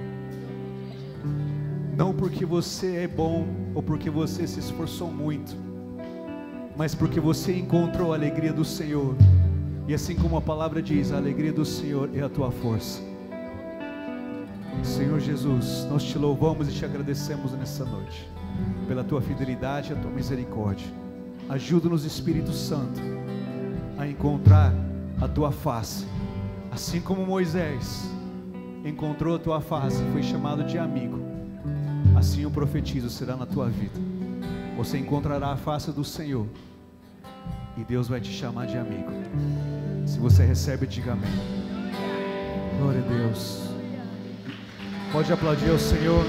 Não 1.96 2.12
porque 2.12 2.44
você 2.44 2.96
é 2.96 3.08
bom 3.08 3.46
ou 3.74 3.82
porque 3.82 4.10
você 4.10 4.46
se 4.46 4.60
esforçou 4.60 5.10
muito, 5.10 5.56
mas 6.76 6.94
porque 6.94 7.18
você 7.18 7.56
encontrou 7.56 8.12
a 8.12 8.16
alegria 8.16 8.52
do 8.52 8.62
Senhor. 8.62 9.16
E 9.88 9.94
assim 9.94 10.14
como 10.14 10.36
a 10.36 10.42
palavra 10.42 10.82
diz, 10.82 11.12
a 11.12 11.16
alegria 11.16 11.54
do 11.54 11.64
Senhor 11.64 12.10
é 12.14 12.20
a 12.20 12.28
tua 12.28 12.50
força. 12.50 13.00
Senhor 14.82 15.18
Jesus, 15.18 15.86
nós 15.88 16.04
te 16.04 16.18
louvamos 16.18 16.68
e 16.68 16.72
te 16.72 16.84
agradecemos 16.84 17.52
nessa 17.52 17.86
noite, 17.86 18.28
pela 18.86 19.02
tua 19.02 19.22
fidelidade 19.22 19.94
e 19.94 19.96
a 19.96 19.98
tua 19.98 20.10
misericórdia. 20.10 20.88
Ajuda-nos, 21.48 22.04
Espírito 22.04 22.52
Santo 22.52 23.00
a 23.98 24.06
encontrar 24.06 24.72
a 25.20 25.28
tua 25.28 25.50
face. 25.50 26.06
Assim 26.70 27.00
como 27.00 27.24
Moisés 27.24 28.10
encontrou 28.84 29.36
a 29.36 29.38
tua 29.38 29.60
face 29.60 30.02
foi 30.12 30.22
chamado 30.22 30.62
de 30.62 30.78
amigo, 30.78 31.18
assim 32.16 32.44
o 32.46 32.50
profetizo 32.50 33.10
será 33.10 33.36
na 33.36 33.46
tua 33.46 33.68
vida. 33.68 33.98
Você 34.76 34.98
encontrará 34.98 35.52
a 35.52 35.56
face 35.56 35.90
do 35.90 36.04
Senhor 36.04 36.46
e 37.76 37.84
Deus 37.84 38.08
vai 38.08 38.20
te 38.20 38.30
chamar 38.30 38.66
de 38.66 38.76
amigo. 38.76 39.10
Se 40.06 40.18
você 40.18 40.44
recebe, 40.44 40.86
diga 40.86 41.12
amém. 41.12 41.30
Glória 42.78 43.00
a 43.00 43.08
Deus. 43.08 43.70
Pode 45.12 45.32
aplaudir 45.32 45.70
ao 45.70 45.78
Senhor. 45.78 46.24